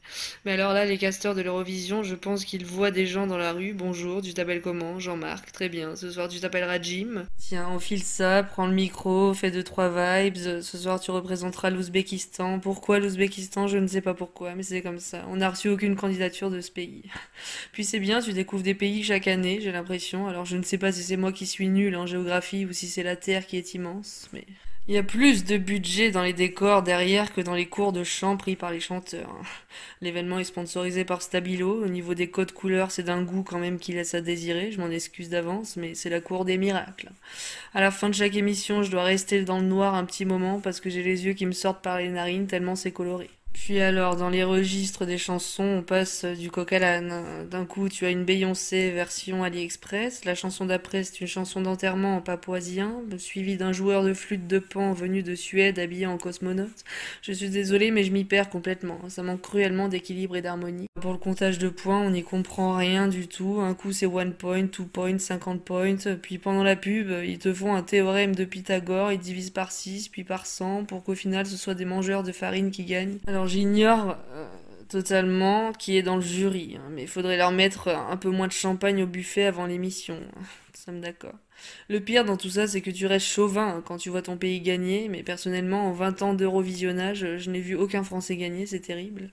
Mais 0.46 0.52
alors 0.52 0.72
là, 0.72 0.86
les 0.86 0.96
casteurs 0.96 1.34
de 1.34 1.42
l'Eurovision, 1.42 2.02
je 2.02 2.14
pense 2.14 2.46
qu'ils 2.46 2.64
voient 2.64 2.90
des 2.90 3.04
gens 3.04 3.26
dans 3.26 3.36
la 3.36 3.52
rue. 3.52 3.74
Bonjour, 3.74 4.22
tu 4.22 4.32
t'appelles 4.32 4.62
comment? 4.62 4.98
Jean-Marc, 4.98 5.52
très 5.52 5.68
bien. 5.68 5.94
Ce 5.94 6.10
soir, 6.10 6.28
tu 6.28 6.40
t'appelleras 6.40 6.80
Jim. 6.80 7.26
Tiens, 7.38 7.66
enfile 7.66 8.02
ça, 8.02 8.42
prends 8.42 8.66
le 8.66 8.72
micro, 8.72 9.34
fais 9.34 9.50
deux, 9.50 9.62
trois 9.62 9.90
vibes. 9.90 10.62
Ce 10.62 10.78
soir, 10.78 10.98
tu 11.00 11.10
représenteras 11.10 11.68
l'Ouzbékistan. 11.68 12.60
Pourquoi 12.60 12.98
l'Ouzbékistan? 12.98 13.66
Je 13.66 13.76
ne 13.76 13.86
sais 13.86 14.00
pas 14.00 14.14
pourquoi, 14.14 14.54
mais 14.54 14.62
c'est 14.62 14.80
comme 14.80 15.00
ça. 15.00 15.26
On 15.28 15.36
n'a 15.36 15.50
reçu 15.50 15.68
aucune 15.68 15.96
candidature 15.96 16.50
de 16.50 16.61
pays. 16.70 17.04
Puis 17.72 17.84
c'est 17.84 18.00
bien, 18.00 18.20
tu 18.20 18.32
découvres 18.32 18.62
des 18.62 18.74
pays 18.74 19.02
chaque 19.02 19.28
année, 19.28 19.60
j'ai 19.60 19.72
l'impression. 19.72 20.26
Alors 20.26 20.44
je 20.44 20.56
ne 20.56 20.62
sais 20.62 20.78
pas 20.78 20.92
si 20.92 21.02
c'est 21.02 21.16
moi 21.16 21.32
qui 21.32 21.46
suis 21.46 21.68
nul 21.68 21.96
en 21.96 22.06
géographie 22.06 22.66
ou 22.66 22.72
si 22.72 22.88
c'est 22.88 23.02
la 23.02 23.16
Terre 23.16 23.46
qui 23.46 23.56
est 23.56 23.74
immense, 23.74 24.28
mais... 24.32 24.44
Il 24.88 24.94
y 24.94 24.98
a 24.98 25.04
plus 25.04 25.44
de 25.44 25.58
budget 25.58 26.10
dans 26.10 26.24
les 26.24 26.32
décors 26.32 26.82
derrière 26.82 27.32
que 27.32 27.40
dans 27.40 27.54
les 27.54 27.66
cours 27.66 27.92
de 27.92 28.02
chant 28.02 28.36
pris 28.36 28.56
par 28.56 28.72
les 28.72 28.80
chanteurs. 28.80 29.40
L'événement 30.00 30.40
est 30.40 30.44
sponsorisé 30.44 31.04
par 31.04 31.22
Stabilo. 31.22 31.84
Au 31.84 31.86
niveau 31.86 32.14
des 32.14 32.30
codes 32.30 32.50
couleurs, 32.50 32.90
c'est 32.90 33.04
d'un 33.04 33.22
goût 33.22 33.44
quand 33.44 33.60
même 33.60 33.78
qui 33.78 33.92
laisse 33.92 34.14
à 34.14 34.20
désirer. 34.20 34.72
Je 34.72 34.80
m'en 34.80 34.90
excuse 34.90 35.28
d'avance, 35.28 35.76
mais 35.76 35.94
c'est 35.94 36.10
la 36.10 36.20
cour 36.20 36.44
des 36.44 36.58
miracles. 36.58 37.12
À 37.74 37.80
la 37.80 37.92
fin 37.92 38.08
de 38.08 38.14
chaque 38.14 38.34
émission, 38.34 38.82
je 38.82 38.90
dois 38.90 39.04
rester 39.04 39.44
dans 39.44 39.60
le 39.60 39.66
noir 39.66 39.94
un 39.94 40.04
petit 40.04 40.24
moment 40.24 40.58
parce 40.58 40.80
que 40.80 40.90
j'ai 40.90 41.04
les 41.04 41.26
yeux 41.26 41.34
qui 41.34 41.46
me 41.46 41.52
sortent 41.52 41.82
par 41.84 41.98
les 41.98 42.08
narines 42.08 42.48
tellement 42.48 42.74
c'est 42.74 42.90
coloré. 42.90 43.30
Puis 43.52 43.80
alors, 43.80 44.16
dans 44.16 44.28
les 44.28 44.44
registres 44.44 45.06
des 45.06 45.18
chansons, 45.18 45.62
on 45.62 45.82
passe 45.82 46.24
du 46.24 46.50
coq 46.50 46.72
à 46.72 46.78
l'âne. 46.78 47.46
D'un 47.48 47.64
coup, 47.64 47.88
tu 47.88 48.06
as 48.06 48.10
une 48.10 48.24
Beyoncé 48.24 48.90
version 48.90 49.44
AliExpress. 49.44 50.24
La 50.24 50.34
chanson 50.34 50.66
d'après, 50.66 51.04
c'est 51.04 51.20
une 51.20 51.26
chanson 51.26 51.60
d'enterrement 51.60 52.16
en 52.16 52.20
papoisien, 52.20 53.02
suivie 53.18 53.56
d'un 53.56 53.72
joueur 53.72 54.02
de 54.02 54.14
flûte 54.14 54.46
de 54.46 54.58
pan 54.58 54.92
venu 54.92 55.22
de 55.22 55.34
Suède 55.34 55.78
habillé 55.78 56.06
en 56.06 56.18
cosmonaute. 56.18 56.84
Je 57.20 57.32
suis 57.32 57.50
désolée, 57.50 57.90
mais 57.90 58.04
je 58.04 58.10
m'y 58.10 58.24
perds 58.24 58.50
complètement. 58.50 58.98
Ça 59.08 59.22
manque 59.22 59.42
cruellement 59.42 59.88
d'équilibre 59.88 60.34
et 60.34 60.42
d'harmonie. 60.42 60.86
Pour 61.00 61.12
le 61.12 61.18
comptage 61.18 61.58
de 61.58 61.68
points, 61.68 62.00
on 62.00 62.10
n'y 62.10 62.22
comprend 62.22 62.76
rien 62.76 63.06
du 63.06 63.28
tout. 63.28 63.60
Un 63.60 63.74
coup, 63.74 63.92
c'est 63.92 64.06
one 64.06 64.32
point, 64.32 64.66
two 64.66 64.86
point, 64.86 65.18
50 65.18 65.62
points. 65.62 65.96
Puis 66.20 66.38
pendant 66.38 66.64
la 66.64 66.74
pub, 66.74 67.12
ils 67.24 67.38
te 67.38 67.52
font 67.52 67.74
un 67.74 67.82
théorème 67.82 68.34
de 68.34 68.44
Pythagore. 68.44 69.12
Ils 69.12 69.18
divisent 69.18 69.50
par 69.50 69.72
6, 69.72 70.08
puis 70.08 70.24
par 70.24 70.46
100, 70.46 70.84
pour 70.84 71.04
qu'au 71.04 71.14
final, 71.14 71.46
ce 71.46 71.56
soit 71.56 71.74
des 71.74 71.84
mangeurs 71.84 72.22
de 72.22 72.32
farine 72.32 72.70
qui 72.70 72.84
gagnent. 72.84 73.18
J'ignore 73.46 74.16
euh, 74.32 74.46
totalement 74.88 75.72
qui 75.72 75.96
est 75.96 76.02
dans 76.02 76.16
le 76.16 76.22
jury, 76.22 76.76
hein, 76.76 76.88
mais 76.90 77.02
il 77.02 77.08
faudrait 77.08 77.36
leur 77.36 77.50
mettre 77.50 77.88
un 77.88 78.16
peu 78.16 78.30
moins 78.30 78.46
de 78.46 78.52
champagne 78.52 79.02
au 79.02 79.06
buffet 79.06 79.44
avant 79.44 79.66
l'émission. 79.66 80.18
Sommes 80.74 81.00
d'accord. 81.00 81.34
Le 81.88 82.00
pire 82.00 82.24
dans 82.24 82.38
tout 82.38 82.48
ça, 82.48 82.66
c'est 82.66 82.80
que 82.80 82.90
tu 82.90 83.06
restes 83.06 83.26
chauvin 83.26 83.82
quand 83.84 83.98
tu 83.98 84.08
vois 84.08 84.22
ton 84.22 84.38
pays 84.38 84.60
gagner, 84.60 85.08
mais 85.08 85.22
personnellement, 85.22 85.86
en 85.88 85.92
20 85.92 86.22
ans 86.22 86.34
d'Eurovisionnage, 86.34 87.36
je 87.36 87.50
n'ai 87.50 87.60
vu 87.60 87.76
aucun 87.76 88.02
Français 88.02 88.36
gagner, 88.36 88.64
c'est 88.64 88.80
terrible. 88.80 89.30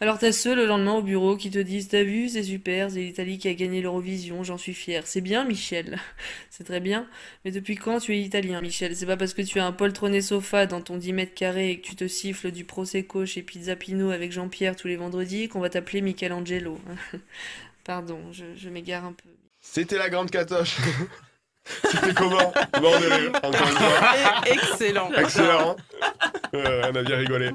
Alors 0.00 0.18
t'as 0.18 0.32
ceux 0.32 0.54
le 0.56 0.66
lendemain 0.66 0.94
au 0.94 1.02
bureau 1.02 1.36
qui 1.36 1.50
te 1.50 1.60
disent 1.60 1.88
T'as 1.88 2.02
vu, 2.02 2.28
c'est 2.28 2.42
super, 2.42 2.90
c'est 2.90 3.00
l'Italie 3.00 3.38
qui 3.38 3.48
a 3.48 3.54
gagné 3.54 3.80
l'Eurovision, 3.80 4.42
j'en 4.42 4.58
suis 4.58 4.74
fier. 4.74 5.06
C'est 5.06 5.20
bien, 5.20 5.44
Michel. 5.44 5.98
c'est 6.50 6.64
très 6.64 6.80
bien. 6.80 7.08
Mais 7.44 7.52
depuis 7.52 7.76
quand 7.76 8.00
tu 8.00 8.14
es 8.14 8.20
italien, 8.20 8.60
Michel? 8.60 8.96
C'est 8.96 9.06
pas 9.06 9.16
parce 9.16 9.34
que 9.34 9.42
tu 9.42 9.60
as 9.60 9.66
un 9.66 9.72
poltronné 9.72 10.20
sofa 10.20 10.66
dans 10.66 10.80
ton 10.80 10.96
10 10.98 11.12
mètres 11.12 11.34
carrés 11.34 11.70
et 11.70 11.80
que 11.80 11.86
tu 11.86 11.94
te 11.96 12.08
siffles 12.08 12.50
du 12.50 12.64
Prosecco 12.64 13.24
chez 13.24 13.42
Pizza 13.42 13.76
Pino 13.76 14.10
avec 14.10 14.32
Jean-Pierre 14.32 14.76
tous 14.76 14.88
les 14.88 14.96
vendredis 14.96 15.48
qu'on 15.48 15.60
va 15.60 15.70
t'appeler 15.70 16.02
Michelangelo. 16.02 16.78
Pardon, 17.84 18.20
je 18.32 18.68
m'égare 18.68 19.04
un 19.04 19.12
peu. 19.12 19.28
C'était 19.74 19.96
la 19.96 20.10
grande 20.10 20.30
catoche. 20.30 20.76
C'était 21.90 22.12
comment 22.12 22.52
Mort 22.82 23.00
de 23.00 23.06
rire, 23.06 23.30
encore 23.42 23.66
une 23.68 23.76
fois. 23.76 24.42
Excellent. 24.44 25.10
Excellent. 25.16 25.76
Euh, 26.54 26.82
on 26.92 26.94
a 26.96 27.02
bien 27.02 27.16
rigolé. 27.16 27.52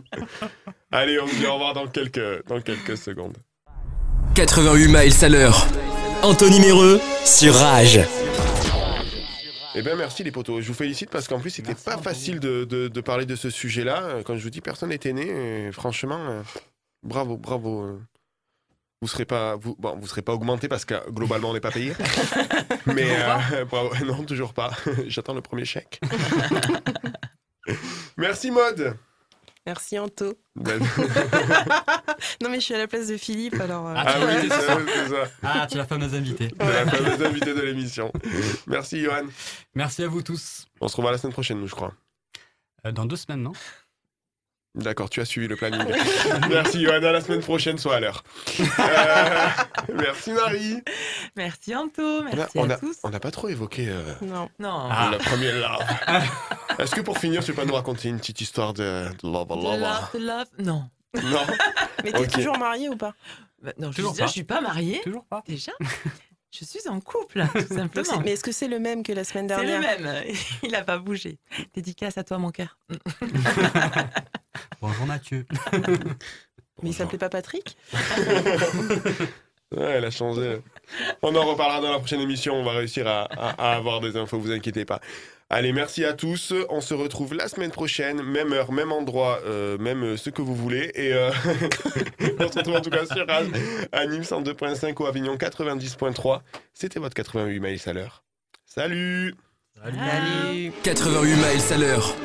Allez, 0.91 1.19
on 1.19 1.27
se 1.27 1.35
dit 1.35 1.45
au 1.45 1.53
revoir 1.53 1.73
dans 1.75 1.85
quelques, 1.87 2.43
dans 2.47 2.59
quelques 2.59 2.97
secondes. 2.97 3.37
88 4.33 4.87
miles 4.87 5.25
à 5.25 5.29
l'heure. 5.29 5.67
Anthony 6.23 6.59
Méreux 6.59 6.99
sur 7.23 7.53
Rage. 7.53 7.99
Eh 9.75 9.83
bien, 9.83 9.95
merci 9.95 10.23
les 10.23 10.31
potos. 10.31 10.61
Je 10.61 10.67
vous 10.69 10.73
félicite 10.73 11.11
parce 11.11 11.27
qu'en 11.27 11.39
plus, 11.39 11.51
c'était 11.51 11.75
pas 11.75 11.99
facile 11.99 12.39
de, 12.39 12.63
de- 12.63 12.87
de 12.87 13.01
parler 13.01 13.27
de 13.27 13.35
ce 13.35 13.51
sujet-là. 13.51 14.01
Euh, 14.05 14.23
Quand 14.25 14.35
je 14.35 14.41
vous 14.41 14.49
dis 14.49 14.61
personne 14.61 14.89
n'était 14.89 15.13
né, 15.13 15.27
euh, 15.29 15.71
franchement, 15.71 16.17
euh, 16.29 16.41
bravo, 17.03 17.37
bravo. 17.37 17.99
Vous 19.01 19.07
serez 19.07 19.25
pas, 19.25 19.55
vous, 19.57 19.75
bon, 19.77 19.95
vous 19.95 20.07
serez 20.07 20.23
pas 20.23 20.33
augmenté 20.33 20.67
parce 20.67 20.83
que 20.85 20.95
globalement, 21.11 21.51
on 21.51 21.53
n'est 21.53 21.59
pas 21.59 21.71
payé. 21.71 21.93
Mais 22.87 23.07
euh, 23.53 23.65
bravo. 23.69 23.93
non, 24.05 24.23
toujours 24.23 24.53
pas. 24.53 24.71
J'attends 25.07 25.33
le 25.35 25.41
premier 25.41 25.65
chèque. 25.65 25.99
merci 28.17 28.51
Mode. 28.51 28.97
Merci 29.65 29.99
Anto. 29.99 30.33
Ben- 30.55 30.79
non 32.41 32.49
mais 32.49 32.55
je 32.61 32.63
suis 32.65 32.73
à 32.73 32.77
la 32.77 32.87
place 32.87 33.07
de 33.07 33.17
Philippe 33.17 33.59
alors. 33.59 33.85
euh, 33.89 33.93
Ah 33.97 34.15
oui, 34.21 34.33
c'est 34.43 34.47
ça, 34.49 34.77
c'est 34.87 35.09
ça. 35.09 35.31
Ah, 35.43 35.67
tu 35.67 35.75
es 35.75 35.77
la 35.77 35.85
fameuse 35.85 36.15
invitée. 36.15 36.47
C'est 36.57 36.65
la 36.85 36.85
fameuse 36.89 37.21
invitée 37.21 37.53
de 37.53 37.61
l'émission. 37.61 38.13
Merci 38.65 39.01
Johan. 39.01 39.23
Merci 39.75 40.03
à 40.03 40.07
vous 40.07 40.21
tous. 40.21 40.67
On 40.79 40.87
se 40.87 40.95
revoit 40.95 41.11
la 41.11 41.17
semaine 41.17 41.33
prochaine, 41.33 41.59
nous, 41.59 41.67
je 41.67 41.75
crois. 41.75 41.93
Euh, 42.85 42.93
dans 42.93 43.05
deux 43.05 43.17
semaines, 43.17 43.43
non? 43.43 43.51
D'accord, 44.77 45.09
tu 45.09 45.19
as 45.21 45.25
suivi 45.25 45.47
le 45.47 45.55
planning. 45.55 45.81
Merci 46.49 46.81
Johan, 46.81 46.95
à 47.03 47.11
la 47.11 47.21
semaine 47.21 47.41
prochaine, 47.41 47.77
soit 47.77 47.95
à 47.95 47.99
l'heure. 47.99 48.23
Euh, 48.59 49.47
merci 49.95 50.31
Marie. 50.31 50.83
Merci 51.35 51.75
Anto, 51.75 52.01
On 52.01 52.27
a- 52.27 52.35
merci 52.35 52.57
on 52.59 52.69
à 52.69 52.73
a- 52.73 52.77
tous. 52.77 52.95
on 53.03 53.09
n'a 53.09 53.19
pas 53.19 53.31
trop 53.31 53.49
évoqué 53.49 53.87
euh, 53.89 54.13
Non. 54.21 54.49
Non. 54.59 54.87
la 54.89 55.17
première 55.17 55.55
love. 55.55 56.29
Est-ce 56.79 56.93
que 56.95 57.01
pour 57.01 57.17
finir, 57.17 57.43
tu 57.43 57.53
peux 57.53 57.61
pas 57.61 57.67
nous 57.67 57.73
raconter 57.73 58.09
une 58.09 58.19
petite 58.19 58.39
histoire 58.41 58.73
de, 58.73 59.05
de 59.23 59.27
love, 59.31 59.47
De 59.47 59.55
love? 59.55 59.79
love, 59.79 60.09
de 60.13 60.19
love? 60.19 60.47
Non. 60.59 60.89
Non? 61.23 61.41
Mais 62.03 62.11
t'es 62.11 62.19
Ok. 62.19 62.31
toujours 62.31 62.57
marié 62.59 62.87
ou 62.89 62.95
pas? 62.95 63.13
Bah, 63.63 63.71
non, 63.79 63.91
je, 63.91 63.97
Toujours 63.97 64.15
je 64.15 64.27
suis 64.27 64.43
pas 64.43 64.61
mariée. 64.61 65.01
Toujours 65.03 65.25
pas. 65.25 65.43
Déjà? 65.47 65.71
Je 66.51 66.63
suis 66.63 66.87
en 66.87 66.99
couple, 67.01 67.43
tout 67.53 67.75
simplement. 67.75 68.05
c'est- 68.05 68.19
Mais 68.23 68.31
est-ce 68.33 68.43
que 68.43 68.51
c'est 68.51 68.67
le 68.67 68.79
même 68.79 69.01
que 69.03 69.11
la 69.11 69.23
semaine 69.23 69.47
C'est 69.49 69.55
dernière? 69.65 69.97
le 69.99 70.03
même. 70.03 70.23
Il 70.63 70.71
n'a 70.71 70.83
pas 70.83 70.97
bougé. 70.99 71.39
Dédicace 71.73 72.17
à 72.17 72.23
toi, 72.23 72.37
mon 72.37 72.51
cœur. 72.51 72.77
Bonjour 74.81 75.05
Mathieu. 75.05 75.45
Mais 76.83 76.89
il 76.89 76.93
s'appelait 76.93 77.17
pas 77.17 77.29
Patrick 77.29 77.75
Ouais, 79.75 79.83
elle 79.83 80.05
a 80.05 80.11
changé. 80.11 80.61
On 81.21 81.35
en 81.35 81.43
reparlera 81.45 81.81
dans 81.81 81.91
la 81.91 81.97
prochaine 81.99 82.21
émission. 82.21 82.53
On 82.55 82.63
va 82.63 82.71
réussir 82.71 83.05
à, 83.07 83.23
à- 83.23 83.71
à 83.71 83.75
avoir 83.75 83.99
des 83.99 84.15
infos, 84.15 84.39
vous 84.39 84.51
inquiétez 84.51 84.85
pas. 84.85 85.01
Allez, 85.49 85.73
merci 85.73 86.05
à 86.05 86.13
tous. 86.13 86.53
On 86.69 86.79
se 86.81 86.93
retrouve 86.93 87.33
la 87.33 87.47
semaine 87.49 87.71
prochaine, 87.71 88.21
même 88.21 88.53
heure, 88.53 88.71
même 88.71 88.91
endroit, 88.93 89.39
euh, 89.45 89.77
même 89.77 90.03
euh, 90.03 90.17
ce 90.17 90.29
que 90.29 90.41
vous 90.41 90.55
voulez. 90.55 90.91
Et 90.93 91.13
euh, 91.13 91.31
on 92.39 92.49
se 92.51 92.57
retrouve 92.59 92.75
en 92.75 92.81
tout 92.81 92.89
cas 92.89 93.05
sur 93.05 93.27
Rage, 93.27 93.47
à 93.91 94.05
Nîmes 94.05 94.21
102.5 94.23 95.01
ou 95.01 95.05
Avignon 95.05 95.35
90.3. 95.35 96.41
C'était 96.73 96.99
votre 96.99 97.15
88 97.15 97.59
miles 97.59 97.79
à 97.87 97.93
l'heure. 97.93 98.23
Salut 98.65 99.35
Salut 99.83 100.71
88 100.83 101.29
miles 101.35 101.73
à 101.73 101.77
l'heure. 101.77 102.15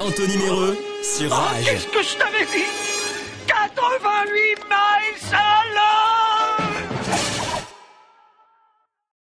Anthony 0.00 0.36
Méreux 0.38 0.78
Oh, 0.98 1.04
sur 1.04 1.30
qu'est-ce 1.64 1.86
que 1.86 2.02
je 2.02 2.16
t'avais 2.16 2.46
dit? 2.46 2.64
88 3.46 4.64
miles 4.64 5.34
à 5.34 5.64
l'heure! 5.74 6.15